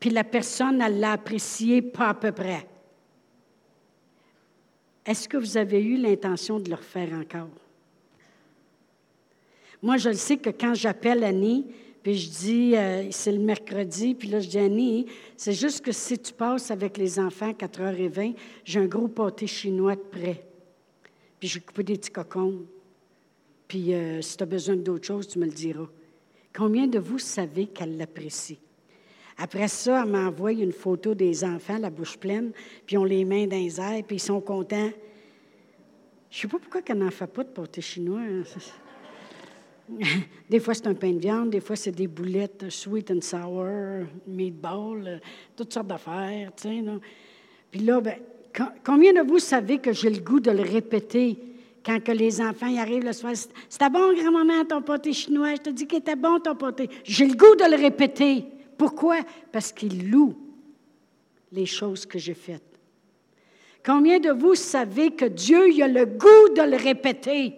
puis 0.00 0.10
la 0.10 0.24
personne, 0.24 0.80
elle 0.80 0.98
l'a 0.98 1.12
apprécié 1.12 1.80
pas 1.80 2.08
à 2.08 2.14
peu 2.14 2.32
près? 2.32 2.66
Est-ce 5.04 5.28
que 5.28 5.36
vous 5.36 5.56
avez 5.56 5.80
eu 5.80 5.96
l'intention 5.96 6.58
de 6.58 6.68
le 6.68 6.74
refaire 6.74 7.12
encore? 7.12 7.48
Moi, 9.80 9.98
je 9.98 10.08
le 10.08 10.16
sais 10.16 10.38
que 10.38 10.50
quand 10.50 10.74
j'appelle 10.74 11.22
Annie, 11.22 11.66
puis 12.06 12.14
je 12.14 12.30
dis, 12.30 12.76
euh, 12.76 13.08
c'est 13.10 13.32
le 13.32 13.40
mercredi, 13.40 14.14
puis 14.14 14.28
là, 14.28 14.38
je 14.38 14.48
dis, 14.48 14.58
Annie, 14.58 15.06
c'est 15.36 15.54
juste 15.54 15.84
que 15.84 15.90
si 15.90 16.16
tu 16.16 16.32
passes 16.32 16.70
avec 16.70 16.98
les 16.98 17.18
enfants 17.18 17.50
à 17.50 17.52
4h20, 17.52 18.36
j'ai 18.62 18.78
un 18.78 18.86
gros 18.86 19.08
pâté 19.08 19.48
chinois 19.48 19.96
de 19.96 20.02
près. 20.02 20.46
Puis 21.40 21.48
j'ai 21.48 21.58
coupé 21.58 21.82
des 21.82 21.96
petits 21.96 22.12
cocons. 22.12 22.64
Puis 23.66 23.92
euh, 23.92 24.22
si 24.22 24.36
tu 24.36 24.42
as 24.44 24.46
besoin 24.46 24.76
d'autre 24.76 25.04
chose, 25.04 25.26
tu 25.26 25.40
me 25.40 25.46
le 25.46 25.50
diras. 25.50 25.88
Combien 26.54 26.86
de 26.86 27.00
vous 27.00 27.18
savez 27.18 27.66
qu'elle 27.66 27.96
l'apprécie? 27.96 28.60
Après 29.36 29.66
ça, 29.66 30.04
elle 30.04 30.12
m'envoie 30.12 30.52
une 30.52 30.70
photo 30.70 31.12
des 31.12 31.42
enfants, 31.42 31.78
la 31.78 31.90
bouche 31.90 32.18
pleine, 32.18 32.52
puis 32.86 32.96
ont 32.98 33.04
les 33.04 33.24
mains 33.24 33.48
dans 33.48 33.56
les 33.56 33.80
airs, 33.80 34.04
puis 34.06 34.18
ils 34.18 34.20
sont 34.20 34.40
contents. 34.40 34.92
Je 36.30 36.38
ne 36.38 36.42
sais 36.42 36.46
pas 36.46 36.60
pourquoi 36.60 36.82
elle 36.86 36.98
n'en 36.98 37.10
fait 37.10 37.26
pas 37.26 37.42
de 37.42 37.50
pâté 37.50 37.80
chinois. 37.80 38.20
Hein. 38.20 38.44
Des 40.50 40.60
fois, 40.60 40.74
c'est 40.74 40.86
un 40.86 40.94
pain 40.94 41.12
de 41.12 41.18
viande, 41.18 41.50
des 41.50 41.60
fois, 41.60 41.76
c'est 41.76 41.92
des 41.92 42.06
boulettes 42.06 42.68
sweet 42.70 43.10
and 43.10 43.20
sour, 43.20 44.06
meatball, 44.26 45.06
euh, 45.06 45.18
toutes 45.56 45.72
sortes 45.72 45.86
d'affaires, 45.86 46.52
tu 46.56 46.68
sais. 46.68 46.84
Puis 47.70 47.80
là, 47.80 48.00
ben, 48.00 48.16
combien 48.84 49.12
de 49.12 49.20
vous 49.20 49.38
savez 49.38 49.78
que 49.78 49.92
j'ai 49.92 50.10
le 50.10 50.20
goût 50.20 50.40
de 50.40 50.50
le 50.50 50.62
répéter 50.62 51.38
quand 51.84 52.02
que 52.02 52.12
les 52.12 52.40
enfants 52.40 52.68
y 52.68 52.78
arrivent 52.78 53.04
le 53.04 53.12
soir? 53.12 53.34
C'était 53.68 53.90
bon, 53.90 54.14
grand-maman, 54.14 54.64
ton 54.64 54.82
pâté 54.82 55.12
chinois. 55.12 55.54
Je 55.54 55.62
te 55.62 55.70
dis 55.70 55.86
qu'il 55.86 55.98
était 55.98 56.16
bon, 56.16 56.40
ton 56.40 56.56
pâté. 56.56 56.88
J'ai 57.04 57.26
le 57.26 57.34
goût 57.34 57.54
de 57.54 57.70
le 57.70 57.76
répéter. 57.80 58.44
Pourquoi? 58.76 59.18
Parce 59.52 59.72
qu'il 59.72 60.10
loue 60.10 60.34
les 61.52 61.66
choses 61.66 62.06
que 62.06 62.18
j'ai 62.18 62.34
faites. 62.34 62.62
Combien 63.84 64.18
de 64.18 64.30
vous 64.30 64.56
savez 64.56 65.12
que 65.12 65.26
Dieu 65.26 65.82
a 65.82 65.88
le 65.88 66.06
goût 66.06 66.54
de 66.56 66.62
le 66.62 66.76
répéter? 66.76 67.54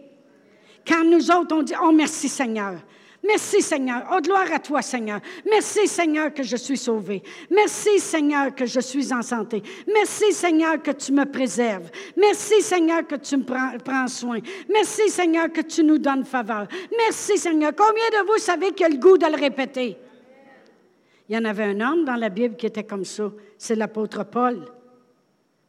Quand 0.89 1.05
nous 1.05 1.30
autres, 1.30 1.55
on 1.55 1.62
dit, 1.62 1.74
oh 1.82 1.93
merci 1.93 2.28
Seigneur. 2.28 2.76
Merci 3.22 3.61
Seigneur. 3.62 4.05
Oh, 4.12 4.20
gloire 4.22 4.51
à 4.53 4.59
toi 4.61 4.80
Seigneur. 4.80 5.20
Merci 5.51 5.89
Seigneur 5.89 6.32
que 6.32 6.43
je 6.45 6.57
suis 6.57 6.78
sauvé. 6.78 7.22
Merci 7.51 7.99
Seigneur 7.99 8.55
que 8.55 8.64
je 8.64 8.78
suis 8.80 9.12
en 9.12 9.22
santé. 9.22 9.62
Merci 9.93 10.32
Seigneur 10.32 10.80
que 10.80 10.93
tu 10.93 11.12
me 11.12 11.24
préserves. 11.24 11.91
Merci 12.16 12.62
Seigneur 12.62 13.07
que 13.07 13.16
tu 13.16 13.36
me 13.36 13.78
prends, 13.78 14.07
soin. 14.07 14.39
Merci 14.72 15.11
Seigneur 15.11 15.53
que 15.53 15.62
tu 15.62 15.82
nous 15.82 15.99
donnes 15.99 16.24
faveur. 16.24 16.68
Merci 16.97 17.39
Seigneur. 17.39 17.72
Combien 17.76 18.09
de 18.22 18.26
vous 18.26 18.39
savez 18.39 18.72
qu'il 18.72 18.86
a 18.86 18.89
le 18.89 18.99
goût 18.99 19.18
de 19.18 19.26
le 19.26 19.36
répéter? 19.36 19.99
Il 21.28 21.34
y 21.34 21.39
en 21.39 21.45
avait 21.45 21.64
un 21.64 21.80
homme 21.80 22.05
dans 22.05 22.16
la 22.16 22.28
Bible 22.28 22.57
qui 22.57 22.66
était 22.66 22.84
comme 22.84 23.05
ça. 23.05 23.30
C'est 23.59 23.74
l'apôtre 23.74 24.24
Paul. 24.24 24.64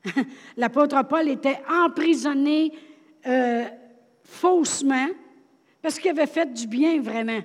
l'apôtre 0.56 1.04
Paul 1.10 1.28
était 1.28 1.60
emprisonné 1.68 2.72
euh, 3.26 3.66
faussement, 4.30 5.08
parce 5.82 6.00
qu'il 6.00 6.12
avait 6.12 6.28
fait 6.28 6.54
du 6.54 6.68
bien 6.68 7.02
vraiment. 7.02 7.42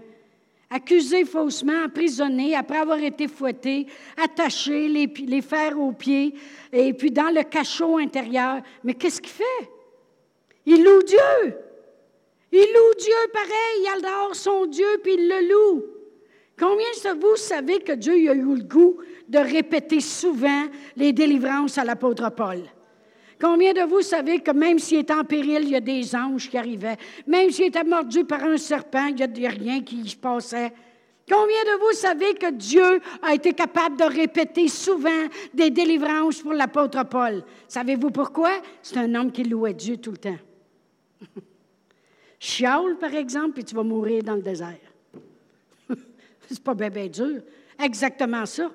Accusé 0.70 1.24
faussement, 1.24 1.84
emprisonné, 1.84 2.54
après 2.56 2.78
avoir 2.78 2.98
été 2.98 3.28
fouetté, 3.28 3.86
attaché, 4.16 4.88
les, 4.88 5.06
les 5.06 5.42
fers 5.42 5.78
aux 5.78 5.92
pieds, 5.92 6.34
et 6.72 6.92
puis 6.92 7.10
dans 7.10 7.32
le 7.32 7.42
cachot 7.42 7.98
intérieur. 7.98 8.60
Mais 8.82 8.94
qu'est-ce 8.94 9.20
qu'il 9.20 9.32
fait? 9.32 9.70
Il 10.66 10.82
loue 10.82 11.02
Dieu. 11.02 11.56
Il 12.50 12.60
loue 12.60 12.94
Dier 12.98 13.12
pareil, 13.32 13.80
il 13.80 13.98
adore 13.98 14.34
son 14.34 14.66
Dieu, 14.66 14.86
puis 15.02 15.14
il 15.14 15.28
le 15.28 15.48
loue. 15.48 15.84
Combien 16.58 16.86
de 16.86 17.20
vous 17.20 17.36
savez 17.36 17.80
que 17.80 17.92
Dieu 17.92 18.12
a 18.30 18.34
eu 18.34 18.54
le 18.56 18.62
goût 18.62 18.98
de 19.28 19.38
répéter 19.38 20.00
souvent 20.00 20.66
les 20.96 21.12
délivrances 21.12 21.78
à 21.78 21.84
l'apôtre 21.84 22.30
Paul? 22.30 22.60
Combien 23.40 23.72
de 23.72 23.82
vous 23.82 24.02
savez 24.02 24.40
que 24.40 24.52
même 24.52 24.78
s'il 24.78 25.00
était 25.00 25.12
en 25.12 25.24
péril, 25.24 25.60
il 25.62 25.70
y 25.70 25.76
a 25.76 25.80
des 25.80 26.14
anges 26.14 26.48
qui 26.48 26.56
arrivaient? 26.56 26.96
Même 27.26 27.50
s'il 27.50 27.66
était 27.66 27.84
mordu 27.84 28.24
par 28.24 28.44
un 28.44 28.56
serpent, 28.56 29.06
il 29.06 29.14
n'y 29.14 29.46
a 29.46 29.50
rien 29.50 29.82
qui 29.82 30.08
se 30.08 30.16
passait? 30.16 30.72
Combien 31.30 31.64
de 31.64 31.78
vous 31.80 31.96
savez 31.96 32.34
que 32.34 32.50
Dieu 32.50 33.00
a 33.22 33.34
été 33.34 33.54
capable 33.54 33.96
de 33.96 34.04
répéter 34.04 34.68
souvent 34.68 35.28
des 35.54 35.70
délivrances 35.70 36.42
pour 36.42 36.52
l'apôtre 36.52 37.02
Paul? 37.04 37.42
Savez-vous 37.66 38.10
pourquoi? 38.10 38.50
C'est 38.82 38.98
un 38.98 39.14
homme 39.14 39.32
qui 39.32 39.44
louait 39.44 39.72
Dieu 39.72 39.96
tout 39.96 40.10
le 40.10 40.18
temps. 40.18 40.38
Chiaule, 42.38 42.98
par 42.98 43.14
exemple, 43.14 43.60
et 43.60 43.64
tu 43.64 43.74
vas 43.74 43.82
mourir 43.82 44.22
dans 44.22 44.34
le 44.34 44.42
désert. 44.42 44.76
C'est 46.46 46.62
pas 46.62 46.74
bien 46.74 47.06
dur. 47.06 47.40
Exactement 47.82 48.44
ça. 48.44 48.70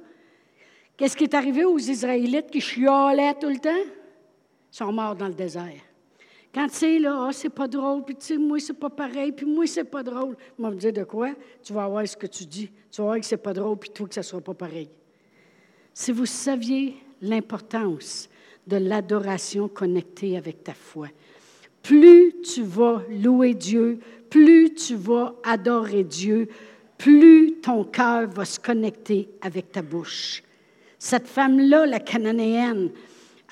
Qu'est-ce 0.98 1.16
qui 1.16 1.26
est 1.26 1.36
arrivé 1.36 1.64
aux 1.66 1.78
Israélites 1.78 2.50
qui 2.50 2.62
chiolaient 2.62 3.36
tout 3.40 3.50
le 3.50 3.60
temps? 3.60 3.99
Sont 4.72 4.92
morts 4.92 5.16
dans 5.16 5.28
le 5.28 5.34
désert. 5.34 5.82
Quand 6.54 6.68
tu 6.68 6.76
sais, 6.76 7.00
là, 7.00 7.28
ah, 7.28 7.30
c'est 7.32 7.50
pas 7.50 7.68
drôle, 7.68 8.04
puis 8.04 8.16
tu 8.16 8.26
sais, 8.26 8.38
moi, 8.38 8.60
c'est 8.60 8.74
pas 8.74 8.90
pareil, 8.90 9.32
puis 9.32 9.46
moi, 9.46 9.68
c'est 9.68 9.84
pas 9.84 10.02
drôle. 10.02 10.36
Moi, 10.58 10.72
me 10.72 10.76
dire 10.78 10.94
de 10.94 11.04
quoi? 11.04 11.30
Tu 11.62 11.74
vas 11.74 11.88
voir 11.88 12.08
ce 12.08 12.18
que 12.18 12.26
tu 12.26 12.46
dis. 12.46 12.72
Tu 12.92 13.02
vas 13.02 13.08
voir 13.08 13.20
que 13.20 13.26
c'est 13.26 13.38
pas 13.38 13.54
drôle, 13.54 13.78
puis 13.78 13.92
toi, 13.92 14.08
que 14.08 14.16
ça 14.16 14.24
sera 14.24 14.42
pas 14.42 14.56
pareil. 14.56 14.90
Si 15.94 16.12
vous 16.12 16.26
saviez 16.26 16.96
l'importance 17.22 18.30
de 18.66 18.78
l'adoration 18.78 19.68
connectée 19.68 20.38
avec 20.38 20.64
ta 20.64 20.74
foi, 20.74 21.10
plus 21.84 22.34
tu 22.42 22.64
vas 22.64 23.04
louer 23.10 23.54
Dieu, 23.54 24.00
plus 24.30 24.74
tu 24.74 24.96
vas 24.96 25.36
adorer 25.44 26.04
Dieu, 26.04 26.50
plus 26.98 27.56
ton 27.62 27.84
cœur 27.84 28.28
va 28.28 28.46
se 28.46 28.60
connecter 28.60 29.30
avec 29.42 29.72
ta 29.72 29.82
bouche. 29.82 30.44
Cette 30.98 31.28
femme-là, 31.28 31.86
la 31.86 32.00
cananéenne, 32.00 32.92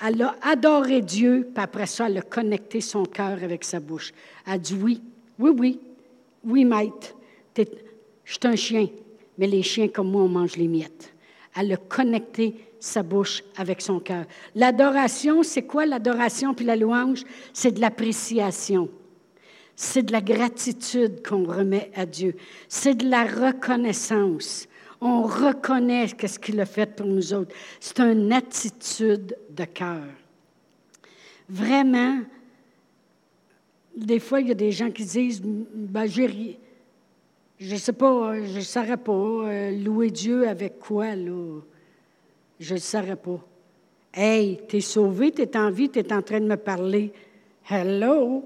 elle 0.04 0.22
a 0.22 0.36
adoré 0.42 1.00
Dieu, 1.00 1.48
puis 1.54 1.62
après 1.62 1.86
ça, 1.86 2.06
elle 2.06 2.18
a 2.18 2.22
connecté 2.22 2.80
son 2.80 3.04
cœur 3.04 3.42
avec 3.42 3.64
sa 3.64 3.80
bouche. 3.80 4.12
Elle 4.46 4.54
a 4.54 4.58
dit 4.58 4.74
oui, 4.74 5.02
oui, 5.38 5.50
oui, 5.56 5.80
oui, 6.44 6.64
maître, 6.64 7.14
je 7.56 7.64
suis 8.32 8.40
un 8.44 8.56
chien, 8.56 8.88
mais 9.36 9.46
les 9.46 9.62
chiens 9.62 9.88
comme 9.88 10.10
moi, 10.10 10.22
on 10.22 10.28
mange 10.28 10.56
les 10.56 10.68
miettes. 10.68 11.14
Elle 11.56 11.72
a 11.72 11.76
connecté 11.76 12.54
sa 12.78 13.02
bouche 13.02 13.42
avec 13.56 13.80
son 13.80 13.98
cœur. 13.98 14.24
L'adoration, 14.54 15.42
c'est 15.42 15.62
quoi 15.62 15.86
l'adoration 15.86 16.54
puis 16.54 16.64
la 16.64 16.76
louange? 16.76 17.24
C'est 17.52 17.72
de 17.72 17.80
l'appréciation. 17.80 18.88
C'est 19.74 20.02
de 20.02 20.12
la 20.12 20.20
gratitude 20.20 21.26
qu'on 21.26 21.44
remet 21.44 21.90
à 21.94 22.06
Dieu. 22.06 22.36
C'est 22.68 22.94
de 22.94 23.08
la 23.08 23.24
reconnaissance 23.24 24.68
on 25.00 25.22
reconnaît 25.22 26.08
ce 26.08 26.38
qu'il 26.38 26.60
a 26.60 26.66
fait 26.66 26.94
pour 26.94 27.06
nous 27.06 27.32
autres. 27.32 27.54
C'est 27.80 28.00
une 28.00 28.32
attitude 28.32 29.36
de 29.50 29.64
cœur. 29.64 30.04
Vraiment, 31.48 32.20
des 33.96 34.18
fois, 34.18 34.40
il 34.40 34.48
y 34.48 34.50
a 34.50 34.54
des 34.54 34.72
gens 34.72 34.90
qui 34.90 35.04
disent, 35.04 35.40
ben, 35.42 36.06
je 36.06 37.74
ne 37.74 37.78
sais 37.78 37.92
pas, 37.92 38.34
je 38.44 38.56
ne 38.56 38.60
saurais 38.60 38.96
pas, 38.96 39.12
euh, 39.12 39.70
louer 39.70 40.10
Dieu 40.10 40.46
avec 40.46 40.78
quoi, 40.78 41.14
là? 41.14 41.60
Je 42.60 42.74
ne 42.74 42.80
saurais 42.80 43.16
pas. 43.16 43.40
Hey, 44.12 44.60
tu 44.68 44.76
es 44.76 44.80
sauvé, 44.80 45.30
tu 45.32 45.42
es 45.42 45.56
en 45.56 45.70
vie, 45.70 45.88
tu 45.88 46.00
es 46.00 46.12
en 46.12 46.22
train 46.22 46.40
de 46.40 46.46
me 46.46 46.56
parler. 46.56 47.12
Hello! 47.70 48.44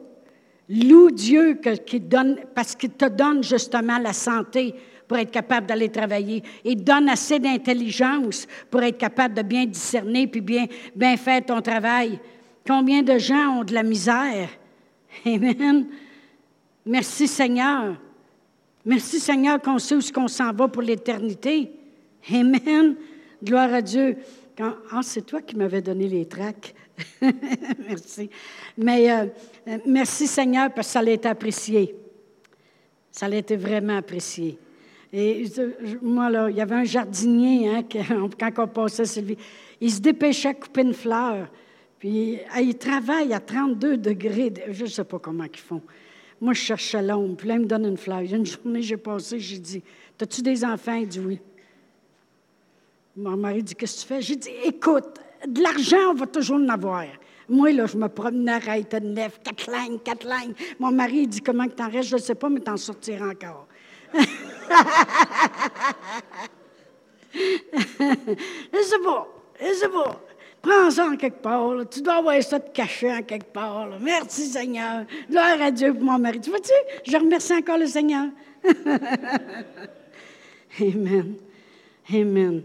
Loue 0.68 1.10
Dieu 1.10 1.60
qui 1.84 2.00
donne, 2.00 2.36
parce 2.54 2.74
qu'il 2.74 2.90
te 2.90 3.06
donne 3.06 3.42
justement 3.42 3.98
la 3.98 4.12
santé 4.12 4.74
pour 5.12 5.18
être 5.18 5.30
capable 5.30 5.66
d'aller 5.66 5.90
travailler. 5.90 6.42
et 6.64 6.74
donne 6.74 7.06
assez 7.10 7.38
d'intelligence 7.38 8.46
pour 8.70 8.82
être 8.82 8.96
capable 8.96 9.34
de 9.34 9.42
bien 9.42 9.66
discerner 9.66 10.26
puis 10.26 10.40
bien, 10.40 10.64
bien 10.96 11.18
faire 11.18 11.44
ton 11.44 11.60
travail. 11.60 12.18
Combien 12.66 13.02
de 13.02 13.18
gens 13.18 13.58
ont 13.58 13.62
de 13.62 13.74
la 13.74 13.82
misère? 13.82 14.48
Amen. 15.26 15.86
Merci 16.86 17.28
Seigneur. 17.28 18.00
Merci 18.86 19.20
Seigneur 19.20 19.60
qu'on 19.60 19.78
sait 19.78 19.96
où 19.96 20.00
qu'on 20.14 20.28
s'en 20.28 20.50
va 20.50 20.66
pour 20.68 20.80
l'éternité. 20.80 21.70
Amen. 22.32 22.96
Gloire 23.44 23.74
à 23.74 23.82
Dieu. 23.82 24.16
ah, 24.58 25.00
c'est 25.02 25.26
toi 25.26 25.42
qui 25.42 25.56
m'avais 25.56 25.82
donné 25.82 26.08
les 26.08 26.24
tracts. 26.24 26.74
merci. 27.86 28.30
Mais 28.78 29.12
euh, 29.12 29.26
merci 29.84 30.26
Seigneur 30.26 30.72
parce 30.72 30.86
que 30.86 30.92
ça 30.94 31.00
a 31.00 31.10
été 31.10 31.28
apprécié. 31.28 31.94
Ça 33.10 33.26
a 33.26 33.34
été 33.34 33.56
vraiment 33.56 33.98
apprécié. 33.98 34.58
Et 35.12 35.44
moi, 36.00 36.30
là, 36.30 36.48
il 36.48 36.56
y 36.56 36.60
avait 36.60 36.74
un 36.74 36.84
jardinier, 36.84 37.68
hein, 37.68 37.82
quand 38.38 38.52
on 38.58 38.68
passait 38.68 39.04
Sylvie, 39.04 39.36
il 39.80 39.90
se 39.90 40.00
dépêchait 40.00 40.48
à 40.48 40.54
couper 40.54 40.82
une 40.82 40.94
fleur. 40.94 41.48
Puis 41.98 42.38
il 42.58 42.78
travaille 42.78 43.32
à 43.32 43.40
32 43.40 43.98
degrés. 43.98 44.52
Je 44.70 44.84
ne 44.84 44.88
sais 44.88 45.04
pas 45.04 45.18
comment 45.18 45.44
ils 45.44 45.58
font. 45.58 45.82
Moi, 46.40 46.54
je 46.54 46.60
cherchais 46.60 47.02
l'ombre. 47.02 47.36
Puis 47.36 47.46
là, 47.46 47.54
il 47.54 47.60
me 47.60 47.66
donne 47.66 47.86
une 47.86 47.96
fleur. 47.96 48.20
Une 48.20 48.46
journée, 48.46 48.82
j'ai 48.82 48.96
passé, 48.96 49.38
j'ai 49.38 49.58
dit 49.58 49.82
T'as-tu 50.16 50.42
des 50.42 50.64
enfants? 50.64 50.94
Il 50.94 51.06
dit 51.06 51.20
Oui. 51.20 51.40
Mon 53.16 53.36
mari 53.36 53.62
dit 53.62 53.74
Qu'est-ce 53.74 53.96
que 53.96 54.00
tu 54.00 54.06
fais? 54.06 54.22
J'ai 54.22 54.36
dit 54.36 54.50
Écoute, 54.64 55.20
de 55.46 55.62
l'argent, 55.62 56.10
on 56.10 56.14
va 56.14 56.26
toujours 56.26 56.56
en 56.56 56.68
avoir. 56.68 57.04
Moi, 57.48 57.70
là, 57.72 57.86
je 57.86 57.96
me 57.96 58.08
promenais 58.08 58.52
à 58.52 58.80
de 58.80 59.06
neuf, 59.06 59.40
quatre 59.44 59.70
lignes, 59.70 59.98
quatre 59.98 60.26
lignes. 60.26 60.54
Mon 60.80 60.90
mari 60.90 61.26
dit 61.26 61.40
comment 61.40 61.66
que 61.66 61.74
t'en 61.74 61.90
restes, 61.90 62.08
je 62.08 62.16
ne 62.16 62.20
sais 62.20 62.34
pas, 62.34 62.48
mais 62.48 62.60
t'en 62.60 62.76
sortiras 62.76 63.28
encore. 63.28 63.68
c'est 68.72 69.02
bon, 69.02 69.26
c'est 69.58 69.88
bon. 69.88 70.04
Prends 70.62 70.90
ça 70.90 71.06
en 71.06 71.16
quelque 71.16 71.42
part. 71.42 71.88
Tu 71.90 72.02
dois 72.02 72.16
avoir 72.16 72.40
ça 72.42 72.58
de 72.60 72.68
caché 72.68 73.12
en 73.12 73.22
quelque 73.22 73.52
part. 73.52 73.98
Merci 74.00 74.46
Seigneur. 74.46 75.04
Gloire 75.28 75.60
à 75.60 75.70
Dieu 75.72 75.92
pour 75.92 76.04
mon 76.04 76.18
mari. 76.18 76.40
Tu 76.40 76.50
vois-tu? 76.50 76.72
Je 77.04 77.16
remercie 77.16 77.54
encore 77.54 77.78
le 77.78 77.86
Seigneur. 77.86 78.28
Amen. 80.80 81.34
Amen. 82.14 82.62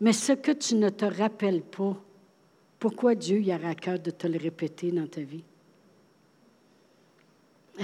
Mais 0.00 0.12
ce 0.12 0.32
que 0.32 0.52
tu 0.52 0.74
ne 0.74 0.90
te 0.90 1.06
rappelles 1.06 1.62
pas, 1.62 1.96
pourquoi 2.78 3.14
Dieu 3.14 3.40
y 3.40 3.52
aura 3.54 3.70
à 3.70 3.74
cœur 3.74 3.98
de 3.98 4.10
te 4.10 4.26
le 4.26 4.38
répéter 4.38 4.92
dans 4.92 5.06
ta 5.06 5.22
vie? 5.22 5.44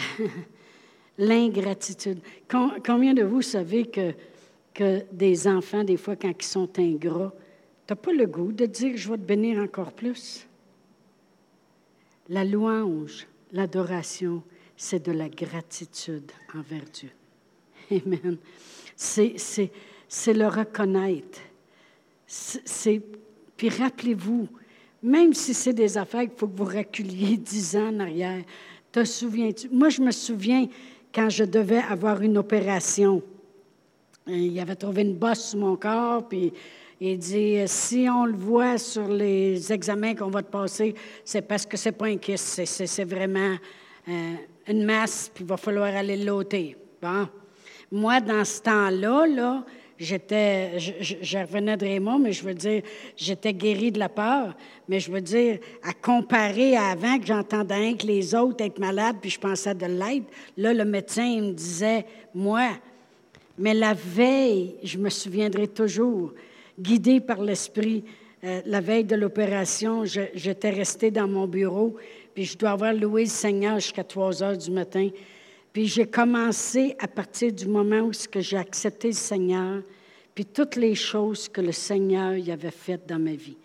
L'ingratitude. 1.16 2.18
Combien 2.48 3.14
de 3.14 3.22
vous 3.22 3.42
savez 3.42 3.86
que, 3.86 4.12
que 4.72 5.02
des 5.12 5.46
enfants, 5.46 5.84
des 5.84 5.96
fois, 5.96 6.16
quand 6.16 6.32
ils 6.36 6.44
sont 6.44 6.68
ingrats, 6.78 7.32
tu 7.86 7.92
n'as 7.92 7.96
pas 7.96 8.12
le 8.12 8.26
goût 8.26 8.52
de 8.52 8.66
dire 8.66 8.96
je 8.96 9.10
vais 9.10 9.16
te 9.16 9.22
bénir 9.22 9.62
encore 9.62 9.92
plus? 9.92 10.46
La 12.28 12.44
louange, 12.44 13.26
l'adoration, 13.52 14.42
c'est 14.76 15.06
de 15.06 15.12
la 15.12 15.28
gratitude 15.28 16.32
envers 16.54 16.84
Dieu. 16.92 17.10
Amen. 17.90 18.38
C'est 18.96 20.32
le 20.32 20.46
reconnaître. 20.48 21.40
Puis 23.56 23.68
rappelez-vous, 23.68 24.48
même 25.02 25.32
si 25.34 25.54
c'est 25.54 25.74
des 25.74 25.96
affaires 25.98 26.22
qu'il 26.22 26.36
faut 26.36 26.48
que 26.48 26.56
vous 26.56 26.64
reculiez 26.64 27.36
dix 27.36 27.76
ans 27.76 27.88
en 27.88 28.00
arrière, 28.00 28.42
te 28.90 29.04
souviens-tu? 29.04 29.68
Moi, 29.68 29.90
je 29.90 30.00
me 30.00 30.10
souviens 30.10 30.66
quand 31.14 31.30
je 31.30 31.44
devais 31.44 31.82
avoir 31.88 32.20
une 32.22 32.36
opération. 32.38 33.22
Il 34.26 34.58
avait 34.58 34.74
trouvé 34.74 35.02
une 35.02 35.14
bosse 35.14 35.50
sur 35.50 35.58
mon 35.60 35.76
corps, 35.76 36.26
puis 36.28 36.52
il 37.00 37.18
dit 37.18 37.58
si 37.66 38.08
on 38.10 38.24
le 38.24 38.36
voit 38.36 38.78
sur 38.78 39.06
les 39.08 39.72
examens 39.72 40.14
qu'on 40.14 40.30
va 40.30 40.42
te 40.42 40.50
passer, 40.50 40.94
c'est 41.24 41.42
parce 41.42 41.66
que 41.66 41.76
c'est 41.76 41.92
pas 41.92 42.06
un 42.06 42.16
kiss, 42.16 42.60
c'est 42.64 43.04
vraiment 43.04 43.56
euh, 44.08 44.34
une 44.68 44.84
masse, 44.84 45.30
puis 45.32 45.44
il 45.44 45.46
va 45.46 45.56
falloir 45.56 45.94
aller 45.94 46.16
l'ôter. 46.16 46.76
Bon. 47.00 47.28
Moi, 47.92 48.20
dans 48.20 48.44
ce 48.44 48.62
temps-là, 48.62 49.26
là, 49.26 49.64
j'étais, 49.99 50.78
je, 50.78 51.38
revenais 51.38 51.76
de 51.76 51.84
Raymond, 51.84 52.18
mais 52.18 52.32
je 52.32 52.45
veux 52.45 52.55
dire, 52.55 52.82
j'étais 53.16 53.53
guérie 53.53 53.92
de 53.92 53.99
la 53.99 54.09
peur, 54.09 54.55
mais 54.88 55.01
je 55.01 55.11
veux 55.11 55.20
dire, 55.20 55.59
à 55.82 55.92
comparer 55.92 56.76
à 56.76 56.90
avant 56.90 57.18
que 57.18 57.26
j'entendais 57.26 57.95
que 57.95 58.07
les 58.07 58.34
autres 58.34 58.64
être 58.64 58.78
malades, 58.78 59.16
puis 59.20 59.30
je 59.30 59.38
pensais 59.38 59.74
de 59.74 59.86
l'aide, 59.86 60.24
là, 60.57 60.72
le 60.72 60.84
médecin 60.84 61.40
me 61.40 61.53
disait, 61.53 62.05
moi, 62.34 62.70
mais 63.59 63.74
la 63.74 63.95
veille, 63.95 64.76
je 64.82 64.99
me 64.99 65.11
souviendrai 65.11 65.68
toujours, 65.68 66.32
guidée 66.78 67.20
par 67.20 67.42
l'Esprit, 67.42 68.05
euh, 68.45 68.61
la 68.66 68.80
veille 68.80 69.05
de 69.05 69.16
l'opération, 69.16 70.05
j'étais 70.05 70.70
restée 70.70 71.11
dans 71.11 71.28
mon 71.28 71.47
bureau, 71.47 71.97
puis 72.34 72.45
je 72.45 72.59
dois 72.59 72.70
avoir 72.70 72.92
loué 72.92 73.22
le 73.22 73.28
Seigneur 73.28 73.76
jusqu'à 73.76 74.05
3 74.05 74.42
heures 74.42 74.59
du 74.59 74.70
matin. 74.70 75.09
Puis 75.75 75.89
j'ai 75.89 76.07
commencé 76.07 76.95
à 77.01 77.09
partir 77.09 77.53
du 77.53 77.66
moment 77.66 78.03
où 78.03 78.12
j'ai 78.37 78.57
accepté 78.57 79.09
le 79.09 79.14
Seigneur, 79.14 79.83
puis 80.33 80.45
toutes 80.45 80.77
les 80.77 80.95
choses 80.95 81.49
que 81.49 81.61
le 81.61 81.72
Seigneur 81.72 82.37
y 82.37 82.53
avait 82.53 82.70
faites 82.70 83.09
dans 83.09 83.18
ma 83.18 83.33
vie. 83.33 83.57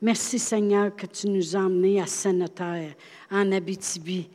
Merci 0.00 0.38
Seigneur 0.38 0.94
que 0.94 1.06
tu 1.06 1.26
nous 1.26 1.56
as 1.56 1.58
emmenés 1.58 2.00
à 2.00 2.06
Sainte-Terre, 2.06 2.94
en 3.32 3.50
Abitibi, 3.50 4.28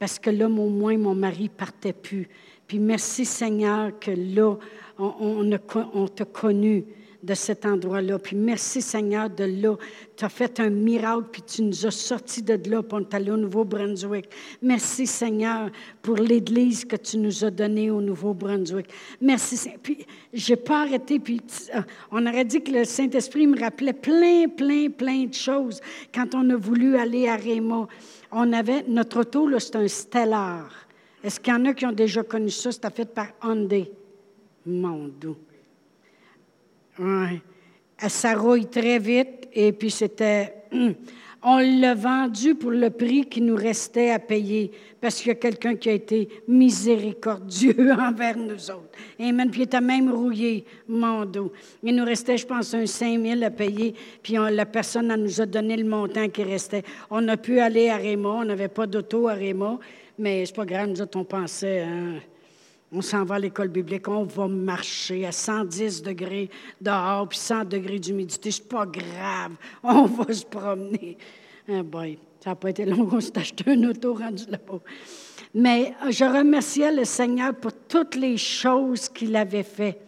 parce 0.00 0.18
que 0.18 0.30
là, 0.30 0.46
au 0.46 0.68
moins, 0.68 0.98
mon 0.98 1.14
mari 1.14 1.48
partait 1.48 1.92
plus. 1.92 2.28
Puis 2.66 2.80
merci 2.80 3.24
Seigneur 3.24 3.96
que 4.00 4.10
là, 4.10 4.56
on, 4.98 5.56
on 5.94 6.08
t'a 6.08 6.24
connu 6.24 6.86
de 7.24 7.34
cet 7.34 7.64
endroit-là. 7.64 8.18
Puis 8.18 8.36
merci 8.36 8.82
Seigneur 8.82 9.30
de 9.30 9.44
là. 9.44 9.76
Tu 10.16 10.24
as 10.24 10.28
fait 10.28 10.60
un 10.60 10.68
miracle, 10.68 11.24
puis 11.32 11.42
tu 11.42 11.62
nous 11.62 11.86
as 11.86 11.90
sortis 11.90 12.42
de 12.42 12.58
là, 12.70 12.82
pour 12.82 13.00
est 13.00 13.30
au 13.30 13.36
Nouveau-Brunswick. 13.36 14.28
Merci 14.60 15.06
Seigneur 15.06 15.70
pour 16.02 16.16
l'Église 16.16 16.84
que 16.84 16.96
tu 16.96 17.16
nous 17.16 17.44
as 17.44 17.50
donnée 17.50 17.90
au 17.90 18.00
Nouveau-Brunswick. 18.00 18.86
Merci. 19.20 19.70
Puis 19.82 20.06
j'ai 20.32 20.56
pas 20.56 20.82
arrêté, 20.82 21.18
puis 21.18 21.40
euh, 21.74 21.80
on 22.10 22.26
aurait 22.26 22.44
dit 22.44 22.62
que 22.62 22.70
le 22.70 22.84
Saint-Esprit 22.84 23.46
me 23.46 23.58
rappelait 23.58 23.94
plein, 23.94 24.48
plein, 24.48 24.90
plein 24.90 25.24
de 25.24 25.34
choses. 25.34 25.80
Quand 26.14 26.34
on 26.34 26.50
a 26.50 26.56
voulu 26.56 26.96
aller 26.96 27.28
à 27.28 27.36
Réma, 27.36 27.88
on 28.30 28.52
avait, 28.52 28.84
notre 28.86 29.20
auto, 29.20 29.48
c'est 29.58 29.76
un 29.76 29.88
Stellar. 29.88 30.70
Est-ce 31.22 31.40
qu'il 31.40 31.54
y 31.54 31.56
en 31.56 31.64
a 31.64 31.72
qui 31.72 31.86
ont 31.86 31.92
déjà 31.92 32.22
connu 32.22 32.50
ça? 32.50 32.70
C'était 32.70 32.90
fait 32.90 33.06
par 33.06 33.28
Hyundai. 33.42 33.90
Mon. 34.66 35.10
Oui. 36.98 37.40
Ça 38.08 38.34
rouille 38.34 38.66
très 38.66 38.98
vite 38.98 39.48
et 39.52 39.72
puis 39.72 39.90
c'était. 39.90 40.54
On 41.46 41.58
l'a 41.58 41.94
vendu 41.94 42.54
pour 42.54 42.70
le 42.70 42.88
prix 42.88 43.26
qui 43.26 43.42
nous 43.42 43.54
restait 43.54 44.08
à 44.08 44.18
payer 44.18 44.70
parce 44.98 45.16
qu'il 45.16 45.28
y 45.28 45.32
a 45.32 45.34
quelqu'un 45.34 45.74
qui 45.74 45.90
a 45.90 45.92
été 45.92 46.26
miséricordieux 46.48 47.92
envers 47.98 48.38
nous 48.38 48.70
autres. 48.70 48.88
Amen. 49.20 49.50
Puis 49.50 49.60
il 49.60 49.64
était 49.64 49.82
même 49.82 50.10
rouillé, 50.10 50.64
mon 50.88 51.26
dos. 51.26 51.52
Il 51.82 51.96
nous 51.96 52.04
restait, 52.06 52.38
je 52.38 52.46
pense, 52.46 52.72
un 52.72 52.86
5 52.86 53.20
000 53.20 53.42
à 53.42 53.50
payer. 53.50 53.94
Puis 54.22 54.36
la 54.36 54.64
personne 54.64 55.14
nous 55.14 55.38
a 55.38 55.44
donné 55.44 55.76
le 55.76 55.84
montant 55.84 56.30
qui 56.30 56.44
restait. 56.44 56.82
On 57.10 57.28
a 57.28 57.36
pu 57.36 57.60
aller 57.60 57.90
à 57.90 57.98
Raymond. 57.98 58.40
On 58.40 58.44
n'avait 58.46 58.68
pas 58.68 58.86
d'auto 58.86 59.28
à 59.28 59.34
Raymond. 59.34 59.80
Mais 60.18 60.46
c'est 60.46 60.56
pas 60.56 60.64
grave, 60.64 60.88
nous 60.88 61.02
autres, 61.02 61.18
on 61.18 61.24
pensait. 61.24 61.82
Hein, 61.82 62.20
on 62.94 63.02
s'en 63.02 63.24
va 63.24 63.34
à 63.34 63.38
l'école 63.40 63.68
biblique, 63.68 64.06
on 64.06 64.22
va 64.24 64.46
marcher 64.46 65.26
à 65.26 65.32
110 65.32 66.02
degrés 66.02 66.48
dehors, 66.80 67.28
puis 67.28 67.38
100 67.38 67.64
degrés 67.64 67.98
d'humidité. 67.98 68.52
C'est 68.52 68.68
pas 68.68 68.86
grave. 68.86 69.52
On 69.82 70.06
va 70.06 70.32
se 70.32 70.44
promener. 70.44 71.18
Ah 71.68 71.82
ça 72.40 72.50
n'a 72.50 72.56
pas 72.56 72.70
été 72.70 72.84
long, 72.84 73.08
on 73.10 73.20
s'est 73.22 73.38
acheté 73.38 73.70
un 73.70 73.84
auto 73.84 74.12
rendu 74.12 74.44
là-bas. 74.50 74.80
Mais 75.54 75.94
euh, 76.04 76.10
je 76.10 76.24
remerciais 76.24 76.92
le 76.92 77.06
Seigneur 77.06 77.54
pour 77.54 77.72
toutes 77.72 78.16
les 78.16 78.36
choses 78.36 79.08
qu'il 79.08 79.34
avait 79.34 79.62
fait. 79.62 79.98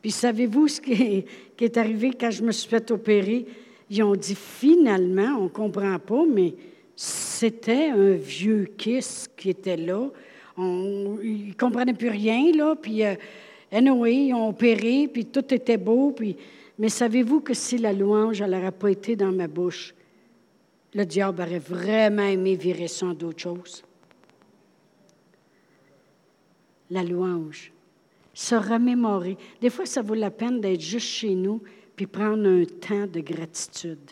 Puis 0.00 0.12
savez-vous 0.12 0.68
ce 0.68 0.80
qui 0.80 0.92
est, 0.92 1.26
qui 1.56 1.64
est, 1.64 1.76
arrivé 1.76 2.12
quand 2.12 2.30
je 2.30 2.44
me 2.44 2.52
suis 2.52 2.68
fait 2.68 2.88
opérer? 2.92 3.46
Ils 3.90 4.00
ont 4.04 4.14
dit 4.14 4.36
finalement, 4.36 5.38
on 5.40 5.44
ne 5.44 5.48
comprend 5.48 5.98
pas, 5.98 6.22
mais 6.32 6.54
c'était 6.94 7.88
un 7.88 8.12
vieux 8.12 8.70
kiss 8.78 9.28
qui 9.36 9.50
était 9.50 9.76
là 9.76 10.08
ils 10.58 11.48
ne 11.48 11.52
comprenaient 11.54 11.94
plus 11.94 12.10
rien, 12.10 12.52
là. 12.54 12.74
Puis, 12.74 13.04
euh, 13.04 13.14
anyway, 13.70 14.26
ils 14.26 14.34
ont 14.34 14.48
opéré, 14.48 15.08
puis 15.12 15.26
tout 15.26 15.52
était 15.52 15.76
beau. 15.76 16.12
Puis, 16.12 16.36
mais 16.78 16.88
savez-vous 16.88 17.40
que 17.40 17.54
si 17.54 17.78
la 17.78 17.92
louange 17.92 18.42
n'aurait 18.42 18.72
pas 18.72 18.90
été 18.90 19.16
dans 19.16 19.32
ma 19.32 19.48
bouche, 19.48 19.94
le 20.94 21.04
diable 21.04 21.42
aurait 21.42 21.58
vraiment 21.58 22.26
aimé 22.26 22.54
virer 22.54 22.88
ça 22.88 23.06
en 23.06 23.14
d'autres 23.14 23.40
choses? 23.40 23.82
La 26.90 27.02
louange. 27.02 27.72
Se 28.34 28.54
remémorer. 28.54 29.36
Des 29.60 29.70
fois, 29.70 29.86
ça 29.86 30.02
vaut 30.02 30.14
la 30.14 30.30
peine 30.30 30.60
d'être 30.60 30.80
juste 30.80 31.06
chez 31.06 31.34
nous 31.34 31.62
puis 31.96 32.06
prendre 32.06 32.46
un 32.48 32.64
temps 32.64 33.06
de 33.06 33.20
gratitude 33.20 34.10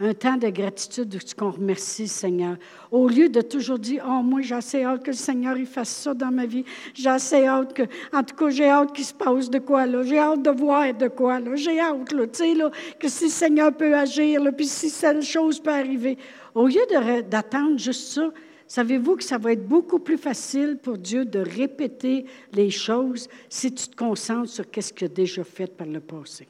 un 0.00 0.14
temps 0.14 0.36
de 0.36 0.48
gratitude 0.48 1.14
où 1.14 1.36
qu'on 1.36 1.50
remercie 1.50 2.06
Seigneur. 2.06 2.56
Au 2.90 3.08
lieu 3.08 3.28
de 3.28 3.40
toujours 3.40 3.78
dire, 3.78 4.04
oh, 4.06 4.22
moi, 4.22 4.42
j'ai 4.42 4.54
assez 4.54 4.84
hâte 4.84 5.02
que 5.02 5.10
le 5.10 5.16
Seigneur 5.16 5.56
il 5.56 5.66
fasse 5.66 5.88
ça 5.88 6.14
dans 6.14 6.30
ma 6.30 6.46
vie. 6.46 6.64
J'ai 6.94 7.08
assez 7.08 7.44
hâte 7.46 7.74
que, 7.74 7.82
en 8.12 8.22
tout 8.22 8.36
cas, 8.36 8.50
j'ai 8.50 8.68
hâte 8.68 8.92
qu'il 8.92 9.04
se 9.04 9.14
passe 9.14 9.50
de 9.50 9.58
quoi, 9.58 9.86
là. 9.86 10.04
J'ai 10.04 10.18
hâte 10.18 10.42
de 10.42 10.50
voir 10.50 10.94
de 10.94 11.08
quoi, 11.08 11.40
là. 11.40 11.56
J'ai 11.56 11.80
hâte, 11.80 12.12
là, 12.12 12.26
tu 12.28 12.38
sais, 12.38 12.54
là, 12.54 12.70
que 12.98 13.08
si 13.08 13.24
le 13.24 13.30
Seigneur 13.30 13.72
peut 13.72 13.94
agir, 13.96 14.42
là, 14.42 14.52
puis 14.52 14.66
si 14.66 14.88
cette 14.88 15.22
chose 15.22 15.58
peut 15.58 15.70
arriver. 15.70 16.16
Au 16.54 16.68
lieu 16.68 16.80
d'attendre 17.28 17.78
juste 17.78 18.12
ça, 18.12 18.30
savez-vous 18.68 19.16
que 19.16 19.24
ça 19.24 19.38
va 19.38 19.52
être 19.52 19.66
beaucoup 19.66 19.98
plus 19.98 20.18
facile 20.18 20.78
pour 20.80 20.96
Dieu 20.96 21.24
de 21.24 21.40
répéter 21.40 22.24
les 22.52 22.70
choses 22.70 23.28
si 23.48 23.72
tu 23.74 23.88
te 23.88 23.96
concentres 23.96 24.48
sur 24.48 24.70
qu'est-ce 24.70 24.92
qu'il 24.92 25.06
a 25.06 25.08
déjà 25.08 25.42
fait 25.42 25.66
par 25.66 25.88
le 25.88 26.00
passé? 26.00 26.46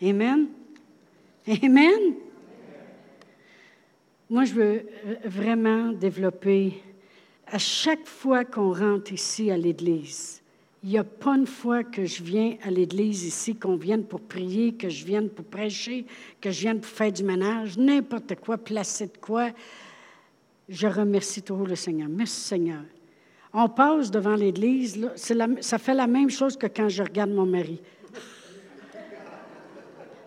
Amen. 0.00 0.46
Amen. 1.50 2.14
Moi, 4.28 4.44
je 4.44 4.54
veux 4.54 4.86
vraiment 5.24 5.90
développer, 5.90 6.74
à 7.48 7.58
chaque 7.58 8.06
fois 8.06 8.44
qu'on 8.44 8.72
rentre 8.72 9.12
ici 9.12 9.50
à 9.50 9.56
l'Église, 9.56 10.40
il 10.84 10.90
n'y 10.90 10.98
a 10.98 11.02
pas 11.02 11.34
une 11.34 11.48
fois 11.48 11.82
que 11.82 12.04
je 12.04 12.22
viens 12.22 12.56
à 12.62 12.70
l'Église 12.70 13.24
ici, 13.24 13.56
qu'on 13.56 13.74
vienne 13.74 14.04
pour 14.04 14.20
prier, 14.20 14.74
que 14.74 14.88
je 14.88 15.04
vienne 15.04 15.28
pour 15.28 15.44
prêcher, 15.44 16.06
que 16.40 16.52
je 16.52 16.60
vienne 16.60 16.80
pour 16.80 16.90
faire 16.90 17.10
du 17.10 17.24
ménage, 17.24 17.76
n'importe 17.76 18.36
quoi, 18.36 18.56
placer 18.56 19.06
de 19.06 19.18
quoi. 19.20 19.50
Je 20.68 20.86
remercie 20.86 21.42
toujours 21.42 21.66
le 21.66 21.74
Seigneur. 21.74 22.08
Merci 22.08 22.40
Seigneur. 22.42 22.82
On 23.52 23.68
passe 23.68 24.12
devant 24.12 24.36
l'Église, 24.36 25.10
ça 25.16 25.78
fait 25.78 25.94
la 25.94 26.06
même 26.06 26.30
chose 26.30 26.56
que 26.56 26.68
quand 26.68 26.88
je 26.88 27.02
regarde 27.02 27.30
mon 27.30 27.46
mari. 27.46 27.80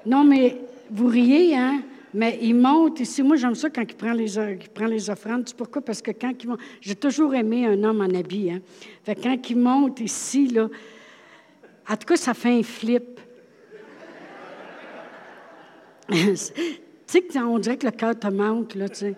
Non, 0.05 0.25
mais 0.25 0.59
vous 0.93 1.07
riez, 1.07 1.55
hein? 1.55 1.81
Mais 2.13 2.37
il 2.41 2.55
monte 2.55 2.99
ici. 2.99 3.23
Moi, 3.23 3.35
j'aime 3.35 3.55
ça 3.55 3.71
quand 3.71 3.81
il 3.81 3.95
prend 3.95 4.13
les, 4.13 4.37
il 4.37 4.69
prend 4.69 4.85
les 4.85 5.09
offrandes. 5.09 5.45
Tu 5.45 5.55
pourquoi? 5.55 5.81
Parce 5.81 6.01
que 6.01 6.11
quand 6.11 6.31
il 6.43 6.49
monte... 6.49 6.59
J'ai 6.79 6.95
toujours 6.95 7.33
aimé 7.33 7.65
un 7.65 7.83
homme 7.83 8.01
en 8.01 8.15
habit. 8.15 8.51
Hein? 8.51 8.61
Fait 9.03 9.15
quand 9.15 9.49
il 9.49 9.57
monte 9.57 9.99
ici, 9.99 10.47
là... 10.47 10.69
En 11.89 11.97
tout 11.97 12.05
cas, 12.05 12.15
ça 12.15 12.35
fait 12.35 12.59
un 12.59 12.63
flip. 12.63 13.19
tu 16.09 16.35
sais, 16.35 17.23
on 17.39 17.59
dirait 17.59 17.77
que 17.77 17.87
le 17.87 17.91
cœur 17.91 18.17
te 18.17 18.27
manque, 18.27 18.75
là, 18.75 18.87
tu 18.87 18.95
sais. 18.95 19.15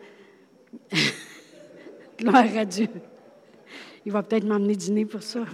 Gloire 2.17 2.57
à 2.57 2.65
Dieu. 2.65 2.87
Il 4.05 4.13
va 4.13 4.23
peut-être 4.23 4.45
m'emmener 4.45 4.75
dîner 4.75 5.05
pour 5.05 5.21
ça. 5.21 5.41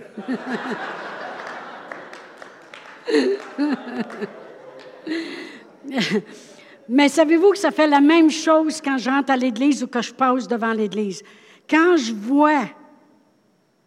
Mais 6.89 7.09
savez-vous 7.09 7.51
que 7.51 7.57
ça 7.57 7.71
fait 7.71 7.87
la 7.87 8.01
même 8.01 8.29
chose 8.29 8.81
quand 8.81 8.97
je 8.97 9.09
rentre 9.09 9.31
à 9.31 9.37
l'église 9.37 9.83
ou 9.83 9.87
que 9.87 10.01
je 10.01 10.13
passe 10.13 10.47
devant 10.47 10.73
l'église? 10.73 11.23
Quand 11.69 11.95
je 11.95 12.13
vois 12.13 12.65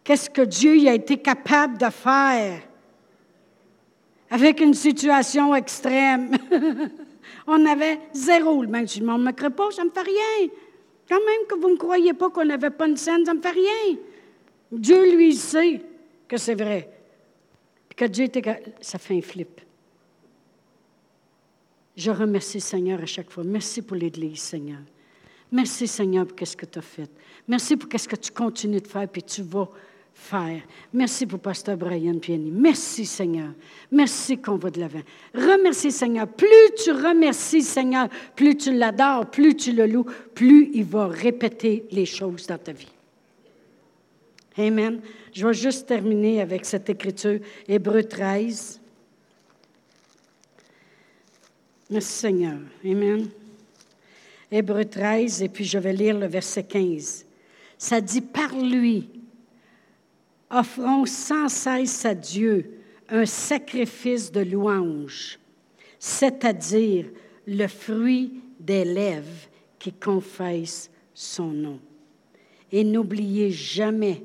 qu'est-ce 0.03 0.29
que 0.29 0.41
Dieu 0.41 0.87
a 0.87 0.93
été 0.93 1.17
capable 1.17 1.77
de 1.77 1.89
faire 1.89 2.61
avec 4.29 4.59
une 4.59 4.73
situation 4.73 5.53
extrême, 5.53 6.31
on 7.47 7.65
avait 7.65 7.99
zéro. 8.13 8.63
Même 8.63 8.85
le 8.99 9.05
monde 9.05 9.21
ne 9.21 9.25
me 9.27 9.31
crée 9.33 9.49
pas, 9.49 9.69
ça 9.71 9.83
ne 9.83 9.89
me 9.89 9.93
fait 9.93 10.01
rien. 10.01 10.49
Quand 11.07 11.19
même 11.19 11.47
que 11.47 11.55
vous 11.55 11.69
ne 11.69 11.77
croyez 11.77 12.13
pas 12.13 12.29
qu'on 12.29 12.45
n'avait 12.45 12.71
pas 12.71 12.87
une 12.87 12.97
scène, 12.97 13.23
ça 13.25 13.33
ne 13.33 13.37
me 13.37 13.43
fait 13.43 13.51
rien. 13.51 13.97
Dieu, 14.71 15.15
lui, 15.15 15.35
sait 15.35 15.81
que 16.27 16.37
c'est 16.37 16.55
vrai. 16.55 16.89
Que 17.95 18.05
Dieu. 18.05 18.27
Ça 18.81 18.97
fait 18.97 19.17
un 19.17 19.21
flip. 19.21 19.61
Je 21.95 22.11
remercie 22.11 22.59
Seigneur 22.59 23.01
à 23.01 23.05
chaque 23.05 23.31
fois. 23.31 23.43
Merci 23.43 23.81
pour 23.81 23.95
l'Église, 23.95 24.39
Seigneur. 24.39 24.79
Merci, 25.51 25.87
Seigneur, 25.87 26.27
pour 26.27 26.47
ce 26.47 26.57
que 26.57 26.65
tu 26.65 26.79
as 26.79 26.81
fait. 26.81 27.09
Merci 27.47 27.77
pour 27.77 27.99
ce 27.99 28.07
que 28.07 28.15
tu 28.15 28.31
continues 28.31 28.81
de 28.81 28.87
faire, 28.87 29.07
puis 29.07 29.23
tu 29.23 29.41
vas 29.43 29.69
faire. 30.13 30.61
Merci 30.91 31.25
pour 31.25 31.39
Pasteur 31.39 31.77
Brian 31.77 32.17
Piani. 32.19 32.51
Merci, 32.51 33.05
Seigneur. 33.05 33.49
Merci 33.91 34.37
qu'on 34.37 34.55
va 34.55 34.71
de 34.71 34.79
l'avant. 34.79 35.01
Remercie, 35.33 35.91
Seigneur. 35.91 36.27
Plus 36.27 36.47
tu 36.83 36.91
remercies, 36.91 37.61
Seigneur, 37.61 38.09
plus 38.35 38.57
tu 38.57 38.73
l'adores, 38.73 39.29
plus 39.29 39.55
tu 39.55 39.71
le 39.71 39.85
loues, 39.85 40.05
plus 40.33 40.71
il 40.73 40.85
va 40.85 41.07
répéter 41.07 41.85
les 41.91 42.05
choses 42.05 42.47
dans 42.47 42.57
ta 42.57 42.71
vie. 42.71 42.91
Amen. 44.57 45.01
Je 45.33 45.45
vais 45.45 45.53
juste 45.53 45.85
terminer 45.85 46.41
avec 46.41 46.65
cette 46.65 46.89
écriture, 46.89 47.39
Hébreu 47.67 48.03
13. 48.03 48.81
Merci 51.89 52.13
Seigneur. 52.13 52.57
Amen. 52.83 53.29
Hébreu 54.51 54.85
13, 54.85 55.43
et 55.43 55.49
puis 55.49 55.65
je 55.65 55.77
vais 55.77 55.93
lire 55.93 56.17
le 56.17 56.25
verset 56.25 56.63
15. 56.63 57.25
Ça 57.77 58.01
dit, 58.01 58.21
par 58.21 58.55
lui, 58.55 59.09
offrons 60.49 61.05
sans 61.05 61.47
cesse 61.47 62.05
à 62.05 62.15
Dieu 62.15 62.79
un 63.09 63.27
sacrifice 63.27 64.31
de 64.31 64.41
louange, 64.41 65.37
c'est-à-dire 65.99 67.05
le 67.45 67.67
fruit 67.67 68.33
des 68.59 68.83
lèvres 68.83 69.47
qui 69.77 69.93
confessent 69.93 70.89
son 71.13 71.51
nom. 71.51 71.79
Et 72.71 72.83
n'oubliez 72.83 73.51
jamais 73.51 74.23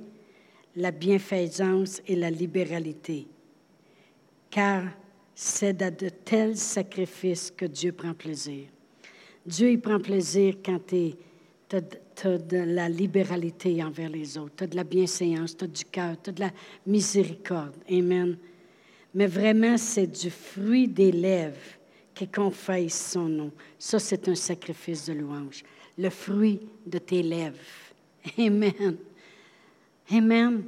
la 0.77 0.93
bienfaisance 0.93 2.01
et 2.07 2.17
la 2.17 2.31
libéralité, 2.31 3.27
car 4.51 4.85
c'est 5.43 5.73
de 5.73 6.11
tels 6.11 6.59
sacrifices 6.59 7.51
que 7.51 7.65
Dieu 7.65 7.93
prend 7.93 8.13
plaisir. 8.13 8.67
Dieu, 9.47 9.71
il 9.71 9.81
prend 9.81 9.99
plaisir 9.99 10.57
quand 10.63 10.79
tu 10.87 11.15
as, 11.73 11.81
de 12.37 12.59
la 12.59 12.91
libéralité 12.91 13.83
envers 13.83 14.11
les 14.11 14.37
autres, 14.37 14.57
tu 14.59 14.65
as 14.65 14.67
de 14.67 14.77
la 14.77 14.85
bienséance, 14.85 15.57
tu 15.57 15.65
as 15.65 15.69
du 15.69 15.85
cœur, 15.87 16.17
tu 16.23 16.29
as 16.29 16.33
de 16.35 16.41
la 16.41 16.51
miséricorde. 16.87 17.73
Amen. 17.91 18.37
Mais 19.15 19.27
vraiment, 19.27 19.79
c'est 19.79 20.09
du 20.09 20.29
fruit 20.29 20.87
des 20.87 21.11
lèvres 21.11 21.57
qui 22.15 22.29
confesse 22.29 23.13
son 23.13 23.27
nom. 23.31 23.51
Ça, 23.79 23.99
c'est 23.99 24.29
un 24.29 24.35
sacrifice 24.35 25.07
de 25.07 25.15
louange. 25.15 25.63
Le 25.97 26.11
fruit 26.11 26.61
de 26.85 26.99
tes 26.99 27.23
lèvres. 27.23 27.57
Amen. 28.39 28.99
Amen. 30.13 30.65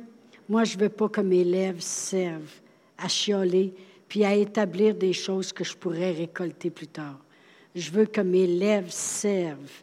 Moi, 0.49 0.65
je 0.65 0.79
ne 0.79 0.85
veux 0.85 0.89
pas 0.89 1.11
que 1.11 1.21
mes 1.21 1.45
lèvres 1.45 1.83
servent 1.83 2.59
à 2.97 3.07
chioler 3.07 3.75
puis 4.13 4.27
à 4.27 4.35
établir 4.35 4.95
des 4.95 5.15
choses 5.15 5.55
que 5.55 5.65
je 5.65 5.75
pourrais 5.75 6.13
récolter 6.13 6.69
plus 6.69 6.87
tard. 6.87 7.19
Je 7.75 7.91
veux 7.91 8.05
que 8.05 8.21
mes 8.21 8.47
lèvres 8.47 8.93
servent 8.93 9.83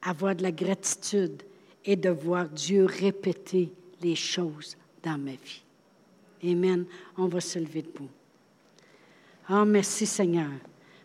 à 0.00 0.08
avoir 0.08 0.34
de 0.34 0.42
la 0.42 0.50
gratitude 0.50 1.42
et 1.84 1.94
de 1.94 2.08
voir 2.08 2.48
Dieu 2.48 2.86
répéter 2.86 3.70
les 4.00 4.14
choses 4.14 4.74
dans 5.02 5.18
ma 5.18 5.32
vie. 5.32 5.62
Amen. 6.42 6.86
On 7.18 7.26
va 7.26 7.42
se 7.42 7.58
lever 7.58 7.82
debout. 7.82 8.08
Oh, 9.50 9.66
merci 9.66 10.06
Seigneur. 10.06 10.52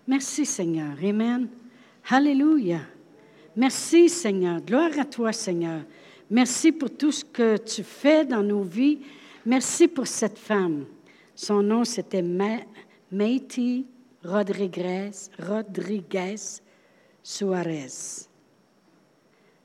Merci 0.08 0.46
Seigneur. 0.46 0.96
Amen. 1.04 1.50
Alléluia. 2.10 2.80
Merci 3.58 4.08
Seigneur. 4.08 4.62
Gloire 4.62 4.98
à 4.98 5.04
toi 5.04 5.34
Seigneur. 5.34 5.82
Merci 6.32 6.72
pour 6.72 6.92
tout 6.92 7.12
ce 7.12 7.26
que 7.26 7.58
tu 7.58 7.84
fais 7.84 8.24
dans 8.24 8.42
nos 8.42 8.64
vies. 8.64 9.00
Merci 9.46 9.90
pour 9.90 10.08
cette 10.08 10.40
femme. 10.40 10.86
Son 11.38 11.62
nom, 11.62 11.84
c'était 11.84 12.24
Maiti 13.12 13.86
Rodriguez, 14.24 15.12
Rodriguez 15.38 16.36
Suarez. 17.22 18.26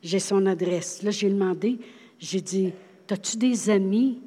J'ai 0.02 0.18
son 0.18 0.44
adresse. 0.44 1.02
Là, 1.02 1.10
j'ai 1.10 1.30
demandé, 1.30 1.78
j'ai 2.18 2.42
dit, 2.42 2.74
as-tu 3.10 3.38
des 3.38 3.70
amis 3.70 4.20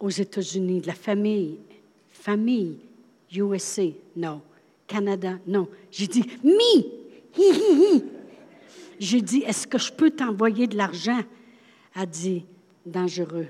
aux 0.00 0.10
États-Unis, 0.10 0.80
de 0.80 0.88
la 0.88 0.94
famille? 0.94 1.60
Famille, 2.08 2.78
USA, 3.32 3.86
non. 4.16 4.42
Canada, 4.88 5.38
non. 5.46 5.68
J'ai 5.92 6.08
dit, 6.08 6.24
mi! 6.42 8.04
J'ai 8.98 9.22
dit, 9.22 9.44
est-ce 9.46 9.68
que 9.68 9.78
je 9.78 9.92
peux 9.92 10.10
t'envoyer 10.10 10.66
de 10.66 10.76
l'argent? 10.76 11.20
Elle 11.94 12.06
dit, 12.06 12.44
dangereux. 12.84 13.46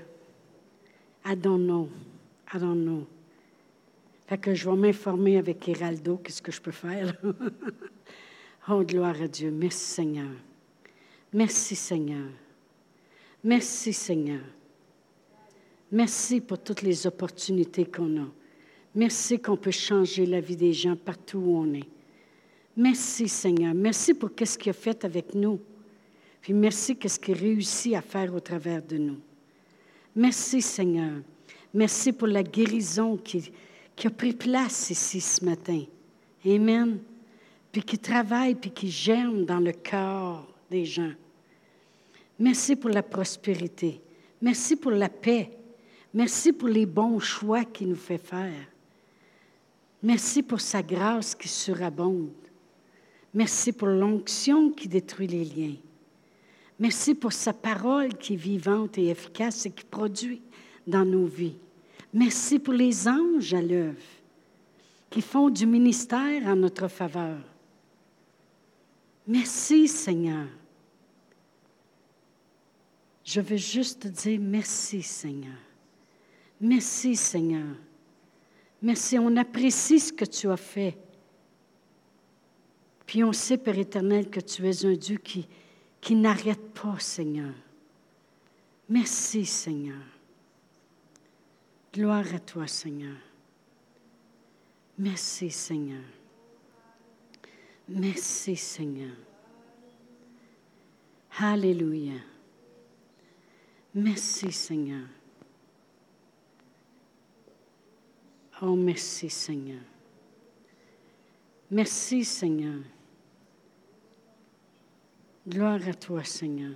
I 1.25 1.35
don't 1.35 1.65
know. 1.65 1.89
I 2.53 2.59
don't 2.59 2.83
know. 2.83 3.07
Fait 4.27 4.37
que 4.37 4.53
je 4.53 4.69
vais 4.69 4.75
m'informer 4.75 5.37
avec 5.37 5.67
Héraldo, 5.67 6.17
qu'est-ce 6.17 6.41
que 6.41 6.51
je 6.51 6.61
peux 6.61 6.71
faire? 6.71 7.13
oh, 8.69 8.83
gloire 8.83 9.21
à 9.21 9.27
Dieu. 9.27 9.51
Merci 9.51 9.83
Seigneur. 9.83 10.31
Merci 11.33 11.75
Seigneur. 11.75 12.29
Merci 13.43 13.91
Seigneur. 13.91 14.41
Merci 15.91 16.39
pour 16.39 16.59
toutes 16.59 16.81
les 16.81 17.05
opportunités 17.05 17.85
qu'on 17.85 18.21
a. 18.21 18.27
Merci 18.95 19.39
qu'on 19.39 19.57
peut 19.57 19.71
changer 19.71 20.25
la 20.25 20.39
vie 20.39 20.55
des 20.55 20.73
gens 20.73 20.95
partout 20.95 21.39
où 21.39 21.57
on 21.57 21.73
est. 21.73 21.87
Merci 22.77 23.27
Seigneur. 23.27 23.73
Merci 23.73 24.13
pour 24.13 24.29
ce 24.43 24.57
qu'il 24.57 24.69
a 24.69 24.73
fait 24.73 25.03
avec 25.03 25.35
nous. 25.35 25.59
Puis 26.41 26.53
merci 26.53 26.95
qu'est-ce 26.95 27.19
qu'il 27.19 27.37
réussit 27.37 27.95
à 27.95 28.01
faire 28.01 28.33
au 28.33 28.39
travers 28.39 28.81
de 28.81 28.97
nous. 28.97 29.19
Merci 30.15 30.61
Seigneur. 30.61 31.21
Merci 31.73 32.11
pour 32.11 32.27
la 32.27 32.43
guérison 32.43 33.17
qui, 33.17 33.51
a 34.03 34.09
pris 34.09 34.33
place 34.33 34.89
ici 34.89 35.21
ce 35.21 35.43
matin. 35.45 35.83
Amen. 36.45 36.99
Puis 37.71 37.83
qui 37.83 37.97
travaille, 37.97 38.55
puis 38.55 38.71
qui 38.71 38.89
germe 38.89 39.45
dans 39.45 39.59
le 39.59 39.71
cœur 39.71 40.45
des 40.69 40.85
gens. 40.85 41.13
Merci 42.39 42.75
pour 42.75 42.89
la 42.89 43.03
prospérité. 43.03 44.01
Merci 44.41 44.75
pour 44.75 44.91
la 44.91 45.07
paix. 45.07 45.51
Merci 46.13 46.51
pour 46.51 46.67
les 46.67 46.85
bons 46.85 47.19
choix 47.19 47.63
qu'il 47.63 47.89
nous 47.89 47.95
fait 47.95 48.17
faire. 48.17 48.67
Merci 50.03 50.41
pour 50.41 50.59
sa 50.59 50.81
grâce 50.81 51.35
qui 51.35 51.47
surabonde. 51.47 52.31
Merci 53.33 53.71
pour 53.71 53.87
l'onction 53.87 54.71
qui 54.71 54.87
détruit 54.87 55.27
les 55.27 55.45
liens. 55.45 55.75
Merci 56.79 57.13
pour 57.13 57.31
sa 57.31 57.53
parole 57.53 58.15
qui 58.15 58.33
est 58.33 58.37
vivante 58.37 58.97
et 58.97 59.09
efficace 59.09 59.67
et 59.67 59.71
qui 59.71 59.85
produit 59.85 60.41
dans 60.87 61.05
nos 61.05 61.25
vies. 61.25 61.57
Merci 62.13 62.59
pour 62.59 62.73
les 62.73 63.07
anges 63.07 63.53
à 63.53 63.61
l'œuvre 63.61 64.01
qui 65.09 65.21
font 65.21 65.49
du 65.49 65.65
ministère 65.65 66.47
en 66.47 66.55
notre 66.55 66.87
faveur. 66.87 67.39
Merci 69.27 69.87
Seigneur. 69.87 70.47
Je 73.23 73.41
veux 73.41 73.57
juste 73.57 74.01
te 74.01 74.07
dire 74.07 74.39
merci 74.41 75.01
Seigneur. 75.01 75.57
Merci 76.59 77.15
Seigneur. 77.15 77.75
Merci, 78.81 79.19
on 79.19 79.35
apprécie 79.37 79.99
ce 79.99 80.11
que 80.11 80.25
tu 80.25 80.49
as 80.49 80.57
fait. 80.57 80.97
Puis 83.05 83.23
on 83.23 83.31
sait, 83.31 83.57
Père 83.57 83.77
éternel, 83.77 84.29
que 84.29 84.39
tu 84.39 84.67
es 84.67 84.85
un 84.85 84.93
Dieu 84.93 85.17
qui, 85.17 85.47
qui 85.99 86.15
n'arrête 86.15 86.73
pas, 86.73 86.97
Seigneur. 86.97 87.53
Merci, 88.89 89.45
Seigneur. 89.45 90.01
Gloire 91.93 92.33
à 92.33 92.39
toi, 92.39 92.67
Seigneur. 92.67 93.17
Merci, 94.97 95.49
Seigneur. 95.49 96.03
Merci 97.89 98.55
Seigneur. 98.55 99.15
Alléluia. 101.37 102.19
Merci 103.93 104.51
Seigneur. 104.51 105.07
Oh, 108.61 108.75
merci 108.75 109.29
Seigneur. 109.29 109.81
Merci 111.69 112.23
Seigneur. 112.23 112.81
Gloire 115.45 115.85
à 115.87 115.93
toi 115.93 116.23
Seigneur. 116.23 116.75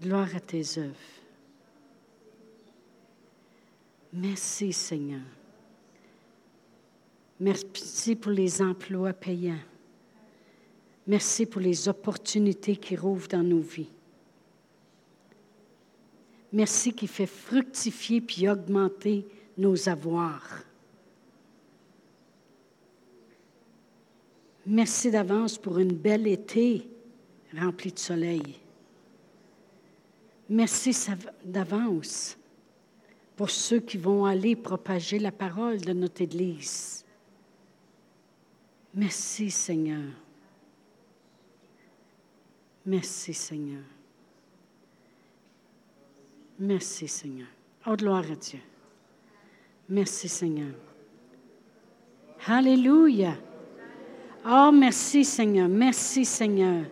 Gloire 0.00 0.34
à 0.34 0.40
tes 0.40 0.78
œuvres. 0.78 1.15
Merci 4.18 4.72
Seigneur. 4.72 5.20
Merci 7.38 8.16
pour 8.16 8.32
les 8.32 8.62
emplois 8.62 9.12
payants. 9.12 9.60
Merci 11.06 11.44
pour 11.44 11.60
les 11.60 11.86
opportunités 11.86 12.76
qui 12.76 12.96
rouvrent 12.96 13.28
dans 13.28 13.42
nos 13.42 13.60
vies. 13.60 13.90
Merci 16.50 16.94
qui 16.94 17.06
fait 17.06 17.26
fructifier 17.26 18.22
puis 18.22 18.48
augmenter 18.48 19.26
nos 19.58 19.86
avoirs. 19.86 20.62
Merci 24.64 25.10
d'avance 25.10 25.58
pour 25.58 25.78
une 25.78 25.94
belle 25.94 26.26
été 26.26 26.88
remplie 27.54 27.92
de 27.92 27.98
soleil. 27.98 28.42
Merci 30.48 30.96
d'avance 31.44 32.38
pour 33.36 33.50
ceux 33.50 33.80
qui 33.80 33.98
vont 33.98 34.24
aller 34.24 34.56
propager 34.56 35.18
la 35.18 35.30
parole 35.30 35.80
de 35.80 35.92
notre 35.92 36.22
Église. 36.22 37.04
Merci 38.94 39.50
Seigneur. 39.50 40.10
Merci 42.86 43.34
Seigneur. 43.34 43.82
Merci 46.58 47.06
Seigneur. 47.06 47.48
Oh, 47.86 47.94
gloire 47.94 48.24
à 48.30 48.34
Dieu. 48.34 48.60
Merci 49.88 50.28
Seigneur. 50.28 50.74
Alléluia. 52.46 53.36
Oh, 54.48 54.70
merci 54.72 55.24
Seigneur. 55.24 55.68
Merci 55.68 56.24
Seigneur. 56.24 56.86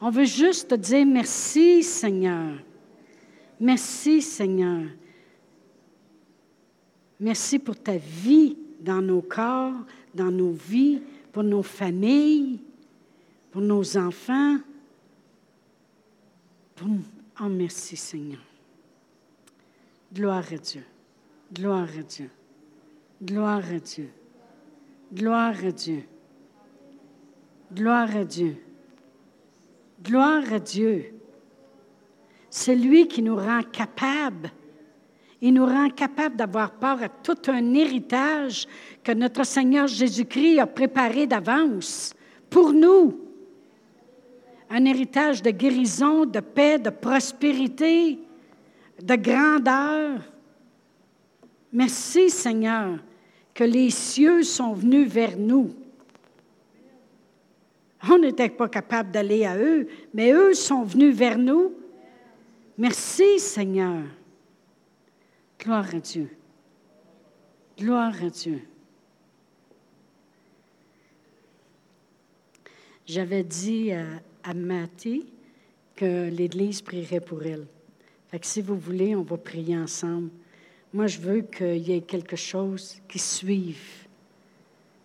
On 0.00 0.10
veut 0.10 0.24
juste 0.24 0.68
te 0.68 0.74
dire 0.76 1.04
merci 1.04 1.82
Seigneur. 1.82 2.58
Merci 3.58 4.22
Seigneur. 4.22 4.82
Merci 7.18 7.58
pour 7.58 7.76
ta 7.76 7.96
vie 7.96 8.56
dans 8.80 9.00
nos 9.00 9.22
corps, 9.22 9.74
dans 10.14 10.30
nos 10.30 10.52
vies, 10.52 11.00
pour 11.32 11.42
nos 11.42 11.62
familles, 11.62 12.60
pour 13.50 13.62
nos 13.62 13.96
enfants. 13.96 14.58
Oh, 16.82 17.48
merci 17.48 17.96
Seigneur. 17.96 18.40
Gloire 20.12 20.44
à 20.52 20.56
Dieu. 20.56 20.82
Gloire 21.52 21.88
à 21.98 22.02
Dieu. 22.02 22.30
Gloire 23.22 23.64
à 23.72 23.78
Dieu. 23.78 24.10
Gloire 25.12 25.64
à 25.64 25.72
Dieu. 25.72 26.02
Gloire 27.72 28.16
à 28.16 28.24
Dieu. 28.24 28.56
Gloire 30.02 30.52
à 30.52 30.58
Dieu. 30.58 31.14
C'est 32.50 32.76
lui 32.76 33.08
qui 33.08 33.22
nous 33.22 33.36
rend 33.36 33.62
capables 33.62 34.50
il 35.40 35.54
nous 35.54 35.66
rend 35.66 35.90
capable 35.90 36.36
d'avoir 36.36 36.72
part 36.72 37.02
à 37.02 37.08
tout 37.08 37.36
un 37.48 37.74
héritage 37.74 38.66
que 39.04 39.12
notre 39.12 39.44
Seigneur 39.44 39.86
Jésus-Christ 39.86 40.58
a 40.58 40.66
préparé 40.66 41.26
d'avance 41.26 42.14
pour 42.48 42.72
nous. 42.72 43.20
Un 44.70 44.84
héritage 44.84 45.42
de 45.42 45.50
guérison, 45.50 46.24
de 46.24 46.40
paix, 46.40 46.78
de 46.78 46.90
prospérité, 46.90 48.18
de 49.02 49.14
grandeur. 49.14 50.20
Merci 51.72 52.30
Seigneur 52.30 52.98
que 53.52 53.64
les 53.64 53.90
cieux 53.90 54.42
sont 54.42 54.72
venus 54.72 55.08
vers 55.08 55.36
nous. 55.36 55.70
On 58.08 58.18
n'était 58.18 58.48
pas 58.48 58.68
capable 58.68 59.10
d'aller 59.10 59.44
à 59.44 59.56
eux, 59.56 59.86
mais 60.14 60.32
eux 60.32 60.54
sont 60.54 60.82
venus 60.82 61.14
vers 61.14 61.38
nous. 61.38 61.72
Merci 62.78 63.38
Seigneur. 63.38 64.02
Gloire 65.66 65.96
à 65.96 65.98
Dieu. 65.98 66.28
Gloire 67.76 68.14
à 68.22 68.30
Dieu. 68.30 68.62
J'avais 73.04 73.42
dit 73.42 73.90
à, 73.90 74.04
à 74.44 74.54
que 75.96 76.28
l'Église 76.28 76.82
prierait 76.82 77.18
pour 77.18 77.42
elle. 77.42 77.66
Fait 78.28 78.38
que 78.38 78.46
si 78.46 78.62
vous 78.62 78.78
voulez, 78.78 79.16
on 79.16 79.22
va 79.22 79.36
prier 79.38 79.76
ensemble. 79.76 80.30
Moi, 80.94 81.08
je 81.08 81.18
veux 81.18 81.40
qu'il 81.40 81.78
y 81.78 81.94
ait 81.94 82.02
quelque 82.02 82.36
chose 82.36 82.98
qui 83.08 83.18
suive 83.18 84.06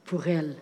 pour 0.05 0.27
elle. 0.27 0.55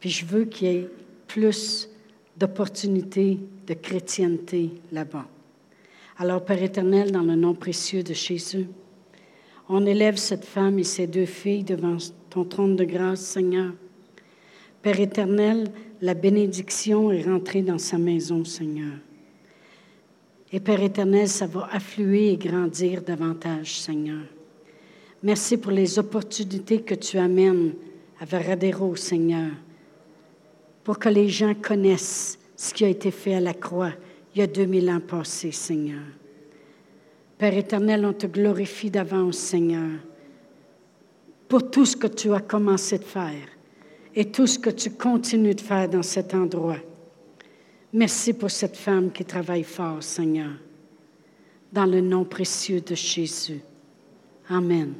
Puis 0.00 0.08
je 0.08 0.24
veux 0.24 0.46
qu'il 0.46 0.68
y 0.68 0.70
ait 0.74 0.90
plus 1.28 1.90
d'opportunités 2.38 3.40
de 3.66 3.74
chrétienté 3.74 4.70
là-bas. 4.90 5.28
Alors, 6.16 6.42
Père 6.42 6.62
éternel, 6.62 7.12
dans 7.12 7.20
le 7.20 7.36
nom 7.36 7.52
précieux 7.52 8.02
de 8.02 8.14
Jésus, 8.14 8.66
on 9.68 9.84
élève 9.86 10.16
cette 10.16 10.44
femme 10.44 10.78
et 10.78 10.84
ses 10.84 11.06
deux 11.06 11.26
filles 11.26 11.64
devant 11.64 11.96
ton 12.30 12.44
trône 12.44 12.76
de 12.76 12.84
grâce, 12.84 13.20
Seigneur. 13.20 13.72
Père 14.82 15.00
éternel, 15.00 15.68
la 16.00 16.14
bénédiction 16.14 17.10
est 17.10 17.22
rentrée 17.22 17.62
dans 17.62 17.78
sa 17.78 17.98
maison, 17.98 18.44
Seigneur. 18.44 18.98
Et 20.52 20.60
Père 20.60 20.82
éternel, 20.82 21.28
ça 21.28 21.46
va 21.46 21.68
affluer 21.72 22.32
et 22.32 22.36
grandir 22.36 23.02
davantage, 23.02 23.80
Seigneur. 23.80 24.22
Merci 25.22 25.56
pour 25.56 25.72
les 25.72 25.98
opportunités 25.98 26.82
que 26.82 26.94
tu 26.94 27.18
amènes 27.18 27.72
à 28.20 28.24
Varadero, 28.24 28.94
Seigneur, 28.94 29.50
pour 30.84 30.98
que 30.98 31.08
les 31.08 31.28
gens 31.28 31.54
connaissent 31.54 32.38
ce 32.54 32.72
qui 32.72 32.84
a 32.84 32.88
été 32.88 33.10
fait 33.10 33.34
à 33.34 33.40
la 33.40 33.54
croix 33.54 33.92
il 34.34 34.40
y 34.40 34.42
a 34.42 34.46
2000 34.46 34.90
ans 34.90 35.00
passés, 35.00 35.50
Seigneur. 35.50 36.02
Père 37.38 37.56
éternel, 37.56 38.06
on 38.06 38.14
te 38.14 38.26
glorifie 38.26 38.90
d'avance, 38.90 39.36
Seigneur, 39.36 39.90
pour 41.48 41.70
tout 41.70 41.84
ce 41.84 41.96
que 41.96 42.06
tu 42.06 42.32
as 42.32 42.40
commencé 42.40 42.98
de 42.98 43.04
faire 43.04 43.46
et 44.14 44.24
tout 44.30 44.46
ce 44.46 44.58
que 44.58 44.70
tu 44.70 44.90
continues 44.90 45.54
de 45.54 45.60
faire 45.60 45.88
dans 45.88 46.02
cet 46.02 46.32
endroit. 46.32 46.78
Merci 47.92 48.32
pour 48.32 48.50
cette 48.50 48.76
femme 48.76 49.12
qui 49.12 49.24
travaille 49.24 49.64
fort, 49.64 50.02
Seigneur, 50.02 50.52
dans 51.70 51.84
le 51.84 52.00
nom 52.00 52.24
précieux 52.24 52.80
de 52.80 52.94
Jésus. 52.94 53.60
Amen. 54.48 54.94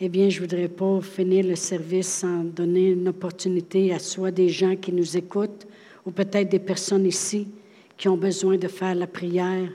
Eh 0.00 0.08
bien, 0.08 0.28
je 0.28 0.40
voudrais 0.40 0.68
pas 0.68 1.00
finir 1.00 1.44
le 1.46 1.56
service 1.56 2.08
sans 2.08 2.44
donner 2.44 2.90
une 2.90 3.08
opportunité 3.08 3.92
à 3.92 3.98
soit 3.98 4.30
des 4.30 4.48
gens 4.48 4.76
qui 4.76 4.92
nous 4.92 5.16
écoutent 5.16 5.66
ou 6.06 6.12
peut-être 6.12 6.48
des 6.48 6.58
personnes 6.60 7.06
ici 7.06 7.48
qui 7.96 8.08
ont 8.08 8.16
besoin 8.16 8.56
de 8.56 8.68
faire 8.68 8.94
la 8.94 9.06
prière 9.06 9.68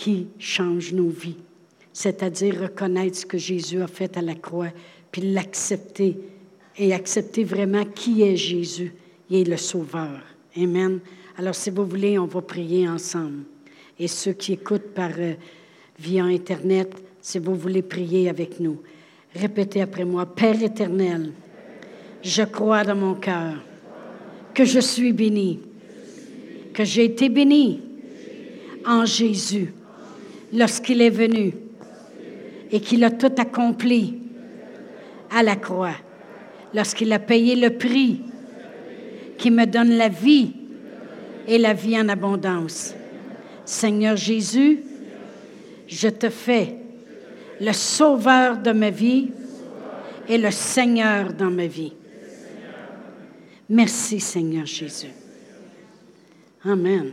qui 0.00 0.28
change 0.38 0.94
nos 0.94 1.10
vies, 1.10 1.36
c'est-à-dire 1.92 2.62
reconnaître 2.62 3.18
ce 3.18 3.26
que 3.26 3.36
Jésus 3.36 3.82
a 3.82 3.86
fait 3.86 4.16
à 4.16 4.22
la 4.22 4.34
croix, 4.34 4.70
puis 5.12 5.20
l'accepter 5.20 6.16
et 6.78 6.94
accepter 6.94 7.44
vraiment 7.44 7.84
qui 7.84 8.22
est 8.22 8.34
Jésus. 8.34 8.94
Il 9.28 9.40
est 9.40 9.50
le 9.50 9.58
Sauveur. 9.58 10.22
Amen. 10.56 11.00
Alors, 11.36 11.54
si 11.54 11.68
vous 11.68 11.84
voulez, 11.84 12.18
on 12.18 12.24
va 12.24 12.40
prier 12.40 12.88
ensemble. 12.88 13.42
Et 13.98 14.08
ceux 14.08 14.32
qui 14.32 14.54
écoutent 14.54 14.94
par 14.94 15.10
euh, 15.18 15.34
via 15.98 16.24
Internet, 16.24 16.94
si 17.20 17.38
vous 17.38 17.54
voulez 17.54 17.82
prier 17.82 18.30
avec 18.30 18.58
nous, 18.58 18.80
répétez 19.34 19.82
après 19.82 20.06
moi, 20.06 20.24
Père 20.24 20.62
éternel, 20.62 21.30
je 22.22 22.44
crois 22.44 22.84
dans 22.84 22.96
mon 22.96 23.16
cœur 23.16 23.56
que 24.54 24.64
je 24.64 24.80
suis 24.80 25.12
béni, 25.12 25.60
que 26.72 26.84
j'ai 26.84 27.04
été 27.04 27.28
béni 27.28 27.82
en 28.86 29.04
Jésus 29.04 29.74
lorsqu'il 30.52 31.02
est 31.02 31.10
venu 31.10 31.54
et 32.70 32.80
qu'il 32.80 33.04
a 33.04 33.10
tout 33.10 33.32
accompli 33.36 34.18
à 35.30 35.42
la 35.42 35.56
croix, 35.56 35.94
lorsqu'il 36.74 37.12
a 37.12 37.18
payé 37.18 37.56
le 37.56 37.70
prix 37.76 38.22
qui 39.38 39.50
me 39.50 39.64
donne 39.66 39.96
la 39.96 40.08
vie 40.08 40.52
et 41.46 41.58
la 41.58 41.72
vie 41.72 41.98
en 41.98 42.08
abondance. 42.08 42.94
Seigneur 43.64 44.16
Jésus, 44.16 44.80
je 45.86 46.08
te 46.08 46.28
fais 46.28 46.76
le 47.60 47.72
sauveur 47.72 48.58
de 48.58 48.72
ma 48.72 48.90
vie 48.90 49.30
et 50.28 50.38
le 50.38 50.50
Seigneur 50.50 51.32
dans 51.32 51.50
ma 51.50 51.66
vie. 51.66 51.92
Merci 53.68 54.20
Seigneur 54.20 54.66
Jésus. 54.66 55.12
Amen. 56.64 57.12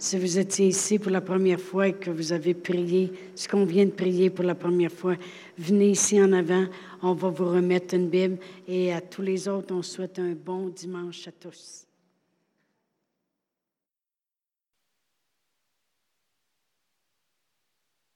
Si 0.00 0.16
vous 0.16 0.38
étiez 0.38 0.68
ici 0.68 1.00
pour 1.00 1.10
la 1.10 1.20
première 1.20 1.60
fois 1.60 1.88
et 1.88 1.92
que 1.92 2.10
vous 2.10 2.32
avez 2.32 2.54
prié 2.54 3.12
ce 3.34 3.48
qu'on 3.48 3.64
vient 3.64 3.84
de 3.84 3.90
prier 3.90 4.30
pour 4.30 4.44
la 4.44 4.54
première 4.54 4.92
fois, 4.92 5.16
venez 5.58 5.90
ici 5.90 6.22
en 6.22 6.32
avant. 6.32 6.66
On 7.02 7.14
va 7.14 7.30
vous 7.30 7.46
remettre 7.46 7.94
une 7.94 8.08
Bible. 8.08 8.38
Et 8.68 8.92
à 8.92 9.00
tous 9.00 9.22
les 9.22 9.48
autres, 9.48 9.74
on 9.74 9.82
souhaite 9.82 10.20
un 10.20 10.34
bon 10.34 10.68
dimanche 10.68 11.26
à 11.26 11.32
tous. 11.32 11.87